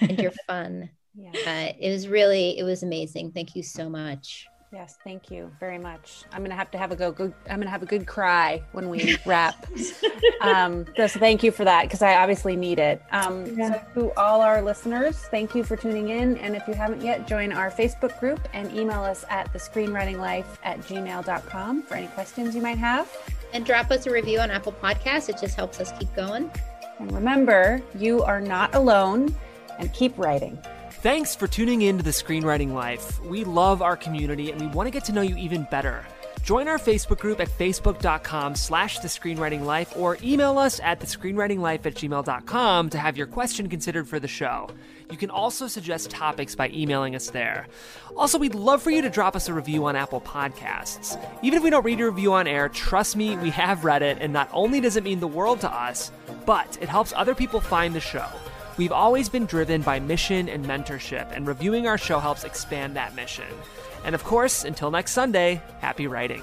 and 0.00 0.18
your 0.18 0.32
fun. 0.46 0.90
Yeah. 1.14 1.32
Uh, 1.32 1.72
it 1.78 1.90
was 1.90 2.08
really, 2.08 2.58
it 2.58 2.64
was 2.64 2.82
amazing. 2.82 3.32
Thank 3.32 3.56
you 3.56 3.62
so 3.62 3.88
much. 3.88 4.46
Yes, 4.74 4.98
thank 5.04 5.30
you 5.30 5.52
very 5.60 5.78
much. 5.78 6.24
I'm 6.32 6.42
gonna 6.42 6.56
have 6.56 6.68
to 6.72 6.78
have 6.78 6.90
a 6.90 6.96
go. 6.96 7.12
Good, 7.12 7.32
I'm 7.48 7.60
gonna 7.60 7.70
have 7.70 7.84
a 7.84 7.86
good 7.86 8.08
cry 8.08 8.60
when 8.72 8.90
we 8.90 9.16
wrap. 9.26 9.68
um, 10.40 10.84
so 10.96 11.06
thank 11.06 11.44
you 11.44 11.52
for 11.52 11.64
that 11.64 11.84
because 11.84 12.02
I 12.02 12.16
obviously 12.16 12.56
need 12.56 12.80
it. 12.80 13.00
Um, 13.12 13.46
yeah. 13.56 13.84
So 13.94 14.08
to 14.08 14.20
all 14.20 14.40
our 14.40 14.60
listeners, 14.62 15.16
thank 15.30 15.54
you 15.54 15.62
for 15.62 15.76
tuning 15.76 16.08
in. 16.08 16.38
And 16.38 16.56
if 16.56 16.66
you 16.66 16.74
haven't 16.74 17.02
yet, 17.02 17.28
join 17.28 17.52
our 17.52 17.70
Facebook 17.70 18.18
group 18.18 18.48
and 18.52 18.76
email 18.76 19.04
us 19.04 19.24
at 19.30 19.52
the 19.52 19.60
screenwritinglife 19.60 20.58
at 20.64 20.80
gmail.com 20.80 21.82
for 21.82 21.94
any 21.94 22.08
questions 22.08 22.56
you 22.56 22.60
might 22.60 22.78
have. 22.78 23.08
And 23.52 23.64
drop 23.64 23.92
us 23.92 24.06
a 24.06 24.10
review 24.10 24.40
on 24.40 24.50
Apple 24.50 24.72
Podcasts. 24.72 25.28
It 25.28 25.38
just 25.40 25.54
helps 25.54 25.78
us 25.78 25.92
keep 26.00 26.12
going. 26.16 26.50
And 26.98 27.12
remember, 27.12 27.80
you 27.96 28.24
are 28.24 28.40
not 28.40 28.74
alone. 28.74 29.36
And 29.78 29.92
keep 29.92 30.18
writing. 30.18 30.58
Thanks 31.04 31.36
for 31.36 31.46
tuning 31.46 31.82
in 31.82 31.98
to 31.98 32.02
The 32.02 32.12
Screenwriting 32.12 32.72
Life. 32.72 33.22
We 33.24 33.44
love 33.44 33.82
our 33.82 33.94
community 33.94 34.50
and 34.50 34.58
we 34.58 34.68
want 34.68 34.86
to 34.86 34.90
get 34.90 35.04
to 35.04 35.12
know 35.12 35.20
you 35.20 35.36
even 35.36 35.66
better. 35.70 36.02
Join 36.42 36.66
our 36.66 36.78
Facebook 36.78 37.18
group 37.18 37.40
at 37.40 37.48
facebook.com 37.50 38.54
slash 38.56 39.00
the 39.00 39.08
screenwriting 39.08 39.66
life 39.66 39.92
or 39.98 40.16
email 40.22 40.56
us 40.56 40.80
at 40.82 41.00
the 41.00 41.06
screenwritinglife 41.06 41.84
at 41.84 41.94
gmail.com 41.96 42.88
to 42.88 42.98
have 42.98 43.18
your 43.18 43.26
question 43.26 43.68
considered 43.68 44.08
for 44.08 44.18
the 44.18 44.26
show. 44.26 44.70
You 45.10 45.18
can 45.18 45.28
also 45.28 45.66
suggest 45.66 46.08
topics 46.08 46.54
by 46.54 46.70
emailing 46.70 47.14
us 47.14 47.28
there. 47.28 47.66
Also, 48.16 48.38
we'd 48.38 48.54
love 48.54 48.82
for 48.82 48.90
you 48.90 49.02
to 49.02 49.10
drop 49.10 49.36
us 49.36 49.50
a 49.50 49.52
review 49.52 49.84
on 49.84 49.96
Apple 49.96 50.22
Podcasts. 50.22 51.22
Even 51.42 51.58
if 51.58 51.62
we 51.62 51.68
don't 51.68 51.84
read 51.84 51.98
your 51.98 52.12
review 52.12 52.32
on 52.32 52.46
air, 52.46 52.70
trust 52.70 53.14
me, 53.14 53.36
we 53.36 53.50
have 53.50 53.84
read 53.84 54.00
it, 54.00 54.16
and 54.22 54.32
not 54.32 54.48
only 54.54 54.80
does 54.80 54.96
it 54.96 55.04
mean 55.04 55.20
the 55.20 55.28
world 55.28 55.60
to 55.60 55.70
us, 55.70 56.10
but 56.46 56.78
it 56.80 56.88
helps 56.88 57.12
other 57.14 57.34
people 57.34 57.60
find 57.60 57.94
the 57.94 58.00
show. 58.00 58.26
We've 58.76 58.92
always 58.92 59.28
been 59.28 59.46
driven 59.46 59.82
by 59.82 60.00
mission 60.00 60.48
and 60.48 60.64
mentorship, 60.64 61.30
and 61.30 61.46
reviewing 61.46 61.86
our 61.86 61.96
show 61.96 62.18
helps 62.18 62.42
expand 62.42 62.96
that 62.96 63.14
mission. 63.14 63.44
And 64.04 64.14
of 64.14 64.24
course, 64.24 64.64
until 64.64 64.90
next 64.90 65.12
Sunday, 65.12 65.62
happy 65.80 66.08
writing. 66.08 66.42